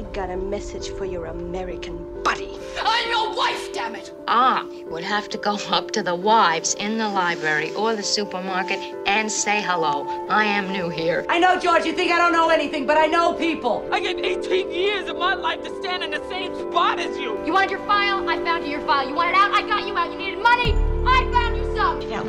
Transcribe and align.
I 0.00 0.02
got 0.14 0.30
a 0.30 0.36
message 0.38 0.88
for 0.96 1.04
your 1.04 1.26
American 1.26 2.22
buddy. 2.22 2.58
I'm 2.80 3.10
your 3.10 3.36
wife, 3.36 3.70
damn 3.74 3.94
it! 3.94 4.14
Ah, 4.28 4.64
I 4.66 4.84
would 4.86 5.04
have 5.04 5.28
to 5.28 5.36
go 5.36 5.58
up 5.68 5.90
to 5.90 6.02
the 6.02 6.14
wives 6.14 6.72
in 6.76 6.96
the 6.96 7.06
library 7.06 7.70
or 7.74 7.94
the 7.94 8.02
supermarket 8.02 8.78
and 9.04 9.30
say 9.30 9.60
hello. 9.60 10.06
I 10.30 10.44
am 10.44 10.72
new 10.72 10.88
here. 10.88 11.26
I 11.28 11.38
know, 11.38 11.60
George, 11.60 11.84
you 11.84 11.92
think 11.92 12.12
I 12.12 12.16
don't 12.16 12.32
know 12.32 12.48
anything, 12.48 12.86
but 12.86 12.96
I 12.96 13.08
know 13.08 13.34
people. 13.34 13.86
I 13.92 14.00
gave 14.00 14.16
18 14.16 14.70
years 14.70 15.06
of 15.10 15.18
my 15.18 15.34
life 15.34 15.62
to 15.64 15.82
stand 15.82 16.02
in 16.02 16.12
the 16.12 16.26
same 16.30 16.54
spot 16.54 16.98
as 16.98 17.18
you. 17.18 17.38
You 17.44 17.52
wanted 17.52 17.72
your 17.72 17.80
file? 17.80 18.26
I 18.26 18.42
found 18.42 18.64
you 18.64 18.70
your 18.70 18.86
file. 18.86 19.06
You 19.06 19.14
wanted 19.14 19.34
out? 19.34 19.52
I 19.52 19.60
got 19.68 19.86
you 19.86 19.94
out. 19.98 20.10
You 20.10 20.16
needed 20.16 20.42
money? 20.42 20.79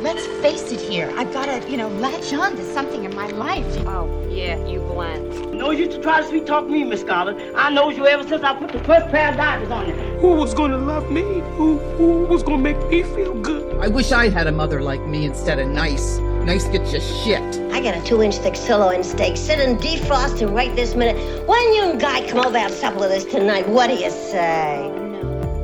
Let's 0.02 0.26
face 0.42 0.72
it 0.72 0.80
here. 0.80 1.12
I've 1.16 1.32
got 1.32 1.46
to, 1.46 1.70
you 1.70 1.76
know, 1.76 1.88
latch 1.88 2.32
on 2.32 2.56
to 2.56 2.74
something 2.74 3.04
in 3.04 3.14
my 3.14 3.28
life. 3.28 3.64
Oh, 3.86 4.26
yeah, 4.28 4.64
you 4.66 4.80
blend. 4.80 5.52
No 5.52 5.70
use 5.70 5.94
to 5.94 6.02
try 6.02 6.20
to 6.20 6.26
sweet 6.26 6.46
talk 6.46 6.66
me, 6.66 6.82
Miss 6.82 7.02
Scarlet. 7.02 7.52
I 7.54 7.70
knows 7.70 7.96
you 7.96 8.06
ever 8.06 8.26
since 8.26 8.42
I 8.42 8.54
put 8.56 8.72
the 8.72 8.80
first 8.80 9.06
pair 9.08 9.30
of 9.30 9.36
diamonds 9.36 9.70
on 9.70 9.88
you. 9.88 9.94
Who 9.94 10.32
was 10.34 10.54
gonna 10.54 10.78
love 10.78 11.10
me? 11.10 11.22
Who, 11.56 11.78
who 11.96 12.24
was 12.24 12.42
gonna 12.42 12.62
make 12.62 12.78
me 12.88 13.02
feel 13.02 13.34
good? 13.34 13.76
I 13.78 13.88
wish 13.88 14.10
I 14.10 14.28
had 14.28 14.46
a 14.46 14.52
mother 14.52 14.82
like 14.82 15.04
me 15.06 15.24
instead 15.24 15.58
of 15.58 15.68
nice. 15.68 16.18
Nice 16.18 16.66
gets 16.66 16.92
you 16.92 17.00
shit. 17.00 17.60
I 17.72 17.80
got 17.80 17.96
a 17.96 18.02
two-inch 18.04 18.36
thick 18.36 18.56
sirloin 18.56 19.04
steak 19.04 19.36
sitting 19.36 19.76
defrosting 19.76 20.52
right 20.52 20.74
this 20.74 20.96
minute. 20.96 21.46
When 21.46 21.74
you 21.74 21.90
and 21.90 22.00
guy 22.00 22.26
come 22.28 22.38
over 22.38 22.56
and 22.56 22.68
have 22.68 22.72
supper 22.72 22.98
with 22.98 23.12
us 23.12 23.24
tonight, 23.24 23.68
what 23.68 23.86
do 23.88 23.94
you 23.94 24.10
say? 24.10 25.01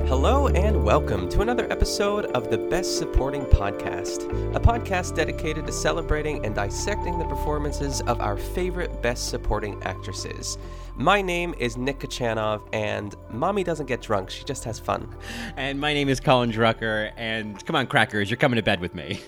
Hello 0.09 0.49
and 0.49 0.83
welcome 0.83 1.29
to 1.29 1.43
another 1.43 1.71
episode 1.71 2.25
of 2.33 2.51
the 2.51 2.57
Best 2.57 2.97
Supporting 2.97 3.45
Podcast, 3.45 4.25
a 4.57 4.59
podcast 4.59 5.15
dedicated 5.15 5.67
to 5.67 5.73
celebrating 5.73 6.47
and 6.47 6.55
dissecting 6.55 7.19
the 7.19 7.27
performances 7.27 8.01
of 8.01 8.19
our 8.23 8.39
favorite 8.39 9.03
Best 9.03 9.29
Supporting 9.29 9.79
actresses. 9.83 10.57
My 10.97 11.21
name 11.21 11.55
is 11.59 11.77
Nick 11.77 11.99
Kachanov, 11.99 12.67
and 12.73 13.15
Mommy 13.31 13.63
doesn't 13.63 13.85
get 13.85 14.01
drunk, 14.01 14.31
she 14.31 14.45
just 14.45 14.65
has 14.65 14.81
fun. 14.81 15.15
And 15.59 15.79
my 15.79 15.93
name 15.93 16.09
is 16.09 16.21
Colin 16.21 16.51
Drucker, 16.51 17.13
and 17.19 17.63
come 17.67 17.77
on, 17.77 17.87
crackers, 17.87 18.31
you're 18.31 18.39
coming 18.39 18.57
to 18.57 18.63
bed 18.63 18.81
with 18.81 18.95
me. 18.95 19.21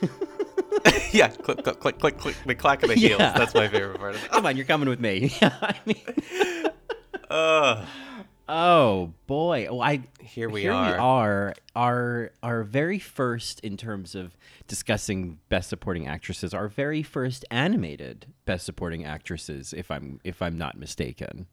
yeah, 1.13 1.29
click, 1.29 1.63
click, 1.63 1.79
click, 1.79 1.99
click, 1.99 2.17
click, 2.17 2.37
the 2.47 2.55
clack 2.55 2.83
of 2.83 2.89
the 2.89 2.95
heels. 2.95 3.21
Yeah. 3.21 3.37
That's 3.37 3.55
my 3.55 3.69
favorite 3.69 3.99
part 3.99 4.15
of 4.15 4.25
it. 4.25 4.31
come 4.31 4.47
on, 4.47 4.57
you're 4.57 4.65
coming 4.65 4.89
with 4.89 4.99
me. 4.99 5.31
Yeah, 5.43 5.55
I 5.61 5.77
mean, 5.85 6.01
Ugh. 7.29 7.79
Uh, 7.87 7.87
oh 8.51 9.15
boy, 9.27 9.67
oh, 9.71 9.81
I 9.81 10.03
Here 10.21 10.51
we 10.51 10.63
here 10.63 10.73
are. 10.73 10.93
we 10.93 10.99
are. 10.99 11.55
Our 11.77 12.31
our 12.43 12.63
very 12.65 12.99
first 12.99 13.61
in 13.61 13.77
terms 13.77 14.15
of 14.15 14.37
discussing 14.67 15.39
best 15.49 15.69
supporting 15.71 16.07
actresses, 16.07 16.53
our 16.53 16.69
very 16.69 17.03
first 17.03 17.45
animated 17.51 18.27
best 18.45 18.67
supporting 18.67 19.05
actresses, 19.05 19.73
if 19.73 19.91
I'm 19.91 20.21
if 20.25 20.43
I'm 20.43 20.59
not 20.59 20.77
mistaken. 20.77 21.47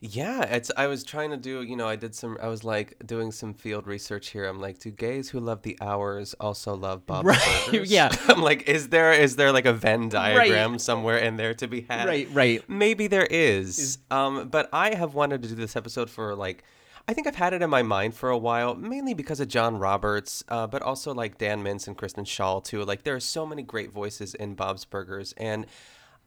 Yeah, 0.00 0.42
it's. 0.42 0.70
I 0.76 0.86
was 0.86 1.04
trying 1.04 1.30
to 1.30 1.36
do. 1.36 1.62
You 1.62 1.76
know, 1.76 1.88
I 1.88 1.96
did 1.96 2.14
some. 2.14 2.38
I 2.40 2.48
was 2.48 2.64
like 2.64 2.96
doing 3.04 3.32
some 3.32 3.54
field 3.54 3.86
research 3.86 4.28
here. 4.28 4.46
I'm 4.46 4.60
like, 4.60 4.78
do 4.78 4.90
gays 4.90 5.30
who 5.30 5.40
love 5.40 5.62
the 5.62 5.76
hours 5.80 6.34
also 6.40 6.74
love 6.74 7.06
Bob? 7.06 7.26
Right, 7.26 7.62
Burgers? 7.66 7.90
yeah. 7.90 8.14
I'm 8.28 8.40
like, 8.42 8.68
is 8.68 8.88
there 8.88 9.12
is 9.12 9.36
there 9.36 9.52
like 9.52 9.66
a 9.66 9.72
Venn 9.72 10.08
diagram 10.08 10.78
somewhere 10.78 11.18
in 11.18 11.36
there 11.36 11.54
to 11.54 11.68
be 11.68 11.82
had? 11.82 12.06
Right, 12.06 12.28
right. 12.32 12.68
Maybe 12.68 13.06
there 13.06 13.26
is. 13.30 13.98
Um, 14.10 14.48
but 14.48 14.68
I 14.72 14.94
have 14.94 15.14
wanted 15.14 15.42
to 15.42 15.48
do 15.48 15.54
this 15.54 15.76
episode 15.76 16.10
for 16.10 16.34
like. 16.34 16.64
I 17.08 17.14
think 17.14 17.26
I've 17.26 17.34
had 17.34 17.54
it 17.54 17.62
in 17.62 17.70
my 17.70 17.82
mind 17.82 18.14
for 18.14 18.30
a 18.30 18.38
while, 18.38 18.76
mainly 18.76 19.14
because 19.14 19.40
of 19.40 19.48
John 19.48 19.78
Roberts, 19.78 20.44
uh, 20.48 20.68
but 20.68 20.80
also 20.82 21.12
like 21.12 21.38
Dan 21.38 21.64
Mintz 21.64 21.88
and 21.88 21.96
Kristen 21.96 22.24
Schaal 22.24 22.62
too. 22.62 22.84
Like 22.84 23.02
there 23.02 23.16
are 23.16 23.20
so 23.20 23.44
many 23.44 23.62
great 23.62 23.90
voices 23.90 24.34
in 24.34 24.54
Bob's 24.54 24.84
Burgers, 24.84 25.34
and 25.36 25.66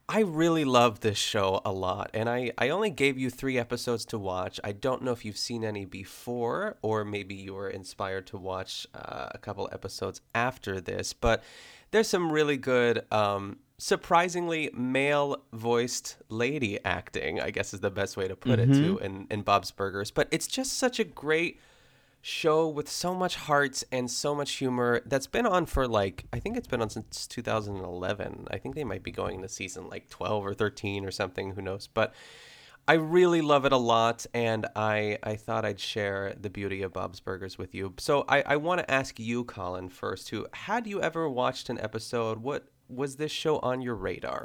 I 0.09 0.19
really 0.19 0.65
love 0.65 0.99
this 0.99 1.17
show 1.17 1.61
a 1.63 1.71
lot, 1.71 2.11
and 2.13 2.29
I, 2.29 2.51
I 2.57 2.69
only 2.69 2.89
gave 2.89 3.17
you 3.17 3.29
three 3.29 3.57
episodes 3.57 4.03
to 4.05 4.19
watch. 4.19 4.59
I 4.63 4.73
don't 4.73 5.01
know 5.01 5.11
if 5.11 5.23
you've 5.23 5.37
seen 5.37 5.63
any 5.63 5.85
before, 5.85 6.75
or 6.81 7.05
maybe 7.05 7.35
you 7.35 7.53
were 7.53 7.69
inspired 7.69 8.27
to 8.27 8.37
watch 8.37 8.85
uh, 8.93 9.29
a 9.31 9.37
couple 9.37 9.69
episodes 9.71 10.19
after 10.35 10.81
this, 10.81 11.13
but 11.13 11.41
there's 11.91 12.09
some 12.09 12.31
really 12.31 12.57
good, 12.57 13.05
um, 13.13 13.59
surprisingly 13.77 14.69
male 14.73 15.41
voiced 15.53 16.17
lady 16.27 16.79
acting, 16.83 17.39
I 17.39 17.51
guess 17.51 17.73
is 17.73 17.79
the 17.79 17.89
best 17.89 18.17
way 18.17 18.27
to 18.27 18.35
put 18.35 18.59
it, 18.59 18.73
too, 18.73 18.99
in, 18.99 19.27
in 19.31 19.41
Bob's 19.41 19.71
Burgers. 19.71 20.11
But 20.11 20.27
it's 20.31 20.47
just 20.47 20.73
such 20.73 20.99
a 20.99 21.05
great 21.05 21.59
show 22.25 22.65
with 22.65 22.89
so 22.89 23.13
much 23.13 23.35
heart 23.35 23.83
and 23.91 24.09
so 24.09 24.33
much 24.33 24.53
humor 24.53 25.01
that's 25.05 25.27
been 25.27 25.45
on 25.45 25.65
for 25.65 25.85
like 25.85 26.23
I 26.31 26.39
think 26.39 26.55
it's 26.55 26.67
been 26.67 26.81
on 26.81 26.89
since 26.89 27.27
2011. 27.27 28.47
I 28.49 28.57
think 28.57 28.75
they 28.75 28.85
might 28.85 29.03
be 29.03 29.11
going 29.11 29.35
into 29.35 29.49
season 29.49 29.89
like 29.89 30.09
12 30.09 30.45
or 30.45 30.53
13 30.53 31.03
or 31.03 31.11
something, 31.11 31.51
who 31.51 31.61
knows. 31.61 31.87
But 31.87 32.13
I 32.87 32.93
really 32.93 33.41
love 33.41 33.65
it 33.65 33.73
a 33.73 33.77
lot 33.77 34.25
and 34.33 34.65
I 34.73 35.19
I 35.21 35.35
thought 35.35 35.65
I'd 35.65 35.81
share 35.81 36.33
the 36.39 36.49
beauty 36.49 36.81
of 36.81 36.93
Bob's 36.93 37.19
Burgers 37.19 37.57
with 37.57 37.75
you. 37.75 37.93
So 37.99 38.23
I 38.29 38.41
I 38.43 38.55
want 38.55 38.79
to 38.79 38.89
ask 38.89 39.19
you 39.19 39.43
Colin 39.43 39.89
first 39.89 40.29
who 40.29 40.47
Had 40.53 40.87
you 40.87 41.01
ever 41.01 41.27
watched 41.27 41.69
an 41.69 41.77
episode? 41.81 42.37
What 42.37 42.69
was 42.87 43.17
this 43.17 43.33
show 43.33 43.59
on 43.59 43.81
your 43.81 43.95
radar? 43.95 44.43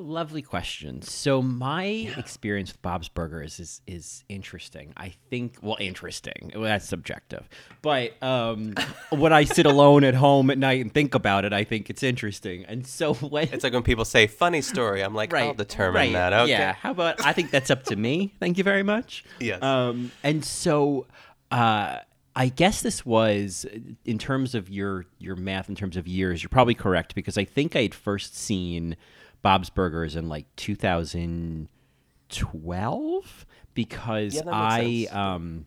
Lovely 0.00 0.40
question. 0.40 1.02
So 1.02 1.42
my 1.42 1.84
experience 2.16 2.72
with 2.72 2.80
Bob's 2.80 3.08
Burgers 3.08 3.60
is 3.60 3.82
is 3.86 4.24
interesting. 4.28 4.94
I 4.96 5.12
think 5.28 5.58
well, 5.60 5.76
interesting. 5.78 6.52
Well, 6.54 6.64
that's 6.64 6.88
subjective. 6.88 7.48
But 7.82 8.20
um, 8.22 8.74
when 9.10 9.32
I 9.32 9.44
sit 9.44 9.66
alone 9.66 10.04
at 10.04 10.14
home 10.14 10.50
at 10.50 10.56
night 10.56 10.80
and 10.80 10.92
think 10.92 11.14
about 11.14 11.44
it, 11.44 11.52
I 11.52 11.64
think 11.64 11.90
it's 11.90 12.02
interesting. 12.02 12.64
And 12.64 12.86
so 12.86 13.14
when 13.20 13.48
It's 13.52 13.62
like 13.62 13.74
when 13.74 13.82
people 13.82 14.06
say 14.06 14.26
funny 14.26 14.62
story, 14.62 15.02
I'm 15.02 15.14
like, 15.14 15.34
I'll 15.34 15.54
determine 15.54 15.94
right, 15.94 16.12
that. 16.12 16.32
Okay. 16.32 16.52
Yeah. 16.52 16.72
How 16.72 16.92
about 16.92 17.24
I 17.24 17.34
think 17.34 17.50
that's 17.50 17.70
up 17.70 17.84
to 17.84 17.96
me. 17.96 18.34
Thank 18.40 18.56
you 18.56 18.64
very 18.64 18.82
much. 18.82 19.24
Yes. 19.38 19.62
Um, 19.62 20.12
and 20.22 20.42
so 20.42 21.06
uh, 21.50 21.98
I 22.34 22.48
guess 22.48 22.80
this 22.80 23.04
was 23.04 23.66
in 24.04 24.18
terms 24.18 24.54
of 24.54 24.70
your 24.70 25.04
your 25.18 25.36
math 25.36 25.68
in 25.68 25.74
terms 25.74 25.96
of 25.96 26.08
years. 26.08 26.42
You're 26.42 26.48
probably 26.48 26.74
correct 26.74 27.14
because 27.14 27.36
I 27.36 27.44
think 27.44 27.76
I 27.76 27.82
had 27.82 27.94
first 27.94 28.36
seen 28.36 28.96
Bob's 29.42 29.70
Burgers 29.70 30.16
in 30.16 30.28
like 30.28 30.46
2012 30.56 33.46
because 33.74 34.34
Yeah, 34.34 34.42
I 34.46 35.06
um 35.10 35.66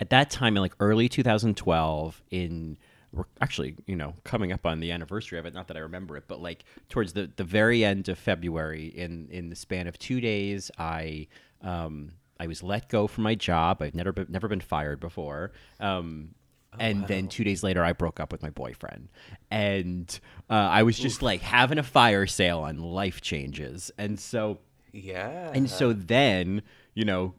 at 0.00 0.10
that 0.10 0.30
time 0.30 0.56
in 0.56 0.62
like 0.62 0.74
early 0.80 1.08
2012 1.08 2.22
in 2.30 2.78
we're 3.12 3.24
actually 3.40 3.76
you 3.86 3.96
know 3.96 4.14
coming 4.24 4.52
up 4.52 4.66
on 4.66 4.80
the 4.80 4.92
anniversary 4.92 5.38
of 5.38 5.46
it 5.46 5.54
not 5.54 5.68
that 5.68 5.76
i 5.76 5.80
remember 5.80 6.16
it 6.16 6.24
but 6.28 6.40
like 6.40 6.64
towards 6.88 7.12
the 7.12 7.30
the 7.36 7.44
very 7.44 7.84
end 7.84 8.08
of 8.08 8.18
february 8.18 8.86
in 8.86 9.28
in 9.30 9.48
the 9.48 9.56
span 9.56 9.86
of 9.86 9.98
two 9.98 10.20
days 10.20 10.70
i 10.78 11.26
um 11.62 12.12
i 12.38 12.46
was 12.46 12.62
let 12.62 12.88
go 12.88 13.06
from 13.06 13.24
my 13.24 13.34
job. 13.34 13.80
I've 13.80 13.94
never 13.94 14.12
been 14.12 14.26
never 14.28 14.48
been 14.48 14.60
fired 14.60 15.00
before. 15.00 15.52
Um 15.80 16.34
and 16.78 17.06
then 17.08 17.28
two 17.28 17.44
days 17.44 17.62
later, 17.62 17.82
I 17.84 17.92
broke 17.92 18.20
up 18.20 18.32
with 18.32 18.42
my 18.42 18.50
boyfriend, 18.50 19.08
and 19.50 20.18
uh, 20.50 20.54
I 20.54 20.82
was 20.82 20.98
just 20.98 21.22
like 21.22 21.40
having 21.40 21.78
a 21.78 21.82
fire 21.82 22.26
sale 22.26 22.60
on 22.60 22.78
life 22.78 23.20
changes, 23.20 23.90
and 23.98 24.18
so 24.18 24.58
Yeah. 24.92 25.50
and 25.54 25.68
so 25.70 25.92
then, 25.92 26.62
you 26.94 27.04
know, 27.04 27.34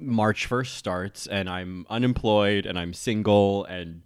March 0.00 0.48
1st 0.48 0.74
starts 0.74 1.26
and 1.28 1.48
I'm 1.48 1.86
unemployed 1.88 2.66
and 2.66 2.76
I'm 2.78 2.92
single 2.92 3.64
and 3.66 4.02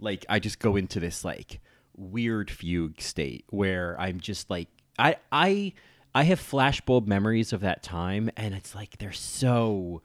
like 0.00 0.24
I 0.28 0.38
just 0.38 0.58
go 0.58 0.74
into 0.76 1.00
this 1.00 1.22
like 1.22 1.60
weird 1.94 2.50
fugue 2.50 2.98
state 3.00 3.44
where 3.50 3.94
I'm 4.00 4.20
just 4.20 4.48
like 4.48 4.68
I 4.98 5.16
I 5.30 5.74
I 6.14 6.22
have 6.24 6.40
flashbulb 6.40 7.06
memories 7.06 7.52
of 7.52 7.60
that 7.60 7.82
time 7.82 8.30
and 8.38 8.54
it's 8.54 8.74
like 8.74 8.96
they're 8.98 9.12
so 9.12 10.00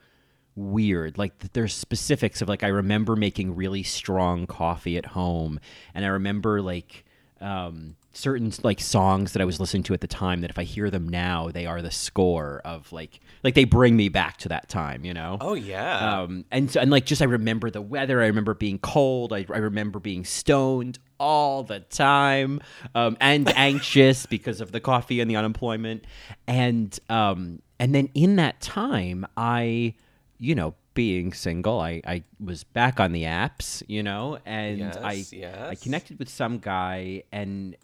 weird. 0.57 1.17
Like 1.17 1.53
there's 1.53 1.73
specifics 1.73 2.41
of 2.41 2.49
like 2.49 2.63
I 2.63 2.67
remember 2.67 3.15
making 3.15 3.55
really 3.55 3.83
strong 3.83 4.47
coffee 4.47 4.97
at 4.97 5.05
home, 5.07 5.59
and 5.93 6.03
I 6.03 6.09
remember 6.09 6.61
like 6.61 7.05
um, 7.39 7.95
certain 8.13 8.51
like 8.63 8.81
songs 8.81 9.33
that 9.33 9.41
I 9.41 9.45
was 9.45 9.59
listening 9.59 9.83
to 9.83 9.93
at 9.93 10.01
the 10.01 10.07
time 10.07 10.41
that 10.41 10.49
if 10.49 10.57
I 10.57 10.63
hear 10.63 10.89
them 10.89 11.07
now, 11.07 11.49
they 11.49 11.65
are 11.65 11.81
the 11.81 11.91
score 11.91 12.61
of 12.65 12.91
like 12.91 13.19
like 13.43 13.53
they 13.53 13.63
bring 13.63 13.95
me 13.95 14.09
back 14.09 14.37
to 14.37 14.49
that 14.49 14.67
time. 14.67 15.05
You 15.05 15.13
know? 15.13 15.37
Oh 15.39 15.53
yeah. 15.53 16.21
Um, 16.21 16.45
and 16.51 16.69
so, 16.71 16.81
and 16.81 16.89
like 16.89 17.05
just 17.05 17.21
I 17.21 17.25
remember 17.25 17.69
the 17.69 17.81
weather. 17.81 18.21
I 18.21 18.27
remember 18.27 18.53
being 18.53 18.79
cold. 18.79 19.31
I, 19.31 19.45
I 19.53 19.59
remember 19.59 19.99
being 19.99 20.25
stoned 20.25 20.99
all 21.19 21.63
the 21.63 21.79
time 21.79 22.61
um, 22.93 23.17
and 23.19 23.47
anxious 23.55 24.25
because 24.25 24.61
of 24.61 24.71
the 24.71 24.79
coffee 24.79 25.21
and 25.21 25.29
the 25.29 25.35
unemployment. 25.35 26.05
And 26.47 26.97
um, 27.09 27.61
and 27.79 27.93
then 27.93 28.09
in 28.13 28.37
that 28.37 28.59
time, 28.61 29.25
I, 29.35 29.93
you 30.39 30.55
know, 30.55 30.75
being 30.93 31.33
single, 31.33 31.79
I, 31.79 32.01
I 32.05 32.23
was 32.39 32.63
back 32.63 32.99
on 32.99 33.11
the 33.11 33.23
apps, 33.23 33.83
you 33.87 34.03
know, 34.03 34.39
and 34.45 34.81
I 34.83 35.25
Yes, 35.31 35.69
I 35.69 35.75
connected 35.75 36.19
with 36.19 36.29
some 36.29 36.57
guy 36.59 37.23
and 37.31 37.75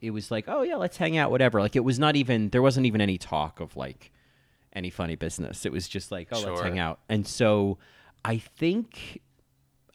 it 0.00 0.10
was 0.10 0.30
like, 0.30 0.44
oh 0.48 0.62
yeah, 0.62 0.76
let's 0.76 0.96
hang 0.96 1.16
out, 1.16 1.30
whatever. 1.30 1.60
Like 1.60 1.76
it 1.76 1.84
was 1.84 1.98
not 1.98 2.16
even 2.16 2.50
there 2.50 2.62
wasn't 2.62 2.86
even 2.86 3.00
any 3.00 3.18
talk 3.18 3.60
of 3.60 3.76
like 3.76 4.12
any 4.72 4.90
funny 4.90 5.16
business. 5.16 5.66
It 5.66 5.72
was 5.72 5.88
just 5.88 6.12
like, 6.12 6.28
oh, 6.30 6.40
let's 6.40 6.60
hang 6.60 6.78
out. 6.78 7.00
And 7.08 7.26
so 7.26 7.78
I 8.24 8.38
think 8.38 9.20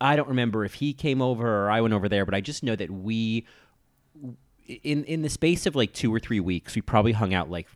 I 0.01 0.15
don't 0.15 0.27
remember 0.27 0.65
if 0.65 0.75
he 0.75 0.93
came 0.93 1.21
over 1.21 1.65
or 1.65 1.69
I 1.71 1.81
went 1.81 1.93
over 1.93 2.09
there, 2.09 2.25
but 2.25 2.35
I 2.35 2.41
just 2.41 2.63
know 2.63 2.75
that 2.75 2.91
we 2.91 3.45
in 4.67 5.03
in 5.05 5.21
the 5.21 5.29
space 5.29 5.65
of 5.65 5.75
like 5.75 5.93
2 5.93 6.13
or 6.13 6.19
3 6.19 6.39
weeks, 6.39 6.75
we 6.75 6.81
probably 6.81 7.11
hung 7.11 7.33
out 7.33 7.49
like 7.49 7.67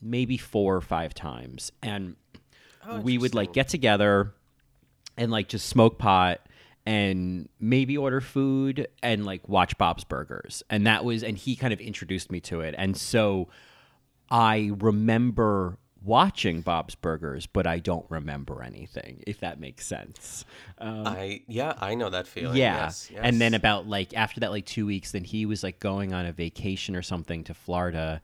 maybe 0.00 0.36
4 0.36 0.76
or 0.76 0.80
5 0.80 1.14
times. 1.14 1.72
And 1.82 2.16
Oh, 2.88 3.00
we 3.00 3.18
would 3.18 3.34
like 3.34 3.52
get 3.52 3.68
together 3.68 4.32
and 5.16 5.30
like 5.30 5.48
just 5.48 5.66
smoke 5.68 5.98
pot 5.98 6.40
and 6.86 7.48
maybe 7.58 7.96
order 7.96 8.20
food 8.20 8.88
and 9.02 9.24
like 9.24 9.48
watch 9.48 9.78
Bob's 9.78 10.04
Burgers. 10.04 10.62
And 10.68 10.86
that 10.86 11.04
was 11.04 11.22
and 11.22 11.38
he 11.38 11.56
kind 11.56 11.72
of 11.72 11.80
introduced 11.80 12.30
me 12.30 12.40
to 12.40 12.60
it. 12.60 12.74
And 12.76 12.96
so 12.96 13.48
I 14.30 14.72
remember 14.78 15.78
watching 16.02 16.60
Bob's 16.60 16.94
Burgers, 16.94 17.46
but 17.46 17.66
I 17.66 17.78
don't 17.78 18.04
remember 18.10 18.62
anything, 18.62 19.22
if 19.26 19.40
that 19.40 19.58
makes 19.58 19.86
sense. 19.86 20.44
Um, 20.76 21.06
I 21.06 21.40
yeah, 21.48 21.72
I 21.78 21.94
know 21.94 22.10
that 22.10 22.26
feeling. 22.26 22.56
yeah. 22.56 22.84
Yes, 22.84 23.10
And 23.16 23.40
then 23.40 23.54
about 23.54 23.88
like 23.88 24.14
after 24.14 24.40
that 24.40 24.50
like 24.50 24.66
2 24.66 24.84
weeks 24.84 25.12
then 25.12 25.24
he 25.24 25.46
was 25.46 25.62
like 25.62 25.80
going 25.80 26.12
on 26.12 26.26
a 26.26 26.32
vacation 26.32 26.94
or 26.96 27.02
something 27.02 27.44
to 27.44 27.54
Florida 27.54 28.20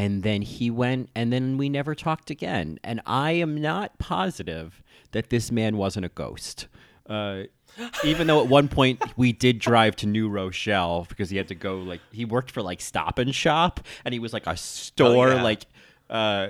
and 0.00 0.22
then 0.22 0.42
he 0.42 0.70
went 0.70 1.10
and 1.14 1.32
then 1.32 1.56
we 1.58 1.68
never 1.68 1.94
talked 1.94 2.30
again 2.30 2.78
and 2.82 3.00
I 3.06 3.32
am 3.32 3.60
not 3.60 3.98
positive 3.98 4.82
that 5.12 5.30
this 5.30 5.50
man 5.52 5.76
wasn't 5.76 6.06
a 6.06 6.08
ghost. 6.10 6.68
Uh 7.08 7.42
even 8.04 8.26
though 8.26 8.40
at 8.42 8.48
one 8.48 8.68
point 8.68 9.00
we 9.16 9.32
did 9.32 9.58
drive 9.58 9.94
to 9.96 10.06
New 10.06 10.28
Rochelle 10.28 11.06
because 11.08 11.30
he 11.30 11.36
had 11.36 11.48
to 11.48 11.54
go 11.54 11.78
like 11.78 12.00
he 12.12 12.24
worked 12.24 12.50
for 12.50 12.62
like 12.62 12.80
Stop 12.80 13.18
and 13.18 13.34
Shop 13.34 13.80
and 14.04 14.12
he 14.14 14.18
was 14.18 14.32
like 14.32 14.46
a 14.46 14.56
store 14.56 15.28
Oh, 15.28 15.34
yeah. 15.36 15.42
like 15.42 15.66
uh 16.08 16.48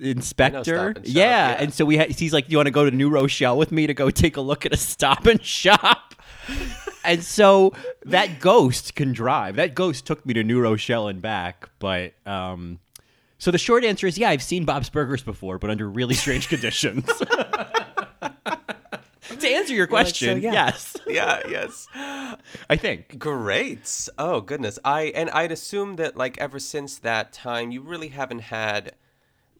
inspector. 0.00 0.88
And 0.96 1.06
yeah. 1.06 1.50
yeah. 1.50 1.56
and 1.62 1.72
so 1.72 1.84
we 1.84 1.96
had, 1.96 2.10
he's 2.10 2.32
like, 2.32 2.46
"Do 2.46 2.52
you 2.52 2.58
want 2.58 2.66
to 2.66 2.72
go 2.72 2.84
to 2.88 2.90
New 2.90 3.10
Rochelle 3.10 3.56
with 3.56 3.72
me 3.72 3.86
to 3.86 3.94
go 3.94 4.10
take 4.10 4.36
a 4.36 4.40
look 4.40 4.66
at 4.66 4.72
a 4.72 4.76
Stop 4.76 5.26
and 5.26 5.42
Shop?" 5.42 6.14
and 7.04 7.22
so 7.22 7.72
that 8.04 8.40
ghost 8.40 8.94
can 8.94 9.12
drive. 9.12 9.56
That 9.56 9.74
ghost 9.74 10.06
took 10.06 10.24
me 10.26 10.34
to 10.34 10.42
New 10.44 10.60
Rochelle 10.60 11.08
and 11.08 11.20
back, 11.22 11.68
but 11.78 12.14
um 12.26 12.78
so 13.44 13.50
the 13.50 13.58
short 13.58 13.84
answer 13.84 14.06
is 14.06 14.16
yeah, 14.16 14.30
I've 14.30 14.42
seen 14.42 14.64
Bob's 14.64 14.88
Burgers 14.88 15.22
before, 15.22 15.58
but 15.58 15.68
under 15.68 15.86
really 15.86 16.14
strange 16.14 16.48
conditions. 16.48 17.04
to 17.18 17.20
answer 19.28 19.74
your 19.74 19.86
You're 19.86 19.86
like, 19.86 20.06
so, 20.06 20.24
question, 20.24 20.40
yeah. 20.40 20.52
yes. 20.54 20.96
yeah, 21.06 21.42
yes. 21.46 21.86
I 21.94 22.76
think. 22.78 23.18
Great. 23.18 24.08
Oh 24.16 24.40
goodness. 24.40 24.78
I 24.82 25.12
and 25.14 25.28
I'd 25.28 25.52
assume 25.52 25.96
that 25.96 26.16
like 26.16 26.38
ever 26.38 26.58
since 26.58 26.96
that 27.00 27.34
time 27.34 27.70
you 27.70 27.82
really 27.82 28.08
haven't 28.08 28.38
had 28.38 28.94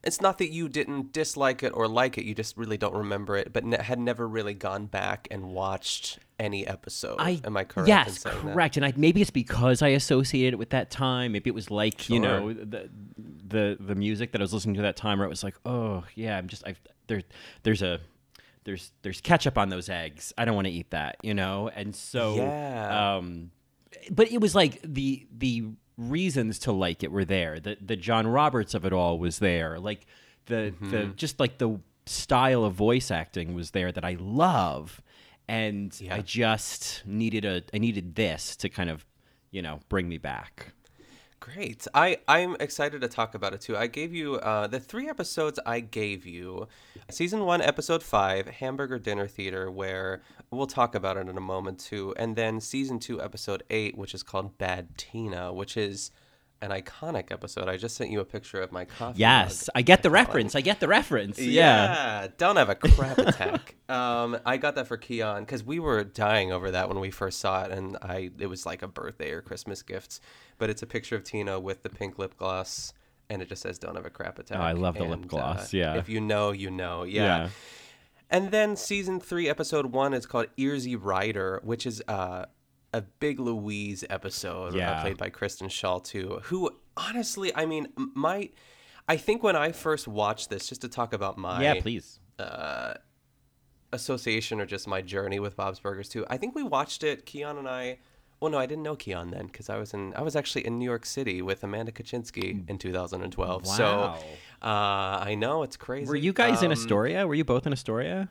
it's 0.03 0.23
not 0.23 0.39
that 0.39 0.51
you 0.51 0.71
didn't 0.71 1.13
dislike 1.13 1.63
it 1.63 1.73
or 1.75 1.87
like 1.87 2.17
it, 2.17 2.25
you 2.25 2.35
just 2.35 2.57
really 2.57 2.79
don't 2.79 2.95
remember 2.95 3.37
it, 3.37 3.53
but 3.53 3.67
ne- 3.67 3.83
had 3.83 3.99
never 3.99 4.27
really 4.27 4.55
gone 4.55 4.87
back 4.87 5.29
and 5.31 5.51
watched 5.51 6.19
any 6.39 6.67
episode. 6.67 7.17
I 7.19 7.41
Am 7.45 7.57
I 7.57 7.65
correct? 7.65 7.89
Yes, 7.89 8.21
saying 8.21 8.35
that? 8.45 8.53
correct. 8.53 8.77
And 8.77 8.85
I, 8.85 8.93
maybe 8.97 9.21
it's 9.21 9.31
because 9.31 9.83
I 9.83 9.89
associated 9.89 10.55
it 10.55 10.57
with 10.57 10.71
that 10.71 10.91
time. 10.91 11.33
Maybe 11.33 11.49
it 11.51 11.55
was 11.55 11.71
like 11.71 12.09
you 12.09 12.19
know 12.21 12.53
the 12.53 12.89
the 13.47 13.77
the 13.81 13.95
music 13.95 14.33
that 14.33 14.41
I 14.41 14.45
was 14.45 14.53
listening 14.53 14.75
to 14.77 14.83
that 14.83 14.97
time, 14.97 15.19
where 15.19 15.27
it 15.27 15.31
was 15.31 15.45
like, 15.45 15.57
oh 15.65 16.05
yeah, 16.15 16.37
I'm 16.37 16.49
just 16.49 16.67
I 16.67 16.75
there 17.07 17.23
there's 17.63 17.83
a 17.83 18.01
there's 18.65 18.93
there's 19.03 19.21
ketchup 19.21 19.59
on 19.59 19.69
those 19.69 19.89
eggs. 19.89 20.33
I 20.39 20.45
don't 20.45 20.55
want 20.55 20.67
to 20.67 20.73
eat 20.73 20.91
that, 20.91 21.17
you 21.23 21.35
know. 21.35 21.69
And 21.75 21.95
so 21.95 22.37
Yeah. 22.37 23.17
um, 23.17 23.51
but 24.11 24.31
it 24.33 24.41
was 24.41 24.55
like 24.55 24.81
the 24.83 25.27
the 25.37 25.65
reasons 25.97 26.59
to 26.61 26.73
like 26.73 27.03
it 27.05 27.13
were 27.13 27.25
there. 27.25 27.61
The 27.61 27.77
the 27.81 27.95
John 27.97 28.27
Roberts 28.27 28.75
of 28.75 28.85
it 28.85 28.93
all 28.93 29.19
was 29.19 29.39
there. 29.39 29.79
Like 29.79 30.07
the 30.47 30.75
the 30.81 30.87
Mm-hmm. 30.97 31.13
just 31.17 31.39
like 31.39 31.59
the 31.59 31.79
style 32.07 32.65
of 32.65 32.75
voice 32.75 33.11
acting 33.11 33.55
was 33.55 33.71
there 33.71 33.91
that 33.93 34.05
I 34.05 34.17
love, 34.21 35.01
and 35.49 35.99
I 36.11 36.21
just 36.21 37.03
needed 37.07 37.45
a 37.45 37.63
I 37.73 37.79
needed 37.79 38.15
this 38.15 38.57
to 38.57 38.69
kind 38.69 38.91
of 38.91 39.05
you 39.51 39.63
know 39.63 39.81
bring 39.89 40.09
me 40.09 40.19
back. 40.19 40.73
Great. 41.45 41.87
I, 41.93 42.17
I'm 42.27 42.57
excited 42.59 43.03
to 43.03 43.09
talk 43.09 43.35
about 43.35 43.53
it 43.53 43.61
too. 43.61 43.77
I 43.77 43.87
gave 43.87 44.15
you 44.15 44.37
uh, 44.37 44.67
the 44.67 44.81
three 44.81 45.11
episodes 45.11 45.59
I 45.67 45.81
gave 45.81 46.25
you 46.25 46.69
season 47.11 47.45
one, 47.45 47.61
episode 47.61 48.03
five, 48.03 48.49
Hamburger 48.49 48.99
Dinner 48.99 49.29
Theater, 49.29 49.71
where 49.71 50.23
we'll 50.51 50.67
talk 50.67 50.95
about 50.95 51.19
it 51.19 51.29
in 51.29 51.37
a 51.37 51.43
moment 51.43 51.81
too. 51.81 52.15
And 52.17 52.35
then 52.35 52.63
season 52.63 52.99
two, 52.99 53.21
episode 53.21 53.63
eight, 53.69 53.99
which 53.99 54.15
is 54.15 54.23
called 54.23 54.57
Bad 54.57 54.97
Tina, 54.97 55.53
which 55.53 55.77
is 55.77 56.11
an 56.65 56.71
iconic 56.71 57.31
episode. 57.31 57.69
I 57.69 57.77
just 57.77 57.97
sent 57.97 58.11
you 58.11 58.21
a 58.21 58.25
picture 58.25 58.61
of 58.61 58.73
my 58.73 58.87
coffee. 58.87 59.19
Yes. 59.19 59.69
I 59.75 59.83
get 59.83 60.03
the 60.03 60.11
reference. 60.11 60.55
I 60.55 60.63
get 60.63 60.81
the 60.81 60.89
reference. 60.89 61.39
Yeah. 61.39 61.65
Yeah, 61.65 62.29
don't 62.39 62.57
have 62.57 62.71
a 62.71 62.75
crap 62.75 63.19
attack. 63.19 63.77
um, 63.89 64.39
I 64.47 64.57
got 64.57 64.75
that 64.77 64.87
for 64.87 64.97
Keon 64.97 65.45
because 65.45 65.63
we 65.63 65.79
were 65.79 66.03
dying 66.05 66.53
over 66.53 66.71
that 66.71 66.89
when 66.89 67.01
we 67.01 67.11
first 67.11 67.41
saw 67.41 67.65
it, 67.65 67.71
and 67.71 67.97
I 68.03 68.31
it 68.39 68.47
was 68.47 68.65
like 68.65 68.83
a 68.83 68.89
birthday 68.89 69.31
or 69.33 69.43
Christmas 69.43 69.83
gift. 69.83 70.21
But 70.59 70.71
it's 70.71 70.83
a 70.83 70.87
picture 70.87 71.17
of 71.17 71.25
Tina 71.25 71.61
with 71.61 71.83
the 71.83 71.91
pink 71.91 72.19
lip 72.19 72.37
gloss, 72.37 72.93
and 73.29 73.43
it 73.43 73.49
just 73.49 73.63
says 73.63 73.79
"Don't 73.79 73.97
have 73.97 74.07
a 74.07 74.11
crap 74.11 74.39
attack." 74.39 74.59
Oh, 74.59 74.63
I 74.63 74.73
love 74.73 74.97
the 74.97 75.05
lip 75.05 75.27
gloss, 75.27 75.75
uh, 75.75 75.77
yeah. 75.77 75.95
if 75.97 76.09
you 76.09 76.21
know, 76.21 76.53
you 76.53 76.71
know. 76.71 77.05
Yeah. 77.05 77.23
Yeah. 77.23 77.49
And 78.31 78.51
then 78.51 78.75
season 78.75 79.21
three, 79.21 79.49
episode 79.49 79.87
one 79.87 80.15
is 80.15 80.27
called 80.27 80.47
Earsy 80.59 80.99
Rider, 81.01 81.61
which 81.63 81.87
is 81.87 82.03
uh, 82.09 82.47
a 82.95 83.03
Big 83.03 83.41
Louise 83.41 84.05
episode 84.09 84.75
uh, 84.75 84.79
Yeah. 84.79 85.01
played 85.03 85.17
by 85.19 85.29
Kristen 85.31 85.69
Schaal 85.69 86.03
too. 86.03 86.41
Who 86.45 86.71
honestly, 86.97 87.55
I 87.55 87.67
mean, 87.67 87.89
my, 87.97 88.51
I 89.09 89.17
think 89.17 89.43
when 89.43 89.57
I 89.57 89.73
first 89.73 90.07
watched 90.09 90.49
this, 90.51 90.69
just 90.69 90.81
to 90.83 90.89
talk 90.89 91.13
about 91.13 91.37
my 91.37 91.61
Yeah, 91.63 91.75
please. 91.81 92.21
uh, 92.39 92.95
association 93.93 94.61
or 94.61 94.67
just 94.67 94.87
my 94.89 95.01
journey 95.03 95.39
with 95.41 95.57
Bob's 95.57 95.81
Burgers 95.81 96.09
too. 96.09 96.25
I 96.29 96.37
think 96.37 96.55
we 96.55 96.63
watched 96.63 97.03
it. 97.05 97.27
Keon 97.27 97.59
and 97.59 97.69
I. 97.69 97.99
Well, 98.41 98.51
no, 98.51 98.59
I 98.59 98.67
didn't 98.67 98.83
know 98.83 98.97
Keon 98.97 99.31
then 99.31 99.47
because 99.47 99.71
I 99.71 99.79
was 99.79 99.95
in. 99.95 100.13
I 100.15 100.23
was 100.23 100.37
actually 100.37 100.67
in 100.67 100.79
New 100.79 100.85
York 100.85 101.07
City 101.07 101.41
with 101.43 101.63
Amanda 101.65 101.93
Kaczynski 101.93 102.69
in 102.69 102.79
2012. 102.79 103.67
So 103.67 103.85
Wow. 103.85 104.19
uh, 104.63 105.25
I 105.25 105.35
know 105.35 105.63
it's 105.63 105.77
crazy. 105.77 106.09
Were 106.09 106.17
you 106.17 106.33
guys 106.33 106.61
in 106.63 106.67
Um, 106.67 106.73
Astoria? 106.73 107.27
Were 107.27 107.35
you 107.37 107.45
both 107.45 107.67
in 107.67 107.73
Astoria? 107.73 108.29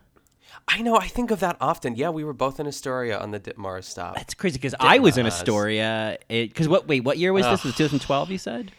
I 0.68 0.82
know. 0.82 0.96
I 0.96 1.06
think 1.08 1.30
of 1.30 1.40
that 1.40 1.56
often. 1.60 1.96
Yeah, 1.96 2.10
we 2.10 2.24
were 2.24 2.32
both 2.32 2.58
in 2.60 2.66
Astoria 2.66 3.18
on 3.18 3.30
the 3.30 3.40
Ditmars 3.40 3.84
stop. 3.84 4.16
That's 4.16 4.34
crazy 4.34 4.58
because 4.58 4.74
I 4.80 4.98
was 4.98 5.18
in 5.18 5.26
Astoria. 5.26 6.18
Because 6.28 6.68
what? 6.68 6.88
Wait, 6.88 7.04
what 7.04 7.18
year 7.18 7.32
was 7.32 7.44
this? 7.44 7.60
Ugh. 7.60 7.66
Was 7.66 7.76
2012? 7.76 8.30
You 8.30 8.38
said. 8.38 8.72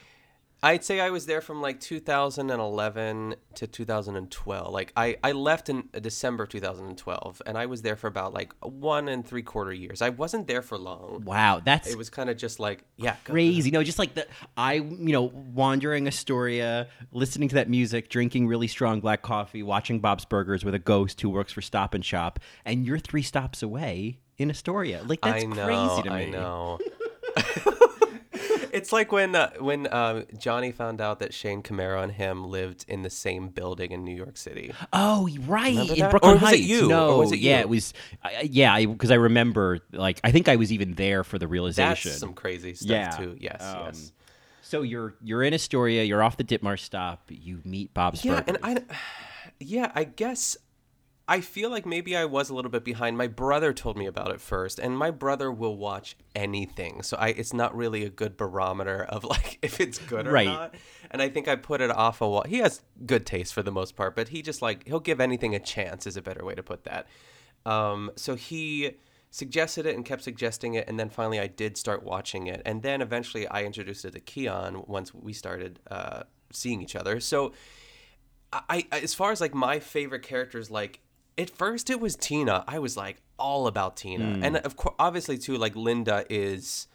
I'd 0.63 0.83
say 0.83 0.99
I 0.99 1.11
was 1.11 1.25
there 1.25 1.41
from 1.41 1.61
like 1.61 1.79
2011 1.79 3.35
to 3.55 3.67
2012. 3.67 4.73
Like 4.73 4.93
I, 4.97 5.17
I 5.23 5.31
left 5.33 5.69
in 5.69 5.89
December 6.01 6.45
2012, 6.45 7.41
and 7.45 7.57
I 7.57 7.65
was 7.67 7.81
there 7.81 7.95
for 7.95 8.07
about 8.07 8.33
like 8.33 8.53
one 8.61 9.07
and 9.07 9.25
three 9.25 9.43
quarter 9.43 9.73
years. 9.73 10.01
I 10.01 10.09
wasn't 10.09 10.47
there 10.47 10.61
for 10.61 10.77
long. 10.77 11.23
Wow, 11.25 11.61
that's 11.63 11.87
It 11.87 11.97
was 11.97 12.09
kind 12.09 12.29
of 12.29 12.37
just 12.37 12.59
like 12.59 12.83
yeah, 12.97 13.15
crazy. 13.25 13.69
No, 13.69 13.83
just 13.83 13.99
like 13.99 14.15
the 14.15 14.27
I, 14.57 14.73
you 14.73 15.13
know, 15.13 15.23
wandering 15.23 16.07
Astoria, 16.07 16.87
listening 17.11 17.49
to 17.49 17.55
that 17.55 17.69
music, 17.69 18.09
drinking 18.09 18.47
really 18.47 18.67
strong 18.67 19.01
black 19.01 19.21
coffee, 19.21 19.61
watching 19.61 19.99
Bob's 19.99 20.25
Burgers 20.25 20.65
with 20.65 20.73
a 20.73 20.79
ghost 20.79 21.21
who 21.21 21.29
works 21.29 21.53
for 21.53 21.61
Stop 21.61 21.93
and 21.93 22.03
Shop, 22.03 22.39
and 22.63 22.85
you're 22.85 23.00
three 23.00 23.24
stops 23.24 23.62
away 23.62 24.19
in 24.38 24.50
Astoria. 24.50 25.03
Like 25.05 25.21
that's 25.21 25.43
know, 25.43 25.65
crazy 25.65 26.01
to 26.03 26.09
me. 26.09 26.15
I 26.15 26.29
know. 26.29 26.79
it's 28.75 28.91
like 28.94 29.12
when 29.12 29.36
uh, 29.36 29.51
when 29.60 29.88
uh, 29.88 30.24
Johnny 30.38 30.72
found 30.72 31.01
out 31.01 31.20
that 31.20 31.34
Shane 31.34 31.63
Camaro 31.63 32.03
and 32.03 32.12
him 32.12 32.46
lived 32.46 32.86
in 32.88 33.01
the 33.01 33.10
same 33.10 33.50
building 33.50 33.91
in 33.91 34.03
New 34.03 34.15
York 34.15 34.38
City. 34.38 34.74
Oh, 34.94 35.27
right, 35.48 35.74
in? 35.98 36.10
Brooklyn 36.10 36.32
Or 36.32 36.34
was 36.36 36.41
it 36.44 36.46
Heights. 36.58 36.62
you? 36.67 36.86
Or 36.86 36.89
No, 36.89 37.17
was 37.17 37.32
it 37.32 37.39
yeah, 37.39 37.55
you? 37.58 37.62
it 37.62 37.70
was. 37.70 37.94
I 38.24 38.41
yeah, 38.50 38.79
because 38.86 39.12
I, 39.12 39.15
remember, 39.15 39.79
like, 39.91 40.20
I 40.24 40.32
think 40.32 40.48
I 40.50 40.55
was 40.58 40.72
even 40.72 40.94
there 40.94 41.24
for 41.24 41.39
the 41.39 41.48
realization. 41.48 42.10
That's 42.12 42.20
some 42.20 42.34
crazy 42.34 42.74
stuff 42.74 42.89
yeah. 42.89 43.10
too. 43.12 43.38
Yes, 43.39 43.62
Um, 43.63 43.86
yes. 43.86 44.12
So 44.62 44.82
you're 44.82 45.13
you're 45.24 45.44
in 45.44 45.53
Astoria. 45.53 46.03
You're 46.03 46.24
off 46.24 46.38
the 46.38 46.44
Ditmar 46.44 46.79
stop. 46.79 47.22
You 47.29 47.62
meet 47.63 47.94
Bob's 47.94 48.25
Yeah, 48.25 48.41
Burgers. 48.41 48.58
and 48.63 48.79
I, 48.89 48.96
yeah, 49.60 49.91
I 49.96 50.03
guess 50.05 50.58
I 51.27 51.41
feel 51.41 51.72
like 51.72 51.88
maybe 51.88 52.15
I 52.15 52.25
was 52.25 52.51
a 52.51 52.53
little 52.53 52.70
bit 52.70 52.84
behind. 52.84 53.17
My 53.17 53.27
brother 53.27 53.74
told 53.74 53.98
me 53.98 54.05
about 54.05 54.29
it 54.32 54.39
first, 54.39 54.77
and 54.77 54.96
my 54.96 55.10
brother 55.10 55.51
will 55.51 55.75
watch 55.75 56.15
anything, 56.36 57.01
so 57.01 57.17
I 57.17 57.29
it's 57.29 57.51
not 57.53 57.75
really 57.75 58.03
a 58.05 58.10
good 58.10 58.38
barometer 58.38 59.03
of 59.03 59.24
like 59.36 59.58
if 59.63 59.79
it's 59.82 59.98
good 59.98 60.27
or 60.27 60.32
Right. 60.32 60.46
not. 60.46 60.75
And 61.10 61.22
I 61.22 61.29
think 61.29 61.48
I 61.48 61.55
put 61.55 61.82
it 61.82 61.89
off 61.89 62.22
a 62.22 62.29
while. 62.29 62.44
He 62.48 62.58
has 62.60 62.82
good 63.05 63.25
taste 63.25 63.53
for 63.55 63.63
the 63.63 63.72
most 63.72 63.96
part, 63.96 64.15
but 64.15 64.27
he 64.29 64.41
just 64.44 64.62
like 64.62 64.88
he'll 64.88 65.00
give 65.00 65.20
anything 65.20 65.55
a 65.55 65.60
chance 65.60 66.05
is 66.05 66.15
a 66.15 66.22
better 66.22 66.46
way 66.46 66.53
to 66.53 66.62
put 66.63 66.84
that. 66.84 67.08
Um, 67.65 68.12
so 68.15 68.36
he 68.36 68.91
suggested 69.32 69.88
it 69.88 69.96
and 69.96 70.05
kept 70.05 70.24
suggesting 70.24 70.75
it, 70.75 70.88
and 70.88 71.00
then 71.00 71.10
finally 71.10 71.39
I 71.39 71.48
did 71.48 71.75
start 71.75 72.03
watching 72.03 72.46
it, 72.48 72.62
and 72.65 72.84
then 72.84 73.01
eventually 73.01 73.48
I 73.48 73.63
introduced 73.63 74.05
it 74.05 74.12
to 74.12 74.20
Keon 74.20 74.84
once 74.86 75.12
we 75.12 75.34
started 75.34 75.79
uh, 75.89 76.24
seeing 76.51 76.84
each 76.84 76.96
other. 76.96 77.20
So. 77.20 77.53
I, 78.53 78.86
I 78.89 79.00
as 79.00 79.13
far 79.13 79.34
as 79.34 79.41
like 79.41 79.53
my 79.53 79.79
favorite 79.79 80.22
characters 80.22 80.72
like 80.72 81.01
at 81.38 81.50
first 81.50 81.89
it 81.89 82.00
was 82.00 82.15
Tina. 82.15 82.63
I 82.68 82.80
was 82.80 82.96
like 82.98 83.18
all 83.38 83.68
about 83.68 83.98
Tina. 83.98 84.36
Hmm. 84.36 84.44
And 84.44 84.58
of 84.58 84.75
course 84.77 84.96
obviously 85.00 85.38
too 85.38 85.58
like 85.58 85.75
Linda 85.75 86.25
is 86.30 86.88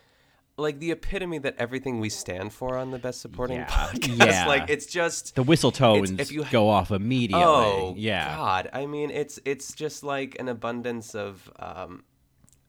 like 0.56 0.78
the 0.78 0.90
epitome 0.90 1.38
that 1.38 1.54
everything 1.58 2.00
we 2.00 2.10
stand 2.10 2.52
for 2.52 2.76
on 2.76 2.90
the 2.90 2.98
best 2.98 3.20
supporting 3.20 3.56
Yeah. 3.58 3.66
podcast. 3.66 4.18
Yeah. 4.26 4.46
Like 4.46 4.68
it's 4.68 4.86
just 4.86 5.34
the 5.34 5.42
whistle 5.42 5.72
tones 5.72 6.10
if 6.12 6.30
you- 6.32 6.44
go 6.50 6.68
off 6.68 6.90
immediately. 6.90 7.44
Oh 7.44 7.94
yeah. 7.96 8.36
God. 8.36 8.70
I 8.72 8.86
mean 8.86 9.10
it's 9.10 9.38
it's 9.44 9.72
just 9.74 10.02
like 10.02 10.36
an 10.38 10.48
abundance 10.48 11.14
of 11.14 11.50
um 11.58 12.04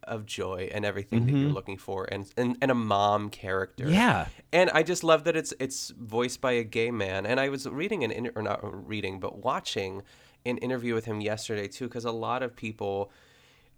of 0.04 0.25
joy 0.25 0.68
and 0.74 0.84
everything 0.84 1.25
that 1.28 1.32
you're 1.32 1.51
looking 1.51 1.78
for 1.78 2.06
and, 2.12 2.25
and 2.36 2.58
and 2.62 2.72
a 2.72 2.75
mom 2.75 3.30
character. 3.30 3.86
Mm-hmm. 3.86 3.94
Yeah. 3.94 4.25
And 4.51 4.70
I 4.72 4.84
just 4.84 5.04
love 5.04 5.24
that 5.25 5.36
it's 5.38 5.54
it's 5.60 5.92
voiced 5.92 6.42
by 6.42 6.54
a 6.54 6.63
gay 6.63 6.92
man. 6.92 7.25
And 7.25 7.40
I 7.40 7.50
was 7.50 7.68
reading 7.68 8.04
an 8.04 8.12
inter- 8.12 8.32
or 8.36 8.42
not 8.42 8.60
reading, 8.88 9.20
but 9.20 9.44
watching 9.46 10.01
an 10.45 10.57
interview 10.57 10.93
with 10.93 11.05
him 11.05 11.21
yesterday 11.21 11.67
too, 11.67 11.88
because 11.88 12.05
a 12.05 12.12
lot 12.12 12.43
of 12.43 12.55
people, 12.55 13.12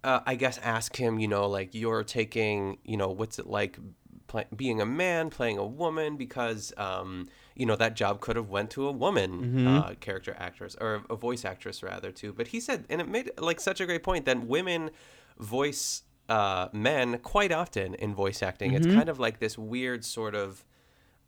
uh, 0.02 0.20
I 0.26 0.34
guess, 0.34 0.58
ask 0.58 0.96
him, 0.96 1.18
you 1.18 1.28
know, 1.28 1.46
like 1.48 1.74
you're 1.74 2.04
taking, 2.04 2.78
you 2.84 2.96
know, 2.96 3.08
what's 3.08 3.38
it 3.38 3.46
like 3.46 3.78
play, 4.26 4.46
being 4.54 4.80
a 4.80 4.86
man 4.86 5.30
playing 5.30 5.58
a 5.58 5.66
woman 5.66 6.16
because, 6.16 6.72
um, 6.76 7.28
you 7.54 7.66
know, 7.66 7.76
that 7.76 7.94
job 7.94 8.20
could 8.20 8.36
have 8.36 8.48
went 8.48 8.70
to 8.70 8.88
a 8.88 8.92
woman 8.92 9.52
Mhm. 9.56 9.66
uh, 9.66 9.94
character 10.00 10.34
actress 10.38 10.76
or 10.80 11.02
a 11.10 11.16
voice 11.16 11.44
actress 11.44 11.82
rather 11.82 12.10
too. 12.10 12.32
But 12.32 12.48
he 12.48 12.60
said, 12.60 12.84
and 12.88 13.00
it 13.00 13.08
made 13.08 13.30
like 13.38 13.60
such 13.60 13.80
a 13.80 13.86
great 13.86 14.02
point 14.02 14.24
that 14.24 14.44
women 14.46 14.90
voice 15.38 16.02
uh, 16.28 16.68
men 16.72 17.18
quite 17.18 17.52
often 17.52 17.94
in 17.94 18.14
voice 18.14 18.42
acting. 18.42 18.72
It's 18.72 18.86
Mhm. 18.86 18.94
kind 18.94 19.08
of 19.10 19.18
like 19.18 19.40
this 19.40 19.58
weird 19.58 20.04
sort 20.04 20.34
of 20.34 20.64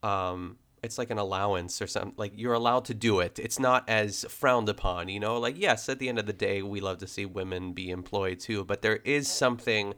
um 0.03 0.59
it's 0.87 0.99
like 0.99 1.11
an 1.11 1.19
allowance 1.19 1.83
or 1.83 1.87
something 1.87 2.15
like 2.17 2.33
you're 2.37 2.55
allowed 2.63 2.85
to 2.87 2.95
do 2.95 3.21
it 3.21 3.39
it's 3.47 3.59
not 3.59 3.85
as 3.89 4.25
frowned 4.31 4.69
upon 4.69 5.09
you 5.09 5.21
know 5.21 5.37
like 5.47 5.57
yes 5.59 5.89
at 5.89 5.99
the 5.99 6.09
end 6.09 6.19
of 6.19 6.27
the 6.27 6.33
day 6.49 6.63
we 6.63 6.81
love 6.81 6.99
to 6.99 7.07
see 7.07 7.27
women 7.27 7.73
be 7.73 7.91
employed 7.91 8.39
too 8.41 8.65
but 8.65 8.81
there 8.83 8.97
is 9.05 9.27
something 9.29 9.93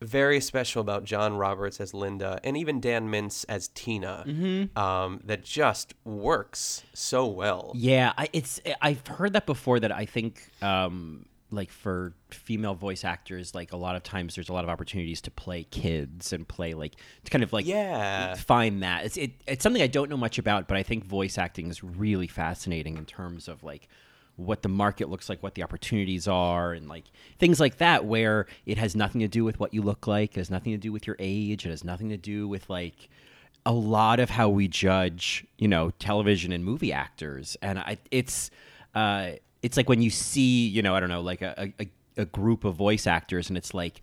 very 0.00 0.40
special 0.40 0.80
about 0.80 1.02
john 1.04 1.36
roberts 1.36 1.80
as 1.80 1.92
linda 1.92 2.38
and 2.44 2.56
even 2.56 2.80
dan 2.80 3.08
mintz 3.10 3.44
as 3.48 3.68
tina 3.68 4.24
Mhm. 4.26 4.76
um, 4.78 5.20
that 5.24 5.42
just 5.44 5.94
works 6.04 6.84
so 6.94 7.26
well 7.26 7.72
Yeah, 7.74 8.12
I, 8.16 8.28
it's 8.32 8.60
I've 8.80 9.04
heard 9.06 9.32
that 9.32 9.46
before. 9.46 9.80
That 9.80 9.92
I 9.92 10.04
think, 10.04 10.34
um, 10.62 11.26
like 11.50 11.70
for 11.70 12.12
female 12.30 12.74
voice 12.74 13.04
actors, 13.04 13.54
like 13.54 13.72
a 13.72 13.76
lot 13.76 13.96
of 13.96 14.02
times 14.02 14.34
there's 14.34 14.48
a 14.50 14.52
lot 14.52 14.64
of 14.64 14.70
opportunities 14.70 15.20
to 15.22 15.30
play 15.30 15.64
kids 15.64 16.32
and 16.32 16.46
play 16.46 16.74
like 16.74 16.94
to 17.24 17.30
kind 17.30 17.42
of 17.42 17.52
like 17.52 17.66
Yeah. 17.66 18.34
find 18.34 18.82
that. 18.82 19.06
It's 19.06 19.16
it, 19.16 19.32
it's 19.46 19.62
something 19.62 19.80
I 19.82 19.86
don't 19.86 20.10
know 20.10 20.16
much 20.16 20.38
about, 20.38 20.68
but 20.68 20.76
I 20.76 20.82
think 20.82 21.04
voice 21.04 21.38
acting 21.38 21.68
is 21.70 21.82
really 21.82 22.26
fascinating 22.26 22.96
in 22.98 23.06
terms 23.06 23.48
of 23.48 23.62
like 23.64 23.88
what 24.36 24.62
the 24.62 24.68
market 24.68 25.08
looks 25.08 25.28
like, 25.28 25.42
what 25.42 25.54
the 25.54 25.62
opportunities 25.64 26.28
are, 26.28 26.72
and 26.72 26.88
like 26.88 27.04
things 27.38 27.58
like 27.58 27.78
that, 27.78 28.04
where 28.04 28.46
it 28.66 28.78
has 28.78 28.94
nothing 28.94 29.20
to 29.20 29.26
do 29.28 29.42
with 29.44 29.58
what 29.58 29.74
you 29.74 29.82
look 29.82 30.06
like, 30.06 30.32
it 30.36 30.40
has 30.40 30.50
nothing 30.50 30.72
to 30.72 30.78
do 30.78 30.92
with 30.92 31.06
your 31.06 31.16
age, 31.18 31.66
it 31.66 31.70
has 31.70 31.82
nothing 31.82 32.08
to 32.10 32.16
do 32.16 32.46
with 32.46 32.68
like 32.70 33.08
a 33.66 33.72
lot 33.72 34.20
of 34.20 34.30
how 34.30 34.48
we 34.48 34.68
judge, 34.68 35.44
you 35.58 35.66
know, 35.66 35.90
television 35.98 36.52
and 36.52 36.64
movie 36.64 36.92
actors, 36.92 37.56
and 37.62 37.78
I, 37.80 37.98
it's 38.12 38.50
uh, 38.94 39.32
it's 39.62 39.76
like 39.76 39.88
when 39.88 40.02
you 40.02 40.10
see, 40.10 40.66
you 40.66 40.82
know, 40.82 40.94
I 40.94 41.00
don't 41.00 41.08
know, 41.08 41.20
like 41.20 41.42
a, 41.42 41.72
a, 41.80 41.88
a 42.16 42.24
group 42.24 42.64
of 42.64 42.74
voice 42.74 43.06
actors, 43.06 43.48
and 43.48 43.56
it's 43.56 43.74
like, 43.74 44.02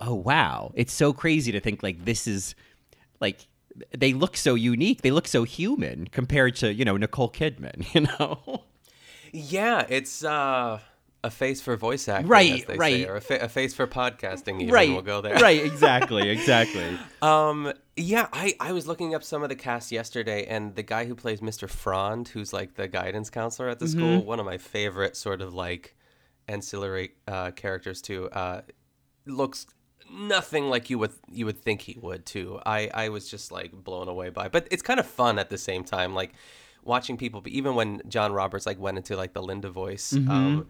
oh 0.00 0.14
wow, 0.14 0.72
it's 0.74 0.92
so 0.92 1.12
crazy 1.12 1.52
to 1.52 1.60
think 1.60 1.82
like 1.82 2.04
this 2.04 2.26
is 2.26 2.54
like 3.20 3.46
they 3.96 4.12
look 4.12 4.36
so 4.36 4.54
unique, 4.54 5.02
they 5.02 5.10
look 5.10 5.28
so 5.28 5.44
human 5.44 6.06
compared 6.08 6.56
to 6.56 6.72
you 6.72 6.84
know 6.84 6.96
Nicole 6.96 7.30
Kidman, 7.30 7.86
you 7.94 8.02
know. 8.02 8.64
yeah 9.32 9.84
it's 9.88 10.24
uh 10.24 10.80
a 11.26 11.30
face 11.30 11.60
for 11.60 11.76
voice 11.76 12.08
acting 12.08 12.28
Right, 12.28 12.52
as 12.60 12.64
they 12.64 12.74
say, 12.74 12.78
right. 12.78 13.08
or 13.08 13.16
a, 13.16 13.20
fa- 13.20 13.42
a 13.42 13.48
face 13.48 13.74
for 13.74 13.86
podcasting 13.86 14.60
even 14.62 14.72
Right, 14.72 14.90
we'll 14.90 15.02
go 15.02 15.20
there 15.20 15.34
right, 15.36 15.64
exactly, 15.72 16.28
exactly. 16.30 16.98
Um, 17.20 17.72
yeah, 17.96 18.28
I, 18.32 18.54
I 18.60 18.72
was 18.72 18.86
looking 18.86 19.14
up 19.14 19.22
some 19.24 19.42
of 19.42 19.48
the 19.48 19.56
cast 19.56 19.90
yesterday, 19.92 20.46
and 20.46 20.74
the 20.74 20.82
guy 20.82 21.04
who 21.06 21.14
plays 21.14 21.40
Mr. 21.40 21.68
Frond, 21.68 22.28
who's 22.28 22.52
like 22.52 22.74
the 22.74 22.88
guidance 22.88 23.28
counselor 23.30 23.68
at 23.68 23.78
the 23.78 23.88
school, 23.88 24.20
Mhm. 24.22 24.24
one 24.24 24.40
of 24.40 24.46
my 24.46 24.58
favorite 24.58 25.16
sort 25.16 25.40
of 25.42 25.52
like 25.54 25.96
ancillary 26.48 27.12
uh, 27.26 27.50
characters 27.52 28.00
too, 28.00 28.28
uh, 28.30 28.62
looks 29.26 29.66
nothing 30.10 30.70
like 30.70 30.88
you 30.88 30.98
would 30.98 31.10
you 31.28 31.44
would 31.46 31.58
think 31.60 31.80
he 31.80 31.98
would 32.00 32.24
too. 32.24 32.60
I 32.64 32.90
I 32.94 33.08
was 33.08 33.28
just 33.28 33.50
like 33.50 33.72
blown 33.72 34.08
away 34.08 34.30
by, 34.30 34.48
but 34.48 34.68
it's 34.70 34.82
kind 34.82 35.00
of 35.00 35.06
fun 35.06 35.38
at 35.38 35.50
the 35.50 35.58
same 35.58 35.82
time, 35.82 36.14
like 36.14 36.32
watching 36.84 37.16
people. 37.16 37.40
But 37.40 37.50
even 37.52 37.74
when 37.74 38.00
John 38.08 38.32
Roberts 38.32 38.66
like 38.66 38.78
went 38.78 38.96
into 38.98 39.16
like 39.16 39.32
the 39.32 39.42
Linda 39.42 39.68
voice, 39.70 40.12
um, 40.12 40.68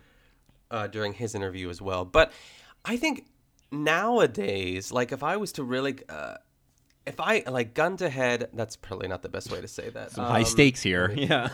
uh, 0.70 0.86
during 0.86 1.12
his 1.14 1.34
interview 1.34 1.70
as 1.70 1.80
well. 1.82 2.04
But 2.04 2.32
I 2.84 2.96
think 2.96 3.26
nowadays, 3.70 4.92
like 4.92 5.12
if 5.12 5.22
I 5.22 5.36
was 5.36 5.52
to 5.52 5.64
really, 5.64 5.98
uh, 6.08 6.34
if 7.06 7.20
I 7.20 7.44
like 7.46 7.74
gun 7.74 7.96
to 7.98 8.08
head, 8.08 8.48
that's 8.52 8.76
probably 8.76 9.08
not 9.08 9.22
the 9.22 9.28
best 9.28 9.50
way 9.50 9.60
to 9.60 9.68
say 9.68 9.90
that. 9.90 10.12
Some 10.12 10.24
high 10.24 10.40
Um, 10.40 10.44
stakes 10.44 10.82
here, 10.82 11.12
yeah. 11.16 11.48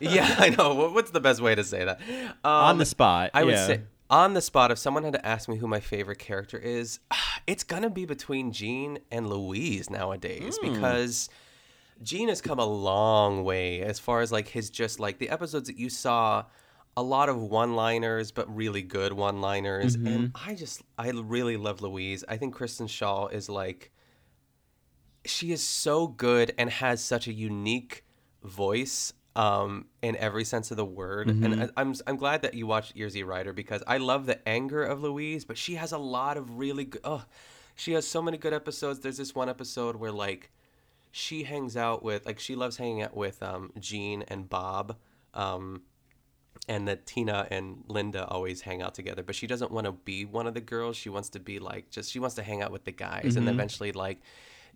yeah, 0.00 0.34
I 0.38 0.50
know. 0.50 0.90
What's 0.90 1.10
the 1.12 1.20
best 1.20 1.40
way 1.40 1.54
to 1.54 1.64
say 1.64 1.84
that? 1.84 2.00
On 2.44 2.78
the 2.78 2.84
spot, 2.86 3.30
I 3.34 3.44
would 3.44 3.54
yeah. 3.54 3.66
say 3.66 3.80
on 4.10 4.34
the 4.34 4.40
spot. 4.40 4.70
If 4.70 4.78
someone 4.78 5.04
had 5.04 5.12
to 5.14 5.24
ask 5.26 5.48
me 5.48 5.56
who 5.56 5.66
my 5.68 5.80
favorite 5.80 6.18
character 6.18 6.58
is, 6.58 6.98
it's 7.46 7.64
gonna 7.64 7.90
be 7.90 8.04
between 8.04 8.52
Gene 8.52 8.98
and 9.10 9.28
Louise 9.30 9.90
nowadays 9.90 10.58
Hmm. 10.60 10.72
because. 10.74 11.28
Gene 12.02 12.28
has 12.28 12.42
come 12.42 12.58
a 12.58 12.66
long 12.66 13.42
way 13.42 13.80
as 13.80 13.98
far 13.98 14.20
as 14.20 14.30
like 14.30 14.48
his 14.48 14.68
just 14.68 15.00
like 15.00 15.16
the 15.16 15.30
episodes 15.30 15.66
that 15.68 15.78
you 15.78 15.88
saw 15.88 16.44
a 16.96 17.02
lot 17.02 17.28
of 17.28 17.40
one-liners 17.40 18.30
but 18.32 18.54
really 18.54 18.82
good 18.82 19.12
one-liners 19.12 19.96
and 19.96 20.32
I 20.34 20.54
just 20.54 20.82
I 20.96 21.10
really 21.10 21.56
love 21.56 21.82
Louise. 21.82 22.24
I 22.28 22.36
think 22.36 22.54
Kristen 22.54 22.86
Schaal 22.86 23.30
is 23.32 23.48
like 23.48 23.90
she 25.24 25.52
is 25.52 25.62
so 25.62 26.06
good 26.06 26.52
and 26.56 26.70
has 26.70 27.02
such 27.02 27.26
a 27.26 27.32
unique 27.32 28.04
voice 28.42 29.12
um, 29.34 29.86
in 30.00 30.16
every 30.16 30.44
sense 30.44 30.70
of 30.70 30.78
the 30.78 30.84
word. 30.84 31.28
And 31.28 31.44
Mhm. 31.44 31.70
I, 31.76 31.80
I'm 31.80 31.94
I'm 32.06 32.16
glad 32.16 32.42
that 32.42 32.54
you 32.54 32.66
watched 32.66 32.96
Earsy 32.96 33.26
Rider 33.26 33.52
because 33.52 33.82
I 33.86 33.98
love 33.98 34.24
the 34.26 34.46
anger 34.48 34.82
of 34.82 35.02
Louise, 35.02 35.44
but 35.44 35.58
she 35.58 35.74
has 35.74 35.92
a 35.92 35.98
lot 35.98 36.36
of 36.38 36.56
really 36.58 36.84
good. 36.86 37.02
Oh, 37.04 37.24
she 37.74 37.92
has 37.92 38.06
so 38.08 38.22
many 38.22 38.38
good 38.38 38.54
episodes. 38.54 39.00
There's 39.00 39.18
this 39.18 39.34
one 39.34 39.48
episode 39.50 39.96
where 39.96 40.12
like 40.12 40.50
she 41.12 41.42
hangs 41.42 41.76
out 41.76 42.02
with 42.02 42.24
like 42.24 42.38
she 42.38 42.54
loves 42.56 42.78
hanging 42.78 43.02
out 43.02 43.14
with 43.14 43.42
um, 43.42 43.72
Gene 43.78 44.22
and 44.28 44.48
Bob. 44.48 44.96
Um, 45.34 45.82
and 46.68 46.86
that 46.88 47.06
Tina 47.06 47.46
and 47.50 47.84
Linda 47.88 48.26
always 48.26 48.62
hang 48.62 48.82
out 48.82 48.94
together, 48.94 49.22
but 49.22 49.34
she 49.34 49.46
doesn't 49.46 49.70
want 49.70 49.86
to 49.86 49.92
be 49.92 50.24
one 50.24 50.46
of 50.46 50.54
the 50.54 50.60
girls. 50.60 50.96
She 50.96 51.08
wants 51.08 51.28
to 51.30 51.40
be 51.40 51.58
like 51.58 51.90
just 51.90 52.10
she 52.10 52.18
wants 52.18 52.34
to 52.36 52.42
hang 52.42 52.62
out 52.62 52.72
with 52.72 52.84
the 52.84 52.92
guys, 52.92 53.36
and 53.36 53.46
Mhm. 53.46 53.52
eventually 53.52 53.92
like 53.92 54.18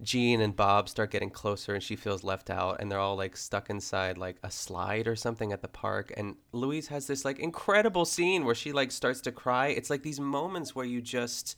Gene 0.02 0.40
and 0.40 0.56
Bob 0.56 0.88
start 0.88 1.10
getting 1.10 1.28
closer, 1.28 1.74
and 1.74 1.82
she 1.82 1.94
feels 1.94 2.24
left 2.24 2.48
out, 2.48 2.80
and 2.80 2.90
they're 2.90 2.98
all 2.98 3.16
like 3.16 3.36
stuck 3.36 3.68
inside 3.68 4.16
like 4.16 4.36
a 4.42 4.50
slide 4.50 5.06
or 5.06 5.14
something 5.14 5.52
at 5.52 5.60
the 5.60 5.68
park. 5.68 6.12
And 6.16 6.36
Louise 6.52 6.88
has 6.88 7.06
this 7.06 7.24
like 7.24 7.38
incredible 7.38 8.04
scene 8.06 8.44
where 8.44 8.54
she 8.54 8.72
like 8.72 8.92
starts 8.92 9.20
to 9.22 9.32
cry. 9.32 9.68
It's 9.68 9.90
like 9.90 10.02
these 10.02 10.18
moments 10.20 10.74
where 10.74 10.86
you 10.86 11.02
just 11.02 11.54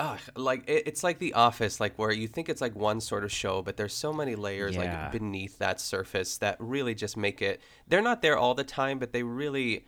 Ugh, 0.00 0.18
like 0.34 0.66
it, 0.68 0.84
it's 0.86 1.04
like 1.04 1.18
The 1.18 1.34
Office, 1.34 1.78
like 1.78 1.98
where 1.98 2.10
you 2.10 2.26
think 2.26 2.48
it's 2.48 2.60
like 2.62 2.74
one 2.74 3.00
sort 3.02 3.22
of 3.22 3.30
show, 3.30 3.60
but 3.60 3.76
there's 3.76 3.92
so 3.92 4.12
many 4.12 4.34
layers 4.34 4.74
Yeah. 4.74 5.02
like 5.04 5.12
beneath 5.12 5.58
that 5.58 5.78
surface 5.78 6.38
that 6.38 6.56
really 6.58 6.94
just 6.94 7.16
make 7.18 7.42
it. 7.42 7.60
They're 7.86 8.00
not 8.00 8.22
there 8.22 8.38
all 8.38 8.54
the 8.54 8.64
time, 8.64 8.98
but 8.98 9.12
they 9.12 9.22
really, 9.22 9.84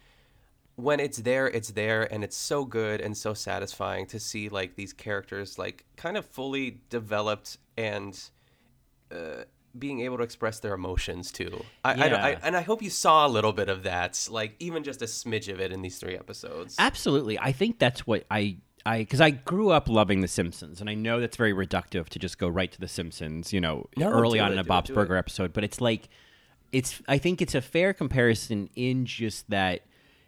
when 0.77 1.01
it's 1.01 1.17
there, 1.19 1.47
it's 1.49 1.71
there, 1.71 2.03
and 2.13 2.23
it's 2.23 2.37
so 2.37 2.65
good 2.67 3.01
and 3.01 3.17
so 3.17 3.33
satisfying 3.33 4.05
to 4.09 4.21
see 4.21 4.51
like 4.51 4.75
these 4.77 4.93
characters 4.93 5.59
like 5.59 5.87
kind 5.97 6.19
of 6.19 6.27
fully 6.27 6.83
developed 6.91 7.57
and 7.79 8.21
uh, 9.11 9.45
being 9.79 10.01
able 10.01 10.19
to 10.19 10.23
express 10.23 10.61
their 10.61 10.75
emotions 10.75 11.33
too. 11.33 11.65
I, 11.85 11.93
I, 11.93 12.09
don't- 12.11 12.21
I 12.21 12.31
Yeah. 12.33 12.39
and 12.43 12.55
I 12.55 12.61
hope 12.61 12.83
you 12.83 12.91
saw 12.91 13.27
a 13.27 13.31
little 13.31 13.55
bit 13.55 13.71
of 13.71 13.85
that, 13.85 14.29
like 14.31 14.57
even 14.59 14.85
just 14.85 15.01
a 15.01 15.07
smidge 15.07 15.51
of 15.51 15.59
it 15.61 15.73
in 15.73 15.81
these 15.81 15.97
three 15.99 16.17
episodes. 16.19 16.77
Absolutely. 16.79 17.39
I 17.39 17.53
think 17.53 17.79
that's 17.79 18.07
what 18.07 18.25
I 18.31 18.59
I 18.85 18.99
because 18.99 19.21
I 19.21 19.31
grew 19.31 19.71
up 19.71 19.89
loving 19.89 20.21
The 20.21 20.29
Simpsons, 20.29 20.81
and 20.81 20.91
I 20.91 20.95
know 20.95 21.21
that's 21.21 21.37
very 21.37 21.53
reductive 21.53 22.09
to 22.11 22.19
just 22.19 22.39
go 22.39 22.49
right 22.49 22.71
to 22.73 22.81
The 22.81 22.89
Simpsons. 22.89 23.53
You 23.53 23.61
know, 23.61 23.89
No, 23.97 24.11
early 24.11 24.41
on 24.41 24.51
it, 24.51 24.55
in 24.55 24.59
a 24.59 24.63
it, 24.63 24.67
Bob's 24.67 24.91
it. 24.91 24.95
Burger 24.95 25.17
episode, 25.17 25.53
but 25.53 25.65
it's 25.65 25.81
like 25.81 26.09
it's. 26.73 27.01
I 27.07 27.19
think 27.19 27.41
it's 27.41 27.55
a 27.55 27.61
fair 27.61 27.93
comparison 27.93 28.71
in 28.75 29.07
just 29.07 29.49
that 29.51 29.83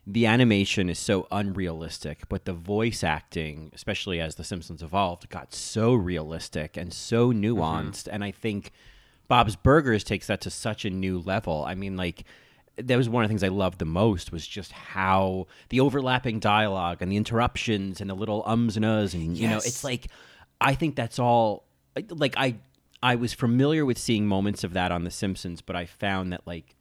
the 0.07 0.27
animation 0.27 0.89
is 0.89 0.99
so 0.99 1.27
unrealistic, 1.33 2.29
but 2.29 2.45
the 2.45 2.53
voice 2.53 3.03
acting, 3.03 3.71
especially 3.75 4.21
as 4.21 4.37
The 4.37 4.45
Simpsons 4.45 4.83
evolved, 4.83 5.29
got 5.31 5.55
so 5.55 5.95
realistic 5.95 6.77
and 6.77 6.93
so 6.93 7.31
mm-hmm. 7.31 7.45
nuanced, 7.45 8.09
and 8.11 8.23
I 8.25 8.31
think. 8.31 8.73
Bob's 9.27 9.57
Burgers 9.57 10.05
takes 10.05 10.27
that 10.27 10.43
to 10.43 10.51
such 10.51 10.85
a 10.85 10.91
new 10.91 11.19
level. 11.19 11.65
I 11.65 11.75
mean, 11.75 11.97
like 11.97 12.25
that 12.77 12.97
was 12.97 13.09
one 13.09 13.25
of 13.25 13.29
the 13.29 13.33
things 13.33 13.45
I 13.45 13.49
loved 13.49 13.79
the 13.79 13.85
most 13.85 14.33
was 14.33 14.47
just 14.47 14.73
how 14.73 15.47
the 15.69 15.81
overlapping 15.81 16.41
dialogue 16.41 16.99
and 17.01 17.11
the 17.11 17.17
interruptions 17.17 18.01
and 18.01 18.11
the 18.11 18.15
little 18.15 18.43
ums 18.47 18.77
and 18.77 18.85
uhs 18.85 19.15
and 19.15 19.37
you 19.37 19.49
know, 19.49 19.59
it's 19.59 19.85
like 19.85 20.09
I 20.61 20.75
think 20.75 20.97
that's 20.97 21.19
all 21.19 21.65
like 22.11 22.35
I 22.37 22.57
I 23.03 23.17
was 23.17 23.33
familiar 23.33 23.85
with 23.85 23.99
seeing 23.99 24.27
moments 24.27 24.65
of 24.65 24.73
that 24.73 24.91
on 24.91 25.05
The 25.05 25.11
Simpsons, 25.11 25.61
but 25.61 25.77
I 25.77 25.87
found 25.87 26.33
that 26.33 26.47
like 26.47 26.75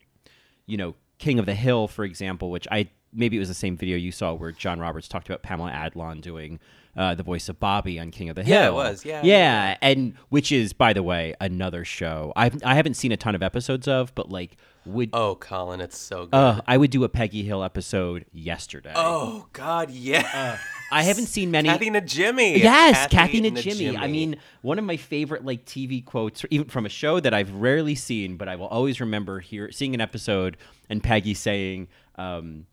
you 0.65 0.77
know, 0.77 0.95
King 1.17 1.39
of 1.39 1.45
the 1.45 1.53
Hill, 1.53 1.87
for 1.87 2.05
example, 2.05 2.49
which 2.49 2.67
I 2.71 2.89
maybe 3.13 3.37
it 3.37 3.39
was 3.39 3.47
the 3.47 3.53
same 3.53 3.77
video 3.77 3.97
you 3.97 4.11
saw 4.11 4.33
where 4.33 4.51
John 4.51 4.79
Roberts 4.79 5.07
talked 5.07 5.27
about 5.29 5.43
Pamela 5.43 5.71
Adlon 5.71 6.21
doing 6.21 6.59
uh, 6.95 7.15
the 7.15 7.23
voice 7.23 7.49
of 7.49 7.59
Bobby 7.59 7.99
on 7.99 8.11
King 8.11 8.29
of 8.29 8.35
the 8.35 8.43
Hill. 8.43 8.61
Yeah, 8.61 8.67
it 8.67 8.73
was. 8.73 9.05
Yeah, 9.05 9.21
yeah, 9.23 9.77
and 9.81 10.15
which 10.29 10.51
is, 10.51 10.73
by 10.73 10.93
the 10.93 11.03
way, 11.03 11.33
another 11.41 11.83
show 11.85 12.33
I've 12.35 12.61
I 12.63 12.75
haven't 12.75 12.95
seen 12.95 13.11
a 13.11 13.17
ton 13.17 13.35
of 13.35 13.41
episodes 13.41 13.87
of, 13.87 14.13
but 14.15 14.29
like 14.29 14.57
would 14.85 15.09
oh, 15.13 15.35
Colin, 15.35 15.81
it's 15.81 15.97
so 15.97 16.25
good. 16.25 16.35
uh, 16.35 16.61
I 16.67 16.77
would 16.77 16.91
do 16.91 17.03
a 17.03 17.09
Peggy 17.09 17.43
Hill 17.43 17.63
episode 17.63 18.25
yesterday. 18.31 18.93
Oh 18.95 19.47
God, 19.53 19.89
yeah. 19.89 20.59
I 20.91 21.01
haven't 21.03 21.25
seen 21.25 21.49
many. 21.49 21.69
Kathy 21.69 21.87
and 21.87 22.07
Jimmy. 22.07 22.59
Yes, 22.59 23.07
Kathy, 23.07 23.45
and 23.47 23.57
Jimmy. 23.57 23.97
I 23.97 24.07
mean, 24.07 24.35
one 24.61 24.77
of 24.77 24.85
my 24.85 24.97
favorite 24.97 25.43
like 25.43 25.65
TV 25.65 26.05
quotes, 26.05 26.45
even 26.51 26.67
from 26.67 26.85
a 26.85 26.89
show 26.89 27.19
that 27.19 27.33
I've 27.33 27.51
rarely 27.51 27.95
seen, 27.95 28.37
but 28.37 28.47
I 28.47 28.55
will 28.55 28.67
always 28.67 28.99
remember 28.99 29.39
here 29.39 29.71
seeing 29.71 29.95
an 29.95 30.01
episode 30.01 30.57
and 30.89 31.01
Peggy 31.01 31.33
saying, 31.33 31.87
um, 32.15 32.67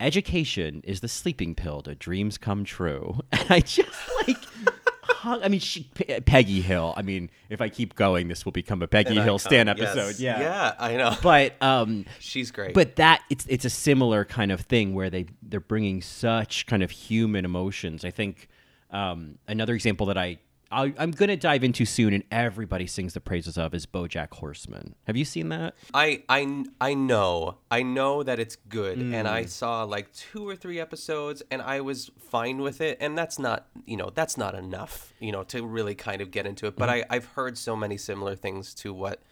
education 0.00 0.80
is 0.84 1.00
the 1.00 1.08
sleeping 1.08 1.54
pill 1.54 1.80
to 1.82 1.94
dreams 1.94 2.38
come 2.38 2.64
true. 2.64 3.20
And 3.32 3.46
I 3.50 3.60
just 3.60 3.88
like. 4.26 4.36
hung- 5.02 5.42
I 5.42 5.48
mean, 5.48 5.60
she, 5.60 5.90
Pe- 5.94 6.20
Peggy 6.20 6.60
Hill. 6.60 6.94
I 6.96 7.02
mean, 7.02 7.30
if 7.50 7.60
I 7.60 7.68
keep 7.68 7.94
going, 7.94 8.28
this 8.28 8.44
will 8.44 8.52
become 8.52 8.82
a 8.82 8.86
Peggy 8.86 9.16
An 9.16 9.22
Hill 9.22 9.38
stand 9.38 9.68
yes. 9.68 9.78
episode. 9.96 10.18
Yeah, 10.20 10.40
Yeah, 10.40 10.74
I 10.78 10.96
know. 10.96 11.14
But 11.22 11.60
um, 11.62 12.04
She's 12.20 12.50
great. 12.50 12.74
but 12.74 12.96
that 12.96 13.22
it's 13.30 13.46
it's 13.48 13.64
a 13.64 13.70
similar 13.70 14.24
kind 14.24 14.50
of 14.52 14.60
thing 14.62 14.94
where 14.94 15.10
they 15.10 15.26
they're 15.42 15.60
bringing 15.60 16.00
such 16.02 16.66
kind 16.66 16.82
of 16.82 16.90
human 16.90 17.44
emotions. 17.44 18.04
I 18.04 18.10
think 18.10 18.48
um, 18.90 19.38
another 19.48 19.74
example 19.74 20.06
that 20.06 20.18
I. 20.18 20.38
I 20.70 20.92
I'm 20.98 21.10
gonna 21.10 21.36
dive 21.36 21.62
into 21.62 21.84
soon, 21.84 22.12
and 22.14 22.24
everybody 22.30 22.86
sings 22.86 23.14
the 23.14 23.20
praises 23.20 23.56
of 23.58 23.74
is 23.74 23.86
BoJack 23.86 24.34
Horseman. 24.34 24.94
Have 25.04 25.16
you 25.16 25.24
seen 25.24 25.48
that? 25.50 25.74
I, 25.92 26.22
I, 26.28 26.64
I 26.80 26.94
know. 26.94 27.58
I 27.70 27.82
know 27.82 28.22
that 28.22 28.38
it's 28.38 28.56
good. 28.68 28.98
And 28.98 29.26
Mm. 29.26 29.30
I 29.30 29.44
saw 29.44 29.84
like 29.84 30.12
two 30.12 30.48
or 30.48 30.56
three 30.56 30.80
episodes 30.80 31.42
and 31.50 31.62
I 31.62 31.80
was 31.80 32.10
fine 32.18 32.58
with 32.62 32.80
it. 32.80 32.98
And 33.00 33.16
that's 33.16 33.38
not, 33.38 33.66
you 33.86 33.96
know, 33.96 34.10
that's 34.14 34.36
not 34.36 34.54
enough, 34.54 35.12
you 35.20 35.30
know, 35.32 35.42
to 35.44 35.64
really 35.64 35.94
kind 35.94 36.20
of 36.20 36.30
get 36.30 36.46
into 36.46 36.66
it. 36.66 36.76
But 36.76 36.88
Mhm. 36.88 36.92
I, 36.92 37.04
I've 37.10 37.26
heard 37.26 37.56
so 37.58 37.76
many 37.76 37.96
similar 37.96 38.34
things 38.34 38.74
to 38.76 38.92
what 38.92 39.22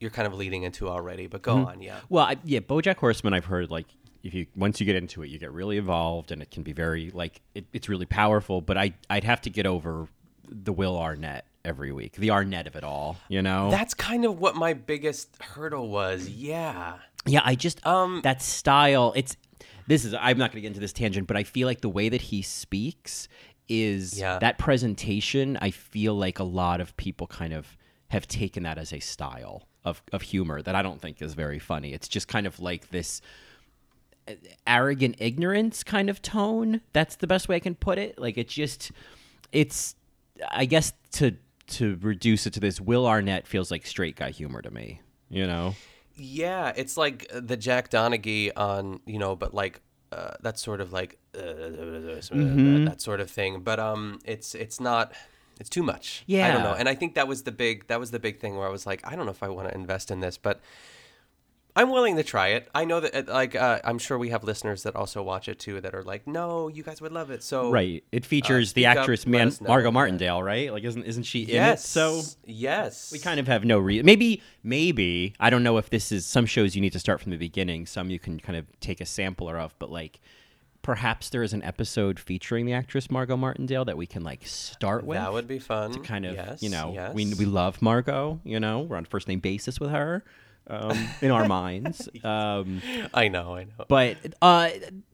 you're 0.00 0.10
kind 0.10 0.26
of 0.28 0.34
leading 0.34 0.62
into 0.62 0.88
already. 0.88 1.26
But 1.26 1.42
go 1.42 1.56
Mhm. 1.56 1.66
on, 1.66 1.80
yeah. 1.82 2.00
Well, 2.08 2.24
I, 2.26 2.36
yeah, 2.44 2.60
BoJack 2.60 2.96
Horseman. 2.96 3.34
I've 3.34 3.46
heard 3.46 3.70
like 3.70 3.86
if 4.22 4.34
you 4.34 4.46
once 4.56 4.80
you 4.80 4.86
get 4.86 4.96
into 4.96 5.22
it, 5.22 5.28
you 5.28 5.38
get 5.38 5.52
really 5.52 5.76
involved, 5.78 6.30
and 6.32 6.42
it 6.42 6.50
can 6.50 6.62
be 6.62 6.72
very 6.72 7.10
like 7.10 7.40
it, 7.54 7.64
it's 7.72 7.88
really 7.88 8.06
powerful. 8.06 8.60
But 8.60 8.76
I 8.76 8.94
I'd 9.08 9.24
have 9.24 9.40
to 9.42 9.50
get 9.50 9.64
over 9.64 10.08
the 10.50 10.72
Will 10.72 10.98
Arnett 10.98 11.44
every 11.64 11.92
week, 11.92 12.14
the 12.16 12.30
Arnett 12.30 12.66
of 12.66 12.76
it 12.76 12.84
all. 12.84 13.16
You 13.28 13.42
know, 13.42 13.70
That's 13.70 13.94
kind 13.94 14.24
of 14.24 14.38
what 14.38 14.56
my 14.56 14.72
biggest 14.74 15.40
hurdle 15.42 15.88
was. 15.88 16.28
Yeah. 16.28 16.98
Yeah, 17.26 17.42
I 17.44 17.54
just 17.54 17.84
um 17.86 18.20
that 18.24 18.40
style. 18.42 19.12
It's 19.16 19.36
this 19.86 20.04
is 20.04 20.14
I'm 20.14 20.38
not 20.38 20.50
going 20.52 20.58
to 20.58 20.60
get 20.62 20.68
into 20.68 20.80
this 20.80 20.92
tangent, 20.92 21.26
but 21.26 21.36
I 21.36 21.42
feel 21.44 21.66
like 21.66 21.80
the 21.80 21.88
way 21.88 22.08
that 22.08 22.20
he 22.22 22.42
speaks 22.42 23.28
is 23.68 24.18
Yeah. 24.18 24.38
that 24.38 24.58
presentation. 24.58 25.58
I 25.60 25.70
feel 25.70 26.14
like 26.14 26.38
a 26.38 26.44
lot 26.44 26.80
of 26.80 26.96
people 26.96 27.26
kind 27.26 27.52
of 27.52 27.76
have 28.08 28.26
taken 28.26 28.62
that 28.62 28.78
as 28.78 28.92
a 28.92 29.00
style 29.00 29.68
of 29.84 30.02
of 30.12 30.22
humor 30.22 30.62
that 30.62 30.74
I 30.74 30.82
don't 30.82 31.00
think 31.02 31.20
is 31.20 31.34
very 31.34 31.58
funny. 31.58 31.92
It's 31.92 32.08
just 32.08 32.28
kind 32.28 32.46
of 32.46 32.60
like 32.60 32.90
this 32.90 33.20
uh, 34.26 34.32
arrogant 34.66 35.16
ignorance 35.18 35.82
kind 35.84 36.08
of 36.08 36.22
tone. 36.22 36.80
That's 36.92 37.16
the 37.16 37.26
best 37.26 37.48
way 37.48 37.56
I 37.56 37.60
can 37.60 37.74
put 37.74 37.98
it. 37.98 38.18
Like 38.18 38.38
it's 38.38 38.54
just 38.54 38.90
it's 39.52 39.94
I 40.50 40.64
guess 40.64 40.92
to 41.12 41.36
to 41.68 41.98
reduce 42.00 42.46
it 42.46 42.54
to 42.54 42.60
this 42.60 42.80
Will 42.80 43.06
Arnett 43.06 43.46
feels 43.46 43.70
like 43.70 43.86
straight 43.86 44.16
guy 44.16 44.30
humor 44.30 44.62
to 44.62 44.70
me, 44.70 45.00
you 45.28 45.46
know. 45.46 45.74
Yeah, 46.16 46.72
it's 46.74 46.96
like 46.96 47.26
the 47.32 47.56
Jack 47.56 47.90
Donaghy 47.90 48.50
on, 48.56 49.00
you 49.06 49.18
know, 49.18 49.36
but 49.36 49.54
like 49.54 49.80
uh, 50.10 50.32
that 50.42 50.58
sort 50.58 50.80
of 50.80 50.92
like 50.92 51.18
uh, 51.36 51.38
Mhm. 51.42 52.86
that 52.86 53.00
sort 53.00 53.20
of 53.20 53.30
thing. 53.30 53.60
But 53.60 53.78
um, 53.78 54.18
it's 54.24 54.54
it's 54.54 54.80
not. 54.80 55.12
It's 55.60 55.68
too 55.68 55.82
much. 55.82 56.22
Yeah, 56.26 56.46
I 56.46 56.52
don't 56.52 56.62
know. 56.62 56.74
And 56.74 56.88
I 56.88 56.94
think 56.94 57.14
that 57.16 57.26
was 57.26 57.42
the 57.42 57.50
big 57.52 57.86
that 57.88 57.98
was 58.00 58.10
the 58.12 58.18
big 58.20 58.38
thing 58.40 58.56
where 58.56 58.66
I 58.66 58.70
was 58.70 58.86
like, 58.86 59.00
I 59.06 59.16
don't 59.16 59.26
know 59.26 59.32
if 59.32 59.42
I 59.42 59.48
want 59.48 59.68
to 59.68 59.74
invest 59.74 60.10
in 60.10 60.20
this, 60.20 60.38
but 60.38 60.60
I'm 61.78 61.90
willing 61.90 62.16
to 62.16 62.24
try 62.24 62.48
it. 62.48 62.68
I 62.74 62.84
know 62.84 62.98
that 63.00 63.14
uh, 63.28 63.32
like 63.32 63.54
uh, 63.54 63.78
I'm 63.84 63.98
sure 63.98 64.18
we 64.18 64.30
have 64.30 64.42
listeners 64.42 64.82
that 64.82 64.96
also 64.96 65.22
watch 65.22 65.48
it 65.48 65.58
too 65.58 65.80
that 65.80 65.94
are 65.94 66.02
like, 66.02 66.26
no, 66.26 66.66
you 66.68 66.82
guys 66.82 67.00
would 67.00 67.12
love 67.12 67.30
it. 67.30 67.42
So 67.42 67.70
Right. 67.70 68.02
It 68.10 68.24
uh, 68.24 68.26
features 68.26 68.72
the 68.72 68.82
speak 68.82 68.86
up, 68.90 68.96
actress 68.98 69.24
let 69.26 69.30
Man. 69.30 69.52
Margot 69.60 69.90
Martindale, 69.92 70.42
right? 70.42 70.72
Like 70.72 70.82
isn't 70.84 71.04
isn't 71.04 71.22
she 71.22 71.42
in 71.44 71.50
Yes. 71.50 71.84
it? 71.84 71.88
So 71.88 72.22
yes, 72.44 73.12
we 73.12 73.18
kind 73.20 73.38
of 73.38 73.46
have 73.46 73.64
no 73.64 73.78
reason. 73.78 74.04
Maybe 74.04 74.42
maybe 74.64 75.34
I 75.38 75.50
don't 75.50 75.62
know 75.62 75.78
if 75.78 75.88
this 75.90 76.10
is 76.10 76.26
some 76.26 76.46
shows 76.46 76.74
you 76.74 76.80
need 76.82 76.92
to 76.94 76.98
start 76.98 77.20
from 77.20 77.30
the 77.30 77.38
beginning, 77.38 77.86
some 77.86 78.10
you 78.10 78.18
can 78.18 78.40
kind 78.40 78.58
of 78.58 78.66
take 78.80 79.00
a 79.00 79.06
sampler 79.06 79.56
of, 79.58 79.74
but 79.78 79.90
like 79.90 80.20
perhaps 80.82 81.28
there 81.30 81.42
is 81.42 81.52
an 81.52 81.62
episode 81.62 82.18
featuring 82.18 82.64
the 82.66 82.72
actress 82.72 83.10
Margot 83.10 83.36
Martindale 83.36 83.84
that 83.84 83.96
we 83.96 84.06
can 84.06 84.22
like 84.24 84.46
start 84.46 85.04
with. 85.04 85.18
That 85.18 85.32
would 85.32 85.46
be 85.46 85.58
fun. 85.58 85.92
to 85.92 86.00
kind 86.00 86.24
of 86.26 86.34
Yes, 86.34 86.62
you 86.62 86.70
know 86.70 86.92
yes. 86.94 87.14
we 87.14 87.34
we 87.34 87.44
love 87.44 87.80
Margot, 87.82 88.40
you 88.44 88.58
know, 88.58 88.80
we're 88.80 88.96
on 88.96 89.04
first 89.04 89.28
name 89.28 89.40
basis 89.40 89.78
with 89.78 89.90
her. 89.90 90.24
Um, 90.68 91.08
in 91.22 91.30
our 91.30 91.48
minds, 91.48 92.08
um, 92.24 92.82
I 93.14 93.28
know, 93.28 93.56
I 93.56 93.64
know. 93.64 93.86
but 93.88 94.18
uh, 94.42 94.68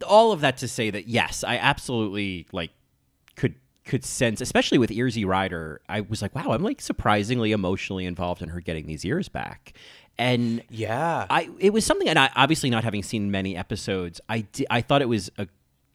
all 0.07 0.33
of 0.33 0.41
that 0.41 0.57
to 0.59 0.69
say 0.69 0.91
that 0.91 1.07
yes, 1.07 1.45
I 1.45 1.59
absolutely 1.59 2.47
like 2.51 2.71
could 3.37 3.55
could 3.85 4.05
sense, 4.05 4.41
especially 4.41 4.79
with 4.79 4.91
Earsy 4.91 5.25
Rider. 5.25 5.81
I 5.89 6.01
was 6.01 6.23
like, 6.23 6.35
wow, 6.35 6.53
I'm 6.53 6.63
like 6.63 6.81
surprisingly 6.81 7.53
emotionally 7.53 8.05
involved 8.05 8.43
in 8.43 8.49
her 8.49 8.61
getting 8.61 8.87
these 8.87 9.05
ears 9.05 9.29
back, 9.29 9.75
and 10.19 10.63
yeah, 10.71 11.27
I 11.31 11.51
it 11.59 11.73
was 11.73 11.85
something, 11.85 12.09
and 12.09 12.19
I 12.19 12.31
obviously 12.35 12.71
not 12.71 12.83
having 12.83 13.03
seen 13.03 13.31
many 13.31 13.57
episodes, 13.57 14.21
I 14.29 14.41
di- 14.41 14.67
I 14.71 14.81
thought 14.81 15.03
it 15.03 15.09
was 15.09 15.31
a 15.39 15.47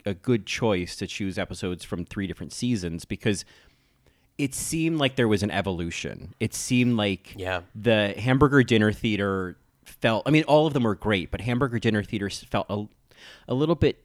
a 0.05 0.13
good 0.13 0.45
choice 0.45 0.95
to 0.95 1.05
choose 1.07 1.37
episodes 1.37 1.83
from 1.83 2.05
three 2.05 2.27
different 2.27 2.53
seasons 2.53 3.05
because 3.05 3.43
it 4.39 4.55
seemed 4.55 4.97
like 4.97 5.15
there 5.17 5.27
was 5.27 5.43
an 5.43 5.51
evolution. 5.51 6.33
It 6.39 6.55
seemed 6.55 6.95
like 6.97 7.35
Yeah. 7.37 7.61
the 7.75 8.15
Hamburger 8.17 8.63
Dinner 8.63 8.91
Theater 8.91 9.57
felt. 9.85 10.23
I 10.25 10.31
mean, 10.31 10.43
all 10.45 10.65
of 10.65 10.73
them 10.73 10.83
were 10.83 10.95
great, 10.95 11.29
but 11.29 11.41
Hamburger 11.41 11.77
Dinner 11.77 12.03
Theater 12.03 12.29
felt 12.31 12.65
a, 12.69 12.85
a 13.47 13.53
little 13.53 13.75
bit 13.75 14.03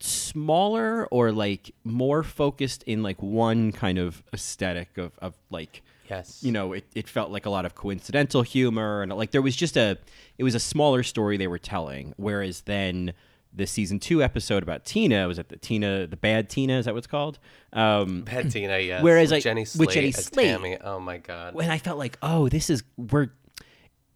smaller 0.00 1.06
or 1.06 1.32
like 1.32 1.74
more 1.84 2.22
focused 2.22 2.82
in 2.84 3.02
like 3.02 3.20
one 3.22 3.72
kind 3.72 3.98
of 3.98 4.22
aesthetic 4.32 4.96
of, 4.98 5.12
of 5.18 5.34
like 5.50 5.82
Yes. 6.10 6.40
you 6.42 6.52
know 6.52 6.74
it, 6.74 6.84
it 6.94 7.08
felt 7.08 7.30
like 7.30 7.46
a 7.46 7.50
lot 7.50 7.64
of 7.64 7.74
coincidental 7.74 8.42
humor 8.42 9.00
and 9.02 9.10
like 9.14 9.30
there 9.30 9.40
was 9.40 9.56
just 9.56 9.76
a 9.78 9.96
it 10.36 10.44
was 10.44 10.54
a 10.54 10.60
smaller 10.60 11.02
story 11.02 11.38
they 11.38 11.46
were 11.46 11.58
telling 11.58 12.12
whereas 12.18 12.60
then 12.62 13.14
the 13.54 13.66
season 13.66 14.00
two 14.00 14.22
episode 14.22 14.62
about 14.62 14.84
tina 14.84 15.28
was 15.28 15.38
it 15.38 15.48
the 15.48 15.56
tina 15.56 16.06
the 16.06 16.16
bad 16.16 16.48
tina 16.48 16.78
is 16.78 16.86
that 16.86 16.94
what's 16.94 17.06
called 17.06 17.38
um 17.72 18.22
Bad 18.22 18.50
Tina, 18.50 18.78
yes. 18.78 19.02
whereas 19.02 19.28
with 19.28 19.32
like 19.32 19.42
Jenny 19.42 19.62
with 19.62 19.68
Slate 19.68 19.90
jenny 19.90 20.12
slate 20.12 20.46
Tammy. 20.46 20.78
Oh 20.80 21.00
my 21.00 21.18
god. 21.18 21.54
when 21.54 21.70
I 21.70 21.78
felt 21.78 21.98
like, 21.98 22.18
oh, 22.22 22.48
this 22.48 22.70
is 22.70 22.84
we're 22.96 23.30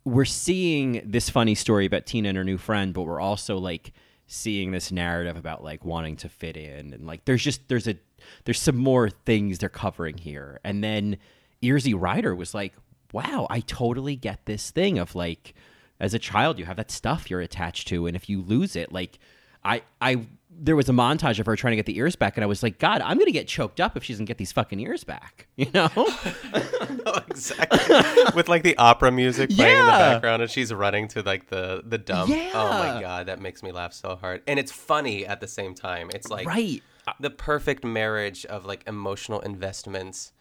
we're 0.04 0.24
seeing 0.24 1.02
this 1.04 1.28
funny 1.28 1.54
story 1.54 1.84
about 1.84 2.06
Tina 2.06 2.28
and 2.28 2.38
her 2.38 2.44
new 2.44 2.56
friend, 2.56 2.94
but 2.94 3.02
we're 3.02 3.20
also 3.20 3.58
like 3.58 3.92
seeing 4.26 4.70
this 4.70 4.92
narrative 4.92 5.36
about 5.36 5.64
like 5.64 5.84
wanting 5.84 6.16
to 6.16 6.28
fit 6.28 6.56
in 6.56 6.92
and 6.92 7.06
like 7.06 7.24
there's 7.24 7.42
just 7.42 7.68
there's 7.68 7.88
a 7.88 7.96
there's 8.44 8.60
some 8.60 8.76
more 8.76 9.10
things 9.10 9.58
they're 9.58 9.68
covering 9.68 10.18
here. 10.18 10.60
And 10.64 10.82
then 10.82 11.18
Earsy 11.62 11.94
Rider 11.98 12.34
was 12.34 12.54
like, 12.54 12.74
wow, 13.12 13.46
I 13.50 13.60
totally 13.60 14.16
get 14.16 14.46
this 14.46 14.70
thing 14.70 14.98
of 14.98 15.14
like 15.14 15.54
as 16.00 16.14
a 16.14 16.18
child 16.18 16.58
you 16.58 16.64
have 16.64 16.76
that 16.76 16.90
stuff 16.90 17.30
you're 17.30 17.40
attached 17.40 17.88
to 17.88 18.06
and 18.06 18.14
if 18.16 18.28
you 18.28 18.40
lose 18.42 18.76
it, 18.76 18.92
like 18.92 19.18
I 19.64 19.82
I 20.00 20.26
there 20.60 20.74
was 20.76 20.88
a 20.88 20.92
montage 20.92 21.38
of 21.38 21.46
her 21.46 21.54
trying 21.56 21.72
to 21.72 21.76
get 21.76 21.86
the 21.86 21.96
ears 21.98 22.16
back, 22.16 22.36
and 22.36 22.42
I 22.42 22.46
was 22.48 22.62
like, 22.64 22.78
God, 22.80 23.00
I'm 23.02 23.16
gonna 23.18 23.30
get 23.30 23.46
choked 23.46 23.80
up 23.80 23.96
if 23.96 24.02
she 24.02 24.12
doesn't 24.12 24.24
get 24.24 24.38
these 24.38 24.50
fucking 24.50 24.80
ears 24.80 25.04
back. 25.04 25.46
You 25.56 25.66
know? 25.74 25.88
exactly. 27.28 27.94
With 28.34 28.48
like 28.48 28.62
the 28.62 28.76
opera 28.76 29.10
music 29.10 29.50
playing 29.50 29.78
in 29.78 29.84
the 29.86 29.90
background 29.92 30.42
and 30.42 30.50
she's 30.50 30.72
running 30.72 31.08
to 31.08 31.22
like 31.22 31.48
the 31.48 31.82
the 31.86 31.98
dump. 31.98 32.30
yeah. 32.30 32.50
Oh 32.54 32.68
my 32.70 33.00
god, 33.00 33.26
that 33.26 33.40
makes 33.40 33.62
me 33.62 33.72
laugh 33.72 33.92
so 33.92 34.16
hard. 34.16 34.42
And 34.46 34.58
it's 34.58 34.72
funny 34.72 35.26
at 35.26 35.40
the 35.40 35.46
same 35.48 35.74
time. 35.74 36.10
It's 36.14 36.28
like 36.28 36.46
Right. 36.46 36.82
the 37.20 37.30
perfect 37.30 37.84
marriage 37.84 38.44
of 38.46 38.64
like 38.64 38.82
emotional 38.86 39.40
investments 39.40 40.32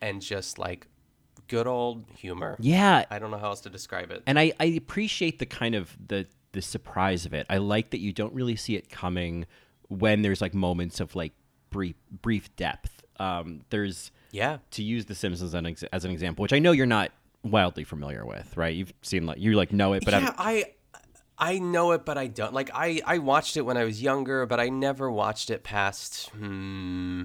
and 0.00 0.20
just 0.20 0.58
like 0.58 0.86
good 1.48 1.66
old 1.66 2.04
humor. 2.16 2.56
Yeah. 2.60 3.04
I 3.10 3.18
don't 3.18 3.30
know 3.30 3.38
how 3.38 3.48
else 3.48 3.60
to 3.62 3.70
describe 3.70 4.10
it. 4.10 4.22
and 4.26 4.38
I, 4.38 4.52
I 4.60 4.64
appreciate 4.66 5.38
the 5.38 5.46
kind 5.46 5.74
of 5.74 5.96
the 6.08 6.26
the 6.52 6.62
surprise 6.62 7.26
of 7.26 7.34
it. 7.34 7.46
I 7.50 7.58
like 7.58 7.90
that 7.90 8.00
you 8.00 8.12
don't 8.12 8.32
really 8.32 8.56
see 8.56 8.76
it 8.76 8.88
coming 8.88 9.46
when 9.88 10.22
there's 10.22 10.40
like 10.40 10.54
moments 10.54 11.00
of 11.00 11.14
like 11.14 11.32
brief 11.70 11.96
brief 12.22 12.54
depth. 12.56 13.02
Um, 13.18 13.62
there's 13.70 14.10
Yeah. 14.32 14.58
to 14.72 14.82
use 14.82 15.04
The 15.06 15.14
Simpsons 15.14 15.50
as 15.50 15.54
an, 15.54 15.66
ex- 15.66 15.82
as 15.84 16.04
an 16.04 16.10
example, 16.10 16.42
which 16.42 16.52
I 16.52 16.58
know 16.58 16.72
you're 16.72 16.86
not 16.86 17.12
wildly 17.42 17.84
familiar 17.84 18.24
with, 18.26 18.56
right? 18.56 18.74
You've 18.74 18.92
seen 19.02 19.26
like 19.26 19.38
you 19.38 19.52
like 19.54 19.72
know 19.72 19.92
it, 19.92 20.04
but 20.04 20.14
yeah, 20.14 20.28
I'm, 20.30 20.34
I 20.38 20.64
I 21.38 21.58
know 21.58 21.92
it, 21.92 22.06
but 22.06 22.16
I 22.16 22.26
don't. 22.28 22.54
Like 22.54 22.70
I 22.74 23.00
I 23.04 23.18
watched 23.18 23.56
it 23.58 23.62
when 23.62 23.76
I 23.76 23.84
was 23.84 24.00
younger, 24.02 24.46
but 24.46 24.58
I 24.58 24.70
never 24.70 25.10
watched 25.10 25.50
it 25.50 25.62
past 25.62 26.30
hmm, 26.30 27.24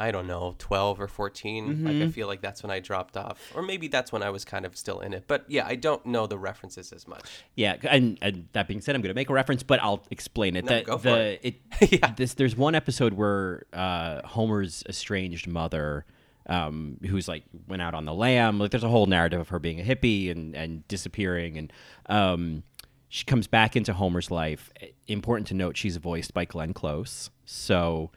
I 0.00 0.10
don't 0.10 0.26
know, 0.26 0.54
twelve 0.58 1.00
or 1.00 1.06
14 1.06 1.84
Like 1.84 1.92
I 1.94 1.98
Mhm. 1.98 2.12
feel 2.12 2.26
like 2.26 2.40
that's 2.40 2.62
when 2.62 2.70
I 2.70 2.80
dropped 2.80 3.16
off, 3.16 3.52
or 3.54 3.62
maybe 3.62 3.86
that's 3.86 4.10
when 4.10 4.22
I 4.22 4.30
was 4.30 4.44
kind 4.44 4.64
of 4.64 4.76
still 4.76 5.00
in 5.00 5.12
it. 5.12 5.24
But 5.28 5.44
yeah, 5.48 5.66
I 5.66 5.76
don't 5.76 6.04
know 6.06 6.26
the 6.26 6.38
references 6.38 6.92
as 6.92 7.06
much. 7.06 7.22
Yeah, 7.54 7.76
and, 7.88 8.18
and 8.22 8.48
that 8.52 8.66
being 8.66 8.80
said, 8.80 8.96
I'm 8.96 9.02
going 9.02 9.10
to 9.10 9.14
make 9.14 9.28
a 9.30 9.32
reference, 9.34 9.62
but 9.62 9.80
I'll 9.82 10.02
explain 10.10 10.56
it. 10.56 10.64
No, 10.64 10.82
go 10.82 10.96
for 10.98 11.10
the, 11.10 11.46
it. 11.46 12.16
this 12.16 12.34
there's 12.34 12.56
one 12.56 12.74
episode 12.74 13.12
where 13.12 13.66
uh, 13.74 14.26
Homer's 14.26 14.82
estranged 14.88 15.46
mother, 15.46 16.06
um, 16.46 16.96
who's 17.06 17.28
like 17.28 17.44
went 17.68 17.82
out 17.82 17.94
on 17.94 18.06
the 18.06 18.14
lam. 18.14 18.58
Like 18.58 18.70
there's 18.70 18.82
a 18.84 18.88
whole 18.88 19.06
narrative 19.06 19.40
of 19.40 19.50
her 19.50 19.58
being 19.58 19.80
a 19.80 19.84
hippie 19.84 20.30
and 20.30 20.56
and 20.56 20.88
disappearing, 20.88 21.58
and 21.58 21.72
um, 22.06 22.62
she 23.08 23.24
comes 23.24 23.46
back 23.46 23.76
into 23.76 23.92
Homer's 23.92 24.30
life. 24.30 24.72
Important 25.08 25.46
to 25.48 25.54
note, 25.54 25.76
she's 25.76 25.96
voiced 25.98 26.32
by 26.32 26.44
Glenn 26.46 26.72
Close. 26.72 27.28
So. 27.44 28.10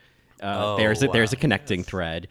Uh, 0.44 0.74
Oh, 0.74 0.78
there's 0.78 1.02
a, 1.02 1.08
there's 1.08 1.32
a 1.32 1.36
connecting 1.38 1.84
thread. 1.84 2.28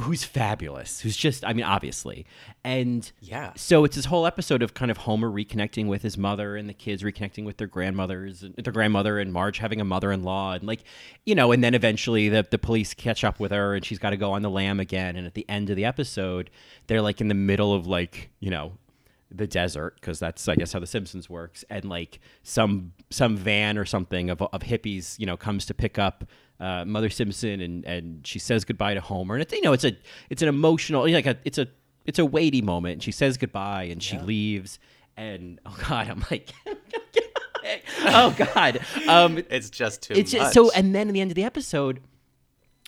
Who's 0.00 0.24
fabulous? 0.24 1.00
Who's 1.00 1.16
just 1.16 1.44
I 1.44 1.52
mean, 1.52 1.64
obviously, 1.64 2.26
and 2.64 3.10
Yeah. 3.20 3.52
So 3.56 3.84
it's 3.84 3.96
this 3.96 4.04
whole 4.06 4.26
episode 4.26 4.62
of 4.62 4.74
kind 4.74 4.90
of 4.90 4.98
Homer 4.98 5.30
reconnecting 5.30 5.86
with 5.86 6.02
his 6.02 6.18
mother 6.18 6.56
and 6.56 6.68
the 6.68 6.74
kids 6.74 7.02
reconnecting 7.02 7.44
with 7.44 7.56
their 7.56 7.66
grandmothers, 7.66 8.42
and 8.42 8.54
their 8.56 8.72
grandmother, 8.72 9.18
and 9.18 9.32
Marge 9.32 9.58
having 9.58 9.80
a 9.80 9.84
mother-in-law, 9.84 10.54
and 10.54 10.64
like, 10.64 10.84
you 11.24 11.34
know, 11.34 11.52
and 11.52 11.62
then 11.62 11.74
eventually 11.74 12.28
the 12.28 12.46
the 12.50 12.58
police 12.58 12.94
catch 12.94 13.24
up 13.24 13.40
with 13.40 13.52
her, 13.52 13.74
and 13.74 13.84
she's 13.84 13.98
got 13.98 14.10
to 14.10 14.16
go 14.16 14.32
on 14.32 14.42
the 14.42 14.50
lam 14.50 14.80
again. 14.80 15.16
And 15.16 15.26
at 15.26 15.34
the 15.34 15.48
end 15.48 15.70
of 15.70 15.76
the 15.76 15.84
episode, 15.84 16.50
they're 16.88 17.02
like 17.02 17.20
in 17.20 17.28
the 17.28 17.34
middle 17.34 17.72
of 17.74 17.86
like, 17.86 18.30
you 18.40 18.50
know, 18.50 18.72
the 19.34 19.46
desert 19.46 19.94
because 19.96 20.18
that's 20.18 20.46
I 20.48 20.54
guess 20.56 20.72
how 20.72 20.78
The 20.78 20.86
Simpsons 20.86 21.28
works, 21.28 21.64
and 21.70 21.84
like 21.84 22.20
some 22.42 22.92
some 23.10 23.36
van 23.36 23.78
or 23.78 23.84
something 23.84 24.30
of 24.30 24.40
of 24.42 24.62
hippies, 24.62 25.18
you 25.18 25.26
know, 25.26 25.36
comes 25.36 25.66
to 25.66 25.74
pick 25.74 25.98
up 25.98 26.24
uh, 26.62 26.84
Mother 26.84 27.10
Simpson, 27.10 27.60
and 27.60 27.84
and 27.84 28.26
she 28.26 28.38
says 28.38 28.64
goodbye 28.64 28.94
to 28.94 29.00
Homer, 29.00 29.34
and 29.34 29.42
it's 29.42 29.52
you 29.52 29.62
know 29.62 29.72
it's 29.72 29.84
a 29.84 29.96
it's 30.30 30.42
an 30.42 30.48
emotional 30.48 31.10
like 31.10 31.26
a 31.26 31.36
it's 31.44 31.58
a 31.58 31.66
it's 32.06 32.18
a 32.18 32.24
weighty 32.24 32.62
moment. 32.62 32.94
And 32.94 33.02
she 33.02 33.12
says 33.12 33.36
goodbye, 33.36 33.84
and 33.84 34.02
she 34.02 34.18
leaves, 34.18 34.78
and 35.16 35.60
oh 35.66 35.76
god, 35.88 36.08
I'm 36.08 36.24
like. 36.30 36.50
oh 38.06 38.34
God! 38.36 38.80
Um, 39.06 39.38
It's 39.48 39.70
just 39.70 40.02
too 40.02 40.14
it's 40.14 40.32
much. 40.32 40.42
just, 40.42 40.54
so, 40.54 40.72
and 40.72 40.94
then 40.94 41.08
at 41.08 41.14
the 41.14 41.20
end 41.20 41.30
of 41.30 41.36
the 41.36 41.44
episode, 41.44 42.00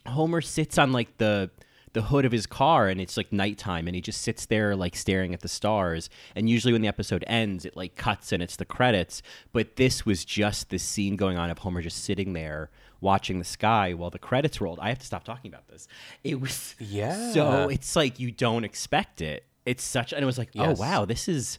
Homer 0.07 0.41
sits 0.41 0.79
on 0.79 0.93
like 0.93 1.17
the 1.19 1.51
the 1.95 2.03
hood 2.03 2.25
of 2.25 2.33
his 2.33 2.45
car 2.45 2.89
and 2.89 3.01
it's 3.01 3.17
like 3.17 3.33
nighttime 3.33 3.87
and 3.87 3.95
he 3.95 4.01
just 4.01 4.21
sits 4.21 4.47
there 4.47 4.75
like 4.75 4.97
staring 4.97 5.33
at 5.33 5.41
the 5.41 5.49
stars 5.49 6.11
and 6.35 6.51
usually 6.51 6.73
when 6.73 6.83
the 6.83 6.89
episode 6.89 7.25
ends 7.29 7.65
it 7.65 7.77
like 7.77 7.95
cuts 7.95 8.33
and 8.33 8.43
it's 8.43 8.57
the 8.57 8.65
credits 8.65 9.23
but 9.53 9.77
this 9.77 10.05
was 10.05 10.25
just 10.25 10.71
this 10.71 10.83
scene 10.83 11.15
going 11.15 11.39
on 11.39 11.51
of 11.51 11.59
Homer 11.59 11.81
just 11.81 12.03
sitting 12.05 12.33
there 12.33 12.69
watching 13.05 13.39
the 13.39 13.45
sky 13.45 13.95
while 13.95 14.11
the 14.11 14.19
credits 14.19 14.61
rolled 14.61 14.81
I 14.81 14.89
have 14.89 14.99
to 14.99 15.07
stop 15.07 15.23
talking 15.25 15.51
about 15.53 15.69
this 15.69 15.87
it 16.25 16.41
was 16.41 16.75
Yeah. 16.81 17.31
so 17.33 17.69
it's 17.69 17.95
like 17.95 18.19
you 18.19 18.31
don't 18.33 18.65
expect 18.65 19.21
it 19.21 19.45
it's 19.67 19.85
such 19.85 20.13
and 20.13 20.23
it 20.23 20.27
was 20.27 20.39
like 20.39 20.51
Yes. 20.53 20.79
oh 20.79 20.81
wow 20.81 21.05
this 21.05 21.29
is 21.29 21.59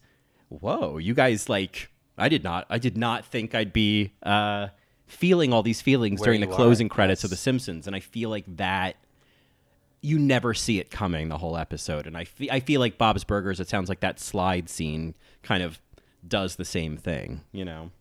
whoa 0.49 0.97
you 0.97 1.13
guys 1.13 1.47
like 1.49 1.89
I 2.17 2.27
did 2.29 2.43
not 2.43 2.65
I 2.69 2.77
did 2.79 2.97
not 2.97 3.25
think 3.25 3.53
I'd 3.55 3.71
be 3.73 4.12
uh 4.23 4.67
feeling 5.08 5.53
all 5.53 5.62
these 5.63 5.81
feelings 5.81 6.19
Where 6.19 6.25
during 6.25 6.41
the 6.41 6.47
you 6.47 6.53
are, 6.53 6.55
closing 6.55 6.89
credits 6.89 7.23
of. 7.23 7.29
The 7.29 7.36
Simpsons, 7.36 7.86
and 7.88 7.95
I 7.95 7.99
feel 7.99 8.29
like 8.31 8.45
that 8.58 8.95
you 10.01 10.17
never 10.17 10.53
see 10.55 10.79
it 10.79 10.89
coming 10.89 11.29
the 11.29 11.38
whole 11.38 11.58
episode. 11.58 12.08
And 12.08 12.17
I 12.17 12.23
fe- 12.25 12.49
I 12.51 12.60
feel 12.60 12.79
like 12.79 12.97
Bob's 12.97 13.23
Burgers. 13.23 13.60
It 13.60 13.67
sounds 13.67 13.88
like 13.89 13.99
that 13.99 14.19
slide 14.19 14.67
scene 14.69 15.13
kind 15.43 15.62
of 15.62 15.79
does 16.27 16.55
the 16.55 16.65
same 16.65 16.97
thing. 16.97 17.41
You 17.51 17.65
know. 17.65 17.91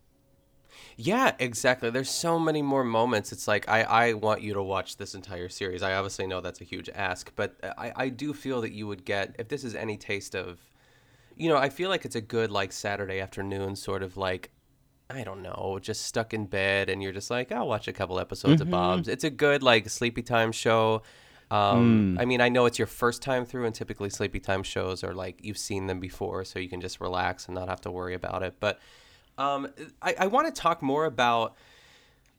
Yeah, 0.96 1.34
exactly. 1.38 1.90
There's 1.90 2.10
so 2.10 2.38
many 2.38 2.62
more 2.62 2.84
moments. 2.84 3.32
It's 3.32 3.48
like 3.48 3.68
I, 3.68 3.82
I 3.82 4.12
want 4.12 4.42
you 4.42 4.54
to 4.54 4.62
watch 4.62 4.96
this 4.96 5.14
entire 5.14 5.48
series. 5.48 5.82
I 5.82 5.94
obviously 5.94 6.26
know 6.26 6.40
that's 6.40 6.60
a 6.60 6.64
huge 6.64 6.88
ask, 6.94 7.32
but 7.34 7.56
I, 7.62 7.92
I 7.96 8.08
do 8.08 8.32
feel 8.32 8.60
that 8.60 8.72
you 8.72 8.86
would 8.86 9.04
get 9.04 9.34
if 9.38 9.48
this 9.48 9.64
is 9.64 9.74
any 9.74 9.96
taste 9.96 10.34
of 10.34 10.58
you 11.36 11.48
know, 11.48 11.56
I 11.56 11.68
feel 11.68 11.90
like 11.90 12.04
it's 12.04 12.14
a 12.14 12.20
good 12.20 12.50
like 12.50 12.72
Saturday 12.72 13.20
afternoon 13.20 13.76
sort 13.76 14.02
of 14.02 14.16
like 14.16 14.50
I 15.10 15.22
don't 15.22 15.42
know, 15.42 15.78
just 15.82 16.06
stuck 16.06 16.32
in 16.32 16.46
bed 16.46 16.88
and 16.88 17.02
you're 17.02 17.12
just 17.12 17.30
like, 17.30 17.52
I'll 17.52 17.68
watch 17.68 17.88
a 17.88 17.92
couple 17.92 18.18
episodes 18.18 18.60
of 18.62 18.70
Bob's. 18.70 19.06
It's 19.08 19.24
a 19.24 19.30
good 19.30 19.62
like 19.62 19.88
sleepy 19.90 20.22
time 20.22 20.50
show. 20.50 21.02
Um, 21.50 22.16
I 22.18 22.24
mean, 22.24 22.40
I 22.40 22.48
know 22.48 22.64
it's 22.66 22.78
your 22.78 22.86
first 22.86 23.20
time 23.20 23.44
through, 23.44 23.66
and 23.66 23.74
typically 23.74 24.10
sleepy 24.10 24.40
time 24.40 24.62
shows 24.62 25.04
are 25.04 25.12
like 25.14 25.38
you've 25.42 25.58
seen 25.58 25.86
them 25.86 26.00
before, 26.00 26.44
so 26.44 26.58
you 26.58 26.68
can 26.68 26.80
just 26.80 27.00
relax 27.00 27.46
and 27.46 27.54
not 27.54 27.68
have 27.68 27.80
to 27.82 27.90
worry 27.90 28.14
about 28.14 28.42
it. 28.42 28.54
But 28.60 28.80
um, 29.38 29.68
I, 30.02 30.14
I 30.20 30.26
want 30.26 30.52
to 30.54 30.60
talk 30.60 30.82
more 30.82 31.04
about 31.04 31.54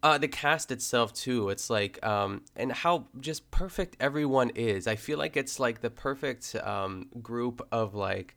uh, 0.03 0.17
the 0.17 0.27
cast 0.27 0.71
itself 0.71 1.13
too. 1.13 1.49
It's 1.49 1.69
like 1.69 2.03
um, 2.05 2.43
and 2.55 2.71
how 2.71 3.05
just 3.19 3.49
perfect 3.51 3.97
everyone 3.99 4.51
is. 4.55 4.87
I 4.87 4.95
feel 4.95 5.17
like 5.17 5.35
it's 5.35 5.59
like 5.59 5.81
the 5.81 5.89
perfect 5.89 6.55
um, 6.55 7.07
group 7.21 7.65
of 7.71 7.95
like 7.95 8.35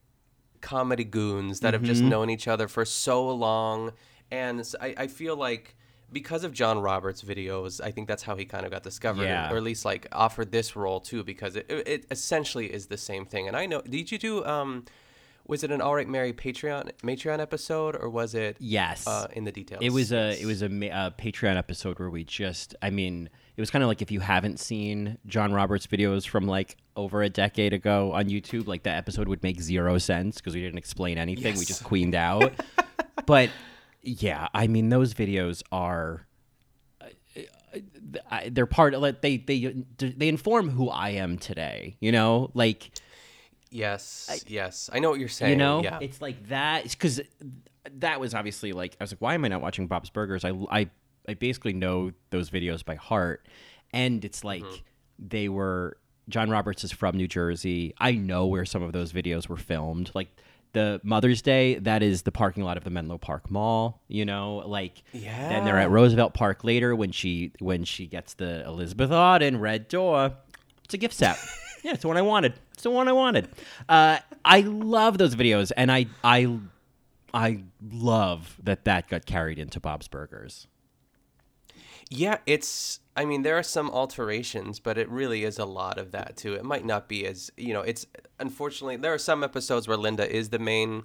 comedy 0.61 1.05
goons 1.05 1.61
that 1.61 1.75
have 1.75 1.83
just 1.83 2.03
known 2.03 2.31
each 2.31 2.49
other 2.49 2.69
for 2.69 2.85
so 2.85 3.29
long, 3.29 3.93
and 4.31 4.63
I, 4.81 4.95
I 4.97 5.07
feel 5.07 5.37
like 5.37 5.77
because 6.11 6.43
of 6.43 6.55
John 6.55 6.79
Roberts' 6.81 7.23
videos, 7.23 7.83
I 7.85 7.91
think 7.91 8.09
that's 8.09 8.23
how 8.23 8.35
he 8.35 8.47
kind 8.47 8.65
of 8.65 8.73
got 8.73 8.83
discovered, 8.83 9.25
Yeah. 9.25 9.53
or 9.53 9.59
at 9.59 9.63
least 9.63 9.85
like 9.85 10.07
offered 10.11 10.51
this 10.51 10.75
role 10.75 11.01
too, 11.01 11.23
because 11.23 11.55
it, 11.55 11.67
it, 11.69 11.87
it 11.87 12.07
essentially 12.11 12.73
is 12.73 12.87
the 12.87 12.97
same 12.97 13.27
thing. 13.27 13.47
And 13.47 13.55
I 13.55 13.67
know, 13.67 13.83
did 13.83 14.11
you 14.11 14.17
do? 14.17 14.43
Um, 14.47 14.87
was 15.49 15.65
it 15.65 15.71
an 15.73 15.81
All 15.81 15.95
Right 15.95 16.07
Mary 16.09 16.33
Patreon 16.33 16.93
Matreon 17.03 17.41
episode, 17.41 17.97
or 18.01 18.09
was 18.09 18.35
it? 18.35 18.57
Yes. 18.61 19.07
Uh, 19.07 19.27
in 19.33 19.45
the 19.45 19.51
details. 19.53 19.81
It 19.83 19.91
was 19.93 20.13
a 20.13 20.41
it 20.41 20.45
was 20.47 20.63
a, 20.63 20.67
a 20.67 21.15
Patreon 21.19 21.57
episode 21.57 21.99
where 21.99 22.11
we 22.11 22.23
just 22.23 22.77
I 22.83 22.91
mean 22.91 23.29
it 23.57 23.61
was 23.61 23.71
kind 23.71 23.83
of 23.83 23.89
like 23.89 24.03
if 24.03 24.11
you 24.13 24.21
haven't 24.21 24.61
seen 24.61 25.19
John 25.27 25.53
Roberts 25.53 25.87
videos 25.89 26.29
from 26.29 26.47
like 26.47 26.77
over 26.95 27.23
a 27.23 27.29
decade 27.31 27.73
ago 27.73 28.13
on 28.13 28.27
YouTube, 28.27 28.69
like 28.69 28.85
that 28.85 28.97
episode 28.99 29.27
would 29.27 29.43
make 29.43 29.61
zero 29.61 29.99
sense 29.99 30.37
because 30.37 30.55
we 30.55 30.61
didn't 30.61 30.79
explain 30.79 31.19
anything. 31.19 31.57
We 31.59 31.65
just 31.65 31.83
queened 31.83 32.15
out. 32.15 32.53
but 33.27 33.51
yeah, 34.03 34.49
I 34.55 34.67
mean 34.69 34.91
those 34.91 35.15
videos 35.15 35.63
are 35.73 36.27
I- 38.31 38.49
they're 38.51 38.67
part 38.67 38.95
of 38.95 39.03
like 39.03 39.21
they 39.23 39.37
they 39.39 39.75
they 39.99 40.29
inform 40.29 40.71
who 40.71 40.89
I 40.89 41.11
am 41.11 41.39
today. 41.39 41.97
You 42.01 42.13
know, 42.13 42.51
like 42.55 42.91
Yes, 43.71 44.45
yes, 44.47 44.91
I 44.93 44.99
know 44.99 45.11
what 45.11 45.21
you're 45.21 45.29
saying. 45.29 45.53
you 45.53 45.57
know, 45.57 45.83
yeah. 45.83 45.99
it's 46.01 46.21
like 46.23 46.49
that 46.49 46.85
because 46.85 47.21
that 47.99 48.21
was 48.21 48.35
obviously 48.35 48.73
like 48.73 48.97
I 49.01 49.05
was 49.05 49.13
like, 49.13 49.21
why 49.21 49.35
am 49.35 49.45
I 49.45 49.49
not 49.49 49.61
watching 49.61 49.87
Bob's 49.87 50.11
Burgers? 50.11 50.45
I 50.45 50.53
I 50.71 50.91
I 51.29 51.35
basically 51.35 51.75
know 51.75 52.13
those 52.31 52.51
videos 52.51 52.85
by 52.85 52.95
heart, 52.95 53.47
and 53.93 54.25
it's 54.25 54.45
like 54.45 54.63
mm-hmm. 54.63 54.77
they 55.19 55.49
were. 55.49 55.99
John 56.29 56.51
Roberts 56.51 56.85
is 56.85 56.93
from 56.93 57.17
New 57.17 57.27
Jersey. 57.27 57.95
I 57.97 58.13
know 58.13 58.45
where 58.49 58.67
some 58.67 58.83
of 58.83 58.93
those 58.93 59.15
videos 59.15 59.49
were 59.49 59.57
filmed. 59.57 60.11
Like 60.13 60.29
the 60.73 61.01
Mother's 61.03 61.41
Day, 61.41 61.77
that 61.77 62.03
is 62.03 62.23
the 62.23 62.33
parking 62.33 62.65
lot 62.65 62.77
of 62.77 62.85
the 62.85 62.91
Menlo 62.91 63.17
Park 63.17 63.51
Mall. 63.51 64.03
You 64.09 64.25
know, 64.25 64.63
like 64.67 65.03
yeah. 65.13 65.49
then 65.49 65.65
they're 65.65 65.79
at 65.79 65.91
Roosevelt 65.91 66.35
Park 66.35 66.65
later 66.65 66.95
when 66.95 67.13
she 67.13 67.53
when 67.61 67.85
she 67.85 68.07
gets 68.07 68.35
the 68.35 68.65
Elizabeth 68.67 69.11
Arden 69.11 69.59
red 69.59 69.89
door. 69.89 70.33
It's 70.85 70.95
a 70.95 70.99
gift 70.99 71.15
set. 71.15 71.39
yeah, 71.83 71.93
it's 71.93 72.03
the 72.03 72.09
one 72.09 72.17
I 72.17 72.23
wanted. 72.23 72.55
It's 72.79 72.85
the 72.85 72.93
one 72.93 73.09
I 73.09 73.13
wanted. 73.13 73.49
Uh, 73.89 74.19
I 74.45 74.61
love 74.61 75.19
those 75.19 75.35
videos, 75.35 75.73
and 75.77 75.91
I 75.91 76.07
I 76.23 76.61
I 77.35 77.65
love 77.91 78.57
that 78.63 78.85
that 78.85 79.09
got 79.09 79.27
carried 79.27 79.59
into 79.59 79.81
Bob's 79.81 80.07
Burgers. 80.07 80.69
Yeah, 82.09 82.39
it's. 82.47 83.01
I 83.17 83.25
mean, 83.25 83.43
there 83.43 83.59
are 83.59 83.65
some 83.65 83.91
alterations, 83.91 84.79
but 84.79 84.97
it 84.97 85.09
really 85.09 85.43
is 85.43 85.59
a 85.59 85.65
lot 85.65 85.99
of 85.99 86.13
that 86.13 86.37
too. 86.37 86.55
It 86.55 86.65
might 86.65 86.85
not 86.85 87.09
be 87.09 87.27
as 87.27 87.51
you 87.57 87.73
know. 87.73 87.81
It's 87.81 88.07
unfortunately 88.39 88.95
there 88.95 89.13
are 89.13 89.19
some 89.19 89.43
episodes 89.43 89.89
where 89.89 89.97
Linda 89.97 90.33
is 90.33 90.51
the 90.51 90.61
main 90.61 91.03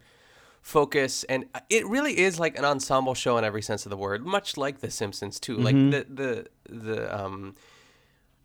focus, 0.61 1.23
and 1.23 1.45
it 1.71 1.87
really 1.87 2.19
is 2.19 2.39
like 2.39 2.55
an 2.55 2.65
ensemble 2.65 3.15
show 3.15 3.35
in 3.39 3.43
every 3.43 3.63
sense 3.63 3.83
of 3.87 3.89
the 3.89 3.97
word, 3.97 4.27
much 4.27 4.57
like 4.57 4.81
The 4.81 4.91
Simpsons 4.91 5.39
too. 5.39 5.57
Like 5.57 5.73
the 5.73 6.05
the 6.07 6.47
the 6.69 7.19
um. 7.19 7.55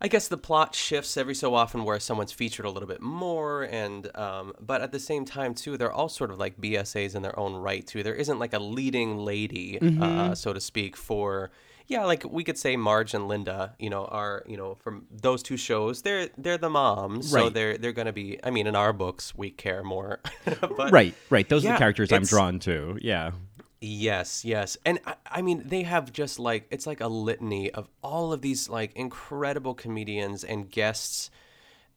I 0.01 0.07
guess 0.07 0.27
the 0.27 0.37
plot 0.37 0.75
shifts 0.75 1.17
every 1.17 1.35
so 1.35 1.53
often 1.53 1.83
where 1.83 1.99
someone's 1.99 2.31
featured 2.31 2.65
a 2.65 2.69
little 2.69 2.87
bit 2.87 3.01
more, 3.01 3.63
and 3.63 4.15
um, 4.15 4.53
but 4.59 4.81
at 4.81 4.91
the 4.91 4.99
same 4.99 5.25
time 5.25 5.53
too, 5.53 5.77
they're 5.77 5.91
all 5.91 6.09
sort 6.09 6.31
of 6.31 6.39
like 6.39 6.59
BSAs 6.59 7.15
in 7.15 7.21
their 7.21 7.37
own 7.37 7.55
right 7.55 7.85
too. 7.85 8.01
There 8.03 8.15
isn't 8.15 8.39
like 8.39 8.53
a 8.53 8.59
leading 8.59 9.17
lady, 9.17 9.77
uh, 10.01 10.35
so 10.35 10.53
to 10.53 10.61
speak, 10.61 10.95
for 10.95 11.51
yeah, 11.87 12.05
like 12.05 12.23
we 12.23 12.43
could 12.43 12.57
say 12.57 12.77
Marge 12.77 13.13
and 13.13 13.27
Linda, 13.27 13.73
you 13.79 13.89
know, 13.89 14.05
are 14.05 14.43
you 14.47 14.55
know 14.55 14.75
from 14.75 15.05
those 15.11 15.43
two 15.43 15.57
shows, 15.57 16.03
they're 16.03 16.29
they're 16.37 16.57
the 16.57 16.69
moms, 16.69 17.29
so 17.29 17.49
they're 17.49 17.77
they're 17.77 17.91
gonna 17.91 18.13
be. 18.13 18.39
I 18.43 18.51
mean, 18.51 18.67
in 18.67 18.75
our 18.75 18.93
books, 18.93 19.33
we 19.35 19.49
care 19.49 19.83
more, 19.83 20.19
but 20.77 20.91
right, 20.91 21.15
right. 21.29 21.49
Those 21.49 21.65
are 21.65 21.73
the 21.73 21.77
characters 21.77 22.11
I'm 22.13 22.23
drawn 22.23 22.59
to. 22.59 22.97
Yeah. 23.01 23.31
Yes, 23.81 24.43
yes. 24.43 24.77
And 24.85 24.99
I, 25.05 25.15
I 25.31 25.41
mean, 25.41 25.63
they 25.65 25.83
have 25.83 26.11
just 26.11 26.37
like, 26.37 26.67
it's 26.69 26.85
like 26.85 26.99
a 26.99 27.07
litany 27.07 27.71
of 27.71 27.89
all 28.01 28.33
of 28.33 28.41
these 28.41 28.67
like 28.69 28.93
incredible 28.93 29.73
comedians 29.73 30.43
and 30.43 30.69
guests. 30.69 31.31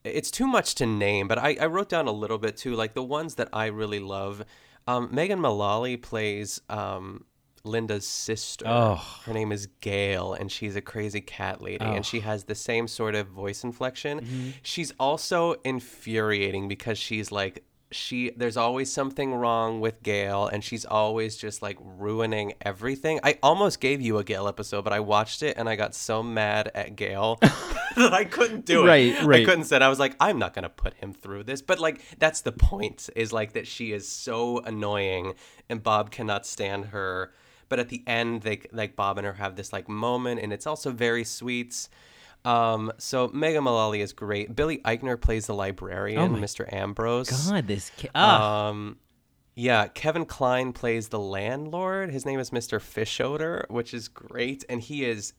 It's 0.03 0.31
too 0.31 0.47
much 0.47 0.75
to 0.75 0.85
name, 0.85 1.27
but 1.27 1.37
I, 1.37 1.57
I 1.59 1.65
wrote 1.65 1.89
down 1.89 2.07
a 2.07 2.11
little 2.11 2.37
bit 2.37 2.57
too, 2.57 2.75
like 2.75 2.93
the 2.93 3.03
ones 3.03 3.35
that 3.35 3.49
I 3.51 3.67
really 3.67 3.99
love. 3.99 4.43
Um, 4.87 5.09
Megan 5.11 5.39
Mullally 5.39 5.97
plays 5.97 6.61
um, 6.69 7.25
Linda's 7.63 8.05
sister. 8.05 8.65
Oh. 8.67 9.01
Her 9.25 9.33
name 9.33 9.51
is 9.51 9.67
Gail, 9.79 10.33
and 10.33 10.51
she's 10.51 10.75
a 10.75 10.81
crazy 10.81 11.21
cat 11.21 11.61
lady, 11.61 11.85
and 11.85 12.05
she 12.05 12.19
has 12.19 12.43
the 12.43 12.55
same 12.55 12.87
sort 12.87 13.15
of 13.15 13.27
voice 13.27 13.63
inflection. 13.63 14.53
She's 14.61 14.91
also 14.99 15.55
infuriating 15.63 16.67
because 16.67 16.97
she's 16.97 17.31
like, 17.31 17.63
she 17.93 18.31
there's 18.35 18.57
always 18.57 18.91
something 18.91 19.33
wrong 19.33 19.79
with 19.79 20.03
Gail 20.03 20.47
and 20.47 20.63
she's 20.63 20.85
always 20.85 21.37
just 21.37 21.61
like 21.61 21.77
ruining 21.79 22.53
everything. 22.61 23.19
I 23.23 23.37
almost 23.41 23.79
gave 23.79 24.01
you 24.01 24.17
a 24.17 24.23
Gail 24.23 24.47
episode, 24.47 24.83
but 24.83 24.93
I 24.93 24.99
watched 24.99 25.43
it 25.43 25.57
and 25.57 25.69
I 25.69 25.75
got 25.75 25.95
so 25.95 26.23
mad 26.23 26.71
at 26.73 26.95
Gail 26.95 27.37
that 27.95 28.13
I 28.13 28.25
couldn't 28.25 28.65
do 28.65 28.83
it. 28.83 28.87
Right, 28.87 29.23
right. 29.23 29.41
I 29.41 29.45
couldn't 29.45 29.65
sit. 29.65 29.81
I 29.81 29.89
was 29.89 29.99
like, 29.99 30.15
I'm 30.19 30.39
not 30.39 30.53
gonna 30.53 30.69
put 30.69 30.95
him 30.95 31.13
through 31.13 31.43
this. 31.43 31.61
But 31.61 31.79
like 31.79 32.01
that's 32.19 32.41
the 32.41 32.51
point, 32.51 33.09
is 33.15 33.31
like 33.31 33.53
that 33.53 33.67
she 33.67 33.91
is 33.91 34.07
so 34.07 34.59
annoying 34.59 35.35
and 35.69 35.81
Bob 35.81 36.11
cannot 36.11 36.45
stand 36.45 36.85
her. 36.85 37.31
But 37.69 37.79
at 37.79 37.89
the 37.89 38.03
end, 38.05 38.41
they 38.41 38.61
like 38.71 38.95
Bob 38.95 39.17
and 39.17 39.25
her 39.25 39.33
have 39.33 39.55
this 39.55 39.71
like 39.71 39.87
moment 39.87 40.41
and 40.41 40.51
it's 40.51 40.67
also 40.67 40.91
very 40.91 41.23
sweet. 41.23 41.87
Um, 42.45 42.91
so 42.97 43.29
Megan 43.29 43.63
Mullally 43.63 44.01
is 44.01 44.11
great. 44.13 44.55
Billy 44.55 44.79
Eichner 44.79 45.19
plays 45.19 45.47
the 45.47 45.53
librarian, 45.53 46.19
Oh 46.21 46.27
Mr. 46.37 46.71
Ambrose. 46.71 47.29
God, 47.49 47.67
this 47.67 47.89
ki- 47.97 48.09
ah. 48.13 48.67
Um, 48.69 48.97
yeah, 49.55 49.87
Kevin 49.87 50.25
Kline 50.25 50.73
plays 50.73 51.09
the 51.09 51.19
landlord. 51.19 52.09
His 52.11 52.25
name 52.25 52.39
is 52.39 52.49
Mr. 52.49 52.79
Fischoeder, 52.79 53.69
which 53.69 53.93
is 53.93 54.07
great, 54.07 54.65
and 54.67 54.81
he 54.81 55.05
is 55.05 55.33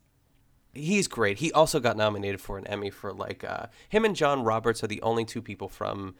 he's 0.73 1.07
great. 1.09 1.39
He 1.39 1.53
also 1.53 1.79
got 1.81 1.97
nominated 1.97 2.41
for 2.41 2.57
an 2.59 2.67
Emmy 2.69 2.91
for 2.91 3.13
like 3.13 3.45
uh, 3.45 3.67
him 3.89 4.05
and 4.05 4.15
John 4.17 4.43
Roberts 4.45 4.83
are 4.83 4.87
the 4.89 5.03
only 5.03 5.25
two 5.25 5.43
people 5.43 5.69
from 5.69 6.15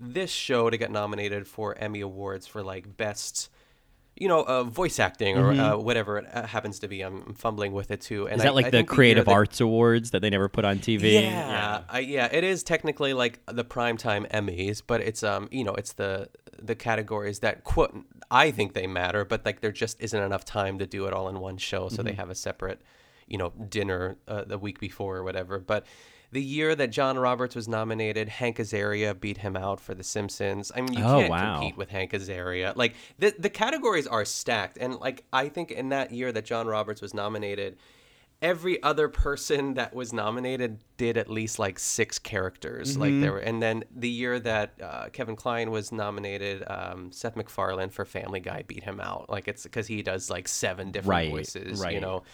this 0.00 0.30
show 0.30 0.68
to 0.70 0.76
get 0.76 0.90
nominated 0.90 1.46
for 1.46 1.76
Emmy 1.78 2.00
awards 2.00 2.46
for 2.46 2.62
like 2.62 2.96
best 2.96 3.50
you 4.16 4.28
know, 4.28 4.42
uh, 4.44 4.64
voice 4.64 4.98
acting 4.98 5.36
or 5.36 5.52
Mhm. 5.52 5.74
uh, 5.74 5.78
whatever 5.78 6.18
it 6.18 6.26
uh, 6.32 6.46
happens 6.46 6.78
to 6.78 6.88
be. 6.88 7.02
I'm 7.02 7.34
fumbling 7.34 7.72
with 7.72 7.90
it 7.90 8.00
too. 8.00 8.26
And 8.26 8.36
Is 8.38 8.42
that 8.44 8.48
I- 8.52 8.54
like 8.54 8.66
I 8.66 8.70
the 8.70 8.84
Creative 8.84 9.26
that- 9.26 9.30
Arts 9.32 9.60
Awards 9.60 10.10
that 10.12 10.20
they 10.22 10.30
never 10.30 10.48
put 10.48 10.64
on 10.64 10.78
TV? 10.78 11.12
yeah, 11.22 11.82
I- 11.88 11.98
yeah, 12.00 12.28
it 12.32 12.42
is 12.42 12.62
technically 12.62 13.12
like 13.12 13.40
the 13.46 13.64
primetime 13.64 14.26
Emmys, 14.30 14.82
but 14.86 15.00
it's 15.02 15.22
um, 15.22 15.48
you 15.52 15.64
know, 15.64 15.74
it's 15.74 15.92
the 15.92 16.28
the 16.58 16.74
categories 16.74 17.40
that 17.40 17.64
quote 17.64 17.94
I 18.30 18.50
think 18.50 18.72
they 18.72 18.86
matter, 18.86 19.24
but 19.26 19.44
like 19.44 19.60
there 19.60 19.70
just 19.72 20.00
isn't 20.00 20.20
enough 20.22 20.44
time 20.44 20.78
to 20.78 20.86
do 20.86 21.06
it 21.06 21.12
all 21.12 21.28
in 21.28 21.38
one 21.38 21.58
show, 21.58 21.88
so 21.90 22.02
they 22.02 22.12
Mhm. 22.12 22.16
have 22.16 22.30
a 22.30 22.34
separate, 22.34 22.80
you 23.28 23.36
know, 23.36 23.50
dinner 23.68 24.16
uh, 24.26 24.44
the 24.44 24.56
week 24.58 24.80
before 24.80 25.18
or 25.18 25.22
whatever. 25.24 25.58
But 25.58 25.84
the 26.32 26.42
year 26.42 26.74
that 26.74 26.88
John 26.88 27.18
Roberts 27.18 27.54
was 27.54 27.68
nominated, 27.68 28.28
Hank 28.28 28.58
Azaria 28.58 29.18
beat 29.18 29.38
him 29.38 29.56
out 29.56 29.80
for 29.80 29.94
The 29.94 30.02
Simpsons. 30.02 30.72
I 30.74 30.80
mean, 30.80 30.92
you 30.94 31.04
Oh, 31.04 31.18
can't 31.18 31.30
wow. 31.30 31.58
compete 31.58 31.76
with 31.76 31.90
Hank 31.90 32.12
Azaria. 32.12 32.74
Like 32.76 32.94
the 33.18 33.34
the 33.38 33.50
categories 33.50 34.06
are 34.06 34.24
stacked, 34.24 34.78
and 34.78 34.96
like 34.96 35.24
I 35.32 35.48
think 35.48 35.70
in 35.70 35.90
that 35.90 36.10
year 36.12 36.32
that 36.32 36.44
John 36.44 36.66
Roberts 36.66 37.00
was 37.00 37.14
nominated 37.14 37.76
every 38.42 38.82
other 38.82 39.08
person 39.08 39.72
that 39.74 39.94
was 39.94 40.12
nominated 40.12 40.78
did 40.98 41.16
at 41.16 41.30
least 41.30 41.58
like 41.58 41.78
six 41.78 42.18
characters 42.18 42.98
like 42.98 43.10
Mhm. 43.14 43.20
there 43.22 43.32
were 43.32 43.38
and 43.38 43.62
then 43.62 43.82
the 43.94 44.10
year 44.10 44.38
that 44.38 44.74
uh, 44.82 45.08
kevin 45.10 45.34
kline 45.36 45.70
was 45.70 45.90
nominated 45.90 46.62
um, 46.66 47.10
seth 47.12 47.34
macfarlane 47.34 47.88
for 47.88 48.04
family 48.04 48.38
guy 48.40 48.62
beat 48.66 48.82
him 48.84 49.00
out 49.00 49.30
like 49.30 49.48
it's 49.48 49.62
because 49.62 49.86
he 49.86 50.02
does 50.02 50.28
like 50.28 50.48
seven 50.48 50.90
different 50.92 51.08
Right, 51.08 51.30
voices 51.30 51.82
you 51.90 51.98
know 51.98 52.24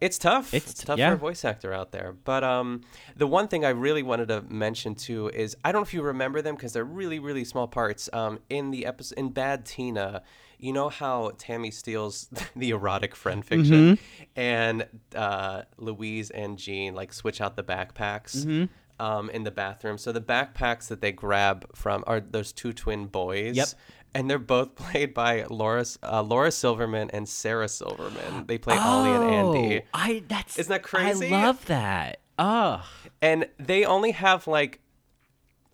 it's 0.00 0.18
tough 0.18 0.52
It's- 0.54 0.70
it's, 0.72 0.84
tough 0.84 0.98
yeah. 0.98 1.10
for 1.10 1.14
a 1.14 1.18
voice 1.18 1.44
actor 1.44 1.72
out 1.72 1.92
there 1.92 2.14
but 2.24 2.42
um 2.44 2.82
the 3.16 3.26
one 3.26 3.48
thing 3.48 3.64
i 3.64 3.70
really 3.70 4.02
wanted 4.02 4.28
to 4.28 4.42
mention 4.42 4.94
too 4.94 5.28
is 5.34 5.56
i 5.64 5.72
don't 5.72 5.80
know 5.80 5.84
if 5.86 5.94
you 5.94 6.02
remember 6.02 6.42
them 6.42 6.54
because 6.54 6.72
they're 6.72 6.84
really 6.84 7.18
really 7.18 7.44
small 7.44 7.66
parts 7.68 8.08
um 8.12 8.38
in 8.50 8.70
the 8.70 8.86
episode 8.86 9.18
in 9.18 9.30
bad 9.30 9.64
tina 9.64 10.22
you 10.58 10.72
know 10.72 10.88
how 10.88 11.32
Tammy 11.36 11.70
steals 11.70 12.30
the 12.56 12.70
erotic 12.70 13.14
friend 13.14 13.44
fiction, 13.44 13.98
and 14.34 14.86
uh, 15.14 15.62
Louise 15.76 16.30
and 16.30 16.56
Gene 16.58 16.94
like 16.94 17.12
switch 17.12 17.42
out 17.42 17.56
the 17.56 17.62
backpacks 17.62 18.44
Mhm. 18.44 18.68
um, 18.98 19.28
in 19.30 19.44
the 19.44 19.50
bathroom. 19.50 19.98
So 19.98 20.12
the 20.12 20.20
backpacks 20.22 20.88
that 20.88 21.02
they 21.02 21.12
grab 21.12 21.66
from 21.74 22.04
are 22.06 22.20
those 22.20 22.52
two 22.52 22.72
twin 22.72 23.04
boys. 23.06 23.54
Yep. 23.56 23.68
And 24.16 24.30
they're 24.30 24.38
both 24.38 24.74
played 24.76 25.12
by 25.14 25.44
Laura 25.50 25.84
uh, 26.02 26.22
Laura 26.22 26.50
Silverman 26.50 27.10
and 27.12 27.28
Sarah 27.28 27.68
Silverman. 27.68 28.46
They 28.46 28.58
play 28.58 28.76
Ollie 28.78 29.12
and 29.12 29.24
Andy. 29.24 29.80
Oh, 29.80 29.88
I 29.94 30.22
that's 30.26 30.58
Isn't 30.58 30.70
that 30.70 30.82
crazy? 30.82 31.26
I 31.26 31.30
love 31.30 31.66
that. 31.66 32.20
Oh, 32.38 32.86
And 33.22 33.46
they 33.58 33.84
only 33.84 34.12
have 34.12 34.46
like 34.46 34.80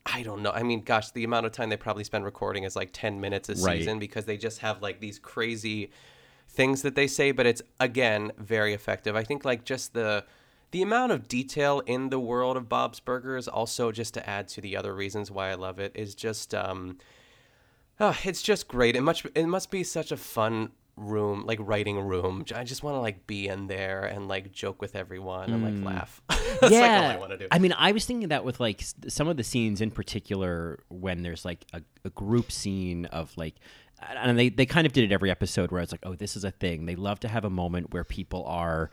I 0.04 0.22
don't 0.24 0.42
know. 0.42 0.50
I 0.50 0.64
mean, 0.64 0.80
gosh, 0.82 1.12
the 1.12 1.22
amount 1.22 1.46
of 1.46 1.52
time 1.52 1.68
they 1.68 1.76
probably 1.76 2.02
spend 2.04 2.24
recording 2.24 2.64
is 2.64 2.74
like 2.74 2.90
10 2.92 3.20
minutes 3.20 3.48
a 3.48 3.54
Right. 3.54 3.78
season 3.78 4.00
because 4.00 4.24
they 4.24 4.36
just 4.36 4.58
have 4.58 4.82
like 4.82 4.98
these 5.00 5.18
crazy 5.20 5.90
things 6.48 6.82
that 6.82 6.96
they 6.96 7.06
say, 7.06 7.30
but 7.30 7.46
it's 7.46 7.62
again 7.78 8.32
very 8.38 8.74
effective. 8.74 9.14
I 9.14 9.22
think 9.22 9.44
like 9.44 9.64
just 9.64 9.94
the 9.94 10.24
the 10.72 10.82
amount 10.82 11.12
of 11.12 11.28
detail 11.28 11.80
in 11.86 12.08
the 12.08 12.18
world 12.18 12.56
of 12.56 12.68
Bob's 12.68 12.98
Burgers 12.98 13.46
also 13.46 13.92
just 13.92 14.14
to 14.14 14.28
add 14.28 14.48
to 14.48 14.60
the 14.60 14.76
other 14.76 14.94
reasons 14.94 15.30
why 15.30 15.50
I 15.50 15.54
love 15.54 15.78
it 15.78 15.92
is 15.94 16.14
just 16.14 16.54
um 16.54 16.98
ah, 18.02 18.18
it's 18.24 18.42
just 18.42 18.68
great. 18.68 18.96
It 18.96 19.02
much 19.02 19.24
it 19.34 19.46
must 19.46 19.70
be 19.70 19.84
such 19.84 20.12
a 20.12 20.16
fun 20.16 20.72
room, 20.96 21.46
like 21.46 21.58
writing 21.62 21.98
room. 21.98 22.44
I 22.54 22.64
just 22.64 22.82
want 22.82 22.96
to 22.96 23.00
like 23.00 23.26
be 23.26 23.48
in 23.48 23.66
there 23.66 24.04
and 24.04 24.28
like 24.28 24.52
joke 24.52 24.82
with 24.82 24.94
everyone 24.94 25.50
and 25.50 25.64
like 25.64 25.94
laugh. 25.94 26.20
That's 26.60 26.72
yeah. 26.72 26.80
like 26.80 27.04
all 27.04 27.10
I 27.10 27.16
want 27.16 27.30
to 27.30 27.38
do. 27.38 27.46
I 27.50 27.58
mean, 27.58 27.72
I 27.72 27.92
was 27.92 28.04
thinking 28.04 28.28
that 28.28 28.44
with 28.44 28.60
like 28.60 28.82
s- 28.82 28.94
some 29.08 29.28
of 29.28 29.36
the 29.36 29.44
scenes 29.44 29.80
in 29.80 29.90
particular 29.90 30.82
when 30.88 31.22
there's 31.22 31.44
like 31.44 31.64
a, 31.72 31.80
a 32.04 32.10
group 32.10 32.52
scene 32.52 33.06
of 33.06 33.32
like, 33.36 33.54
and 34.00 34.38
they, 34.38 34.48
they 34.48 34.66
kind 34.66 34.86
of 34.86 34.92
did 34.92 35.04
it 35.04 35.12
every 35.12 35.30
episode 35.30 35.70
where 35.70 35.80
it's 35.80 35.92
like, 35.92 36.04
oh, 36.04 36.14
this 36.14 36.36
is 36.36 36.44
a 36.44 36.50
thing. 36.50 36.86
They 36.86 36.96
love 36.96 37.20
to 37.20 37.28
have 37.28 37.44
a 37.44 37.50
moment 37.50 37.92
where 37.92 38.04
people 38.04 38.44
are 38.46 38.90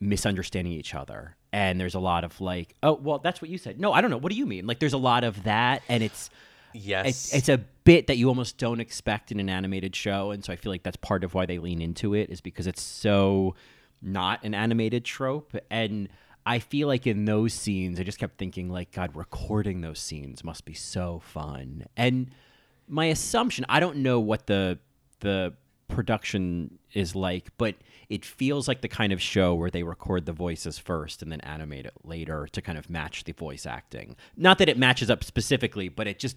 misunderstanding 0.00 0.72
each 0.72 0.94
other. 0.94 1.36
And 1.52 1.80
there's 1.80 1.94
a 1.94 2.00
lot 2.00 2.24
of 2.24 2.40
like, 2.40 2.74
oh, 2.82 2.94
well, 2.94 3.18
that's 3.18 3.42
what 3.42 3.50
you 3.50 3.58
said. 3.58 3.80
No, 3.80 3.92
I 3.92 4.00
don't 4.00 4.10
know. 4.10 4.16
What 4.16 4.30
do 4.30 4.38
you 4.38 4.46
mean? 4.46 4.66
Like, 4.66 4.78
there's 4.78 4.92
a 4.92 4.98
lot 4.98 5.24
of 5.24 5.42
that. 5.44 5.82
And 5.88 6.02
it's, 6.02 6.30
Yes. 6.74 7.06
it's, 7.06 7.34
it's 7.34 7.48
a 7.48 7.58
bit 7.84 8.08
that 8.08 8.16
you 8.16 8.28
almost 8.28 8.58
don't 8.58 8.80
expect 8.80 9.30
in 9.32 9.40
an 9.40 9.48
animated 9.48 9.94
show. 9.94 10.32
And 10.32 10.44
so 10.44 10.52
I 10.52 10.56
feel 10.56 10.72
like 10.72 10.82
that's 10.82 10.96
part 10.96 11.24
of 11.24 11.32
why 11.34 11.46
they 11.46 11.58
lean 11.58 11.80
into 11.80 12.14
it 12.14 12.30
is 12.30 12.40
because 12.40 12.66
it's 12.66 12.82
so 12.82 13.54
not 14.02 14.42
an 14.44 14.54
animated 14.54 15.04
trope. 15.04 15.56
And 15.70 16.08
I 16.44 16.58
feel 16.58 16.88
like 16.88 17.06
in 17.06 17.24
those 17.24 17.54
scenes, 17.54 17.98
I 17.98 18.02
just 18.02 18.18
kept 18.18 18.36
thinking, 18.36 18.68
like, 18.68 18.92
God, 18.92 19.14
recording 19.14 19.80
those 19.80 19.98
scenes 19.98 20.44
must 20.44 20.64
be 20.64 20.74
so 20.74 21.22
fun. 21.24 21.86
And 21.96 22.30
my 22.88 23.06
assumption, 23.06 23.64
I 23.68 23.80
don't 23.80 23.98
know 23.98 24.20
what 24.20 24.46
the 24.46 24.78
the 25.20 25.54
production 25.88 26.78
is 26.92 27.14
like, 27.14 27.48
but 27.56 27.76
it 28.08 28.24
feels 28.24 28.68
like 28.68 28.80
the 28.80 28.88
kind 28.88 29.12
of 29.12 29.20
show 29.20 29.54
where 29.54 29.70
they 29.70 29.82
record 29.82 30.26
the 30.26 30.32
voices 30.32 30.78
first 30.78 31.22
and 31.22 31.30
then 31.30 31.40
animate 31.40 31.86
it 31.86 31.94
later 32.02 32.46
to 32.52 32.60
kind 32.60 32.76
of 32.76 32.90
match 32.90 33.24
the 33.24 33.32
voice 33.32 33.64
acting. 33.64 34.16
Not 34.36 34.58
that 34.58 34.68
it 34.68 34.76
matches 34.76 35.10
up 35.10 35.24
specifically, 35.24 35.88
but 35.88 36.06
it 36.06 36.18
just 36.18 36.36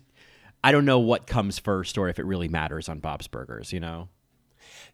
I 0.64 0.72
don't 0.72 0.86
know 0.86 1.00
what 1.00 1.28
comes 1.28 1.60
first 1.60 1.98
or 1.98 2.10
if 2.10 2.20
it 2.20 2.26
really 2.26 2.48
matters 2.48 2.90
on 2.90 3.00
Bob's 3.00 3.28
Burgers, 3.28 3.72
you 3.72 3.80
know? 3.80 4.10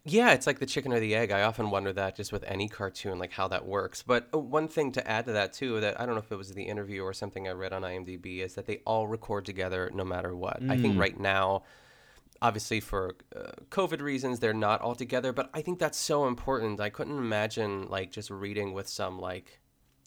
Yeah, 0.05 0.31
it's 0.33 0.45
like 0.45 0.59
the 0.59 0.65
chicken 0.65 0.91
or 0.91 0.99
the 0.99 1.15
egg. 1.15 1.31
I 1.31 1.43
often 1.43 1.69
wonder 1.71 1.93
that 1.93 2.15
just 2.17 2.33
with 2.33 2.43
any 2.43 2.67
cartoon, 2.67 3.19
like 3.19 3.31
how 3.31 3.47
that 3.47 3.65
works. 3.65 4.03
But 4.03 4.27
uh, 4.33 4.37
one 4.37 4.67
thing 4.67 4.91
to 4.93 5.07
add 5.07 5.25
to 5.27 5.31
that 5.31 5.53
too, 5.53 5.79
that 5.79 5.99
I 5.99 6.05
don't 6.05 6.15
know 6.15 6.21
if 6.21 6.31
it 6.31 6.37
was 6.37 6.51
the 6.51 6.63
interview 6.63 7.03
or 7.03 7.13
something 7.13 7.47
I 7.47 7.51
read 7.51 7.71
on 7.71 7.83
IMDb, 7.83 8.39
is 8.39 8.55
that 8.55 8.65
they 8.65 8.81
all 8.85 9.07
record 9.07 9.45
together 9.45 9.89
no 9.93 10.03
matter 10.03 10.35
what. 10.35 10.61
I 10.69 10.77
think 10.77 10.95
Mm. 10.95 10.99
right 10.99 11.19
now, 11.19 11.63
obviously 12.41 12.81
for 12.81 13.15
uh, 13.33 13.51
COVID 13.69 14.01
reasons, 14.01 14.39
they're 14.41 14.53
not 14.53 14.81
all 14.81 14.95
together. 14.95 15.31
But 15.31 15.49
I 15.53 15.61
think 15.61 15.79
that's 15.79 15.97
so 15.97 16.27
important. 16.27 16.81
I 16.81 16.89
couldn't 16.89 17.17
imagine 17.17 17.87
like 17.87 18.11
just 18.11 18.29
reading 18.29 18.73
with 18.73 18.89
some 18.89 19.19
like, 19.19 19.61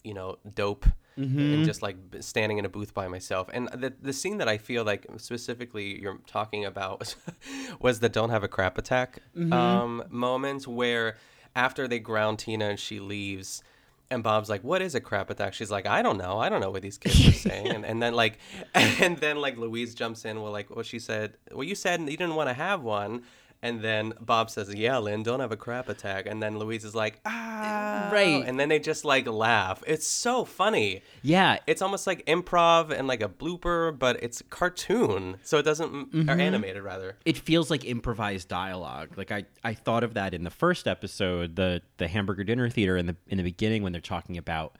you 0.04 0.12
know, 0.12 0.36
dope 0.54 0.84
Mhm. 1.18 1.54
and 1.54 1.64
just 1.64 1.80
like 1.82 1.96
standing 2.20 2.58
in 2.58 2.64
a 2.64 2.68
booth 2.68 2.92
by 2.92 3.08
myself. 3.08 3.48
And 3.52 3.68
the 3.68 3.92
the 4.02 4.12
scene 4.12 4.36
that 4.38 4.48
I 4.48 4.58
feel 4.58 4.84
like 4.84 5.06
specifically 5.16 6.00
you're 6.02 6.18
talking 6.26 6.64
about 6.64 7.14
was 7.80 8.00
the 8.00 8.08
"Don't 8.08 8.30
Have 8.30 8.44
a 8.44 8.48
Crap 8.48 8.76
Attack" 8.78 9.20
Mhm. 9.36 9.52
um, 9.52 10.04
moment 10.10 10.66
where 10.66 11.16
after 11.54 11.88
they 11.88 11.98
ground 11.98 12.38
Tina 12.38 12.66
and 12.68 12.78
she 12.78 13.00
leaves. 13.00 13.62
And 14.08 14.22
Bob's 14.22 14.48
like, 14.48 14.62
"What 14.62 14.82
is 14.82 14.94
a 14.94 15.00
crap 15.00 15.30
attack?" 15.30 15.52
She's 15.52 15.70
like, 15.70 15.84
"I 15.84 16.00
don't 16.00 16.16
know. 16.16 16.38
I 16.38 16.48
don't 16.48 16.60
know 16.60 16.70
what 16.70 16.82
these 16.82 16.96
kids 16.96 17.26
are 17.26 17.32
saying." 17.50 17.66
and, 17.68 17.84
and 17.84 18.00
then 18.00 18.14
like, 18.14 18.38
and 18.74 19.16
then 19.18 19.36
like 19.40 19.56
Louise 19.58 19.96
jumps 19.96 20.24
in. 20.24 20.40
Well, 20.42 20.52
like, 20.52 20.68
well, 20.70 20.84
she 20.84 21.00
said, 21.00 21.34
"Well, 21.50 21.64
you 21.64 21.74
said 21.74 21.98
you 22.02 22.16
didn't 22.16 22.36
want 22.36 22.48
to 22.48 22.54
have 22.54 22.82
one." 22.82 23.22
And 23.66 23.82
then 23.82 24.12
Bob 24.20 24.48
says, 24.50 24.72
"Yeah, 24.74 24.98
Lynn, 24.98 25.22
don't 25.22 25.40
have 25.40 25.50
a 25.52 25.56
crap 25.56 25.88
attack." 25.88 26.26
And 26.26 26.42
then 26.42 26.58
Louise 26.58 26.84
is 26.84 26.94
like, 26.94 27.20
"Ah, 27.26 28.08
Right. 28.12 28.44
And 28.46 28.60
then 28.60 28.68
they 28.68 28.78
just 28.78 29.04
like 29.04 29.26
laugh. 29.26 29.82
It's 29.86 30.06
so 30.06 30.44
funny. 30.44 31.02
Yeah. 31.22 31.58
It's 31.66 31.82
almost 31.82 32.06
like 32.06 32.24
improv 32.26 32.90
and 32.96 33.08
like 33.08 33.22
a 33.22 33.28
blooper, 33.28 33.96
but 33.98 34.22
it's 34.22 34.42
cartoon, 34.50 35.38
so 35.42 35.58
it 35.58 35.64
doesn't 35.64 35.92
or 36.14 36.34
Mhm. 36.36 36.40
animated 36.40 36.82
rather. 36.82 37.16
It 37.24 37.36
feels 37.38 37.70
like 37.70 37.84
improvised 37.84 38.48
dialogue. 38.48 39.16
Like 39.16 39.32
I, 39.32 39.44
I 39.64 39.74
thought 39.74 40.04
of 40.04 40.14
that 40.14 40.34
in 40.34 40.44
the 40.44 40.50
first 40.50 40.86
episode, 40.86 41.56
the 41.56 41.82
the 41.98 42.08
hamburger 42.08 42.44
dinner 42.44 42.68
theater 42.70 42.96
in 42.96 43.06
the 43.06 43.16
in 43.26 43.38
the 43.38 43.42
beginning 43.44 43.82
when 43.82 43.92
they're 43.92 44.00
talking 44.00 44.36
about 44.36 44.76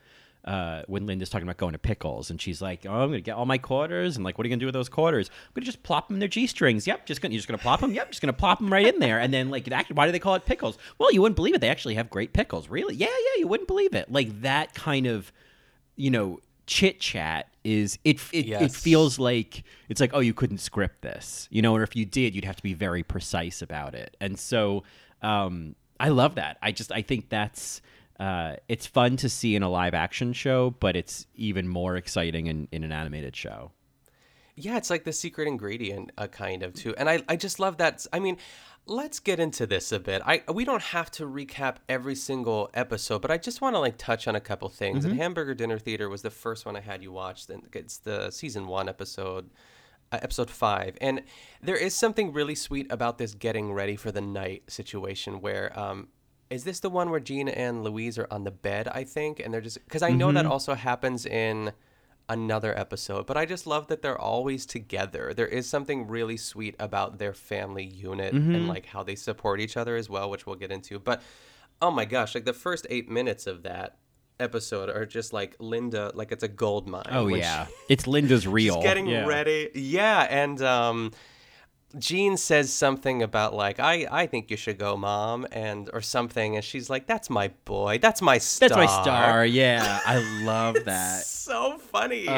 uh, 0.47 0.83
when 0.87 1.07
Linda's 1.07 1.29
talking 1.29 1.47
about 1.47 1.57
going 1.57 1.73
to 1.73 1.79
pickles 1.79 2.31
and 2.31 2.41
she's 2.41 2.63
like, 2.63 2.87
"Oh, 2.87 2.93
I'm 2.93 3.09
gonna 3.09 3.21
get 3.21 3.35
all 3.35 3.47
my 3.47 3.59
quarters 3.59 4.17
and 4.17 4.25
like, 4.25 4.39
what 4.39 4.45
are 4.45 4.49
you 4.49 4.55
gonna 4.55 4.61
do 4.61 4.67
with 4.67 4.75
those 4.75 4.89
quarters? 4.89 5.29
I'm 5.29 5.53
gonna 5.55 5.67
just 5.67 5.83
plop 5.83 6.07
them 6.09 6.17
in 6.17 6.21
their 6.21 6.29
g 6.29 6.47
strings. 6.47 6.87
Yep, 6.87 7.07
just 7.07 7.21
gonna 7.21 7.33
you're 7.33 7.39
just 7.39 7.49
gonna 7.49 7.59
plop 7.59 7.81
them. 7.81 7.93
Yep, 7.93 8.11
just 8.11 8.23
gonna 8.23 8.33
plop 8.33 8.61
them 8.61 8.73
right 8.73 8.87
in 8.87 9.01
there. 9.01 9.19
And 9.19 9.35
then 9.35 9.51
like, 9.51 9.67
it 9.67 9.73
actually, 9.73 9.95
why 9.95 10.07
do 10.07 10.13
they 10.13 10.21
call 10.21 10.35
it 10.35 10.47
pickles? 10.47 10.79
Well, 10.99 11.13
you 11.13 11.21
wouldn't 11.21 11.37
believe 11.37 11.55
it. 11.55 11.61
They 11.61 11.69
actually 11.69 11.97
have 11.97 12.11
great 12.11 12.33
pickles. 12.33 12.69
Really? 12.69 12.95
Yeah, 12.95 13.07
yeah, 13.07 13.41
you 13.41 13.49
wouldn't 13.49 13.67
believe 13.67 13.95
it. 13.95 14.11
Like 14.11 14.43
that 14.43 14.75
kind 14.75 15.07
of, 15.07 15.33
you 15.97 16.11
know, 16.11 16.39
chit 16.67 17.01
chat 17.01 17.49
is 17.65 17.99
it. 18.05 18.21
It, 18.33 18.49
it 18.49 18.73
feels 18.73 19.19
like 19.19 19.65
it's 19.89 20.01
like, 20.01 20.11
oh, 20.15 20.21
you 20.21 20.33
couldn't 20.33 20.59
script 20.59 21.03
this, 21.03 21.49
you 21.51 21.61
know, 21.61 21.75
or 21.75 21.83
if 21.83 21.97
you 21.97 22.05
did, 22.05 22.37
you'd 22.37 22.45
have 22.45 22.57
to 22.57 22.63
be 22.63 22.75
very 22.75 23.03
precise 23.03 23.63
about 23.63 23.97
it. 23.97 24.17
And 24.21 24.39
so, 24.39 24.85
um, 25.23 25.75
I 25.99 26.11
love 26.11 26.37
that. 26.37 26.59
I 26.63 26.73
just 26.73 26.93
I 26.93 27.03
think 27.03 27.31
that's 27.31 27.81
uh, 28.19 28.57
it's 28.69 28.87
fun 28.87 29.17
to 29.19 29.29
see 29.29 29.55
in 29.55 29.63
a 29.63 29.69
live 29.69 29.95
action 29.95 30.33
show, 30.33 30.71
but 30.71 30.97
it's 30.97 31.27
even 31.35 31.69
more 31.69 31.97
exciting 31.97 32.47
in, 32.47 32.69
in 32.73 32.83
an 32.83 32.93
animated 32.93 33.37
show. 33.37 33.73
Yeah, 34.55 34.79
it's 34.79 34.89
like 34.89 35.05
the 35.05 35.13
secret 35.13 35.49
ingredient, 35.49 36.13
uh, 36.17 36.29
kind 36.29 36.63
of 36.63 36.73
too. 36.73 36.95
And 36.97 37.11
I, 37.11 37.23
I 37.29 37.37
just 37.37 37.61
love 37.61 37.77
that. 37.77 38.07
I 38.13 38.21
mean, 38.21 38.39
let's 38.87 39.21
get 39.21 39.39
into 39.39 39.67
this 39.67 39.93
a 39.93 40.01
bit. 40.01 40.23
I 40.25 40.43
we 40.51 40.65
don't 40.65 40.83
have 40.83 41.11
to 41.13 41.27
recap 41.27 41.77
every 41.91 42.15
single 42.15 42.71
episode, 42.73 43.21
but 43.21 43.31
I 43.31 43.37
just 43.37 43.61
want 43.61 43.75
to 43.75 43.81
like 43.81 43.99
touch 43.99 44.27
on 44.27 44.35
a 44.35 44.41
couple 44.41 44.71
things. 44.71 45.01
Mm-hmm. 45.01 45.11
And 45.11 45.21
Hamburger 45.21 45.55
Dinner 45.55 45.79
Theater 45.79 46.09
was 46.09 46.23
the 46.23 46.31
first 46.31 46.65
one 46.65 46.75
I 46.75 46.81
had 46.81 47.03
you 47.03 47.13
watch. 47.13 47.47
Then 47.47 47.63
it's 47.75 47.99
the 47.99 48.31
season 48.31 48.67
one 48.67 48.89
episode, 48.89 49.51
uh, 50.11 50.21
episode 50.23 50.49
five, 50.49 50.97
and 51.03 51.23
there 51.63 51.77
is 51.77 51.95
something 51.95 52.33
really 52.33 52.55
sweet 52.55 52.87
about 52.91 53.19
this 53.19 53.35
getting 53.35 53.75
ready 53.75 53.97
for 53.97 54.11
the 54.11 54.23
night 54.23 54.63
situation 54.69 55.43
where. 55.43 55.79
Um, 55.79 56.09
is 56.51 56.65
this 56.65 56.81
the 56.81 56.91
one 56.91 57.11
where 57.11 57.21
Gina 57.21 57.51
and 57.53 57.83
Louise 57.83 58.19
are 58.19 58.29
on 58.31 58.45
the 58.45 58.51
bed? 58.51 58.89
I 58.89 59.05
think, 59.05 59.41
and 59.41 59.53
they're 59.53 59.61
just 59.61 59.83
because 59.85 60.03
I 60.03 60.11
know 60.11 60.31
that 60.33 60.45
Mm-hmm. 60.45 60.53
also 60.53 60.75
happens 60.75 61.27
in 61.27 61.73
another 62.29 62.77
episode, 62.77 63.27
but 63.27 63.37
I 63.37 63.47
just 63.47 63.67
love 63.67 63.87
that 63.89 64.03
they're 64.03 64.19
always 64.21 64.67
together. 64.67 65.33
There 65.35 65.47
is 65.47 65.69
something 65.69 66.09
really 66.09 66.37
sweet 66.37 66.75
about 66.81 67.19
their 67.19 67.33
family 67.33 67.85
unit 67.85 68.35
Mm-hmm. 68.35 68.55
and 68.55 68.69
like 68.69 68.87
how 68.87 69.03
they 69.03 69.15
support 69.15 69.61
each 69.61 69.77
other 69.77 69.97
as 69.97 70.09
well, 70.11 70.29
which 70.31 70.47
we'll 70.47 70.57
get 70.57 70.73
into. 70.73 70.99
But 70.99 71.23
oh 71.81 71.91
my 71.91 72.05
gosh, 72.05 72.35
like 72.35 72.45
the 72.45 72.53
first 72.53 72.87
eight 72.91 73.09
minutes 73.11 73.47
of 73.47 73.63
that 73.63 73.99
episode 74.39 74.89
are 74.91 75.07
just 75.07 75.33
like 75.33 75.57
Linda, 75.61 76.11
like 76.15 76.31
it's 76.33 76.43
a 76.43 76.49
gold 76.49 76.87
mine. 76.89 77.07
Oh 77.11 77.27
yeah, 77.29 77.67
she- 77.67 77.73
it's 77.91 78.07
Linda's 78.07 78.47
real. 78.59 78.75
She's 78.75 78.83
getting 78.85 79.07
Yeah. 79.07 79.25
ready. 79.27 79.71
Yeah, 79.75 80.27
and 80.29 80.61
um 80.63 81.13
Gene 81.99 82.37
says 82.37 82.73
something 82.73 83.23
about 83.23 83.55
like 83.55 83.81
I 83.81 84.07
I 84.11 84.27
think 84.27 84.51
you 84.51 84.57
should 84.57 84.79
go, 84.79 84.97
mom, 84.97 85.47
and 85.53 85.89
or 85.93 86.01
something, 86.01 86.57
and 86.57 86.65
she's 86.65 86.91
like, 86.91 87.07
"That's 87.07 87.31
my 87.31 87.49
boy. 87.65 87.99
That's 88.01 88.21
my 88.23 88.39
star. 88.39 88.69
That's 88.69 88.77
my 88.77 88.87
star. 88.87 89.47
Yeah, 89.57 90.01
I 90.05 90.19
love 90.45 90.77
that. 90.85 91.23
So 91.25 91.79
funny. 91.79 92.29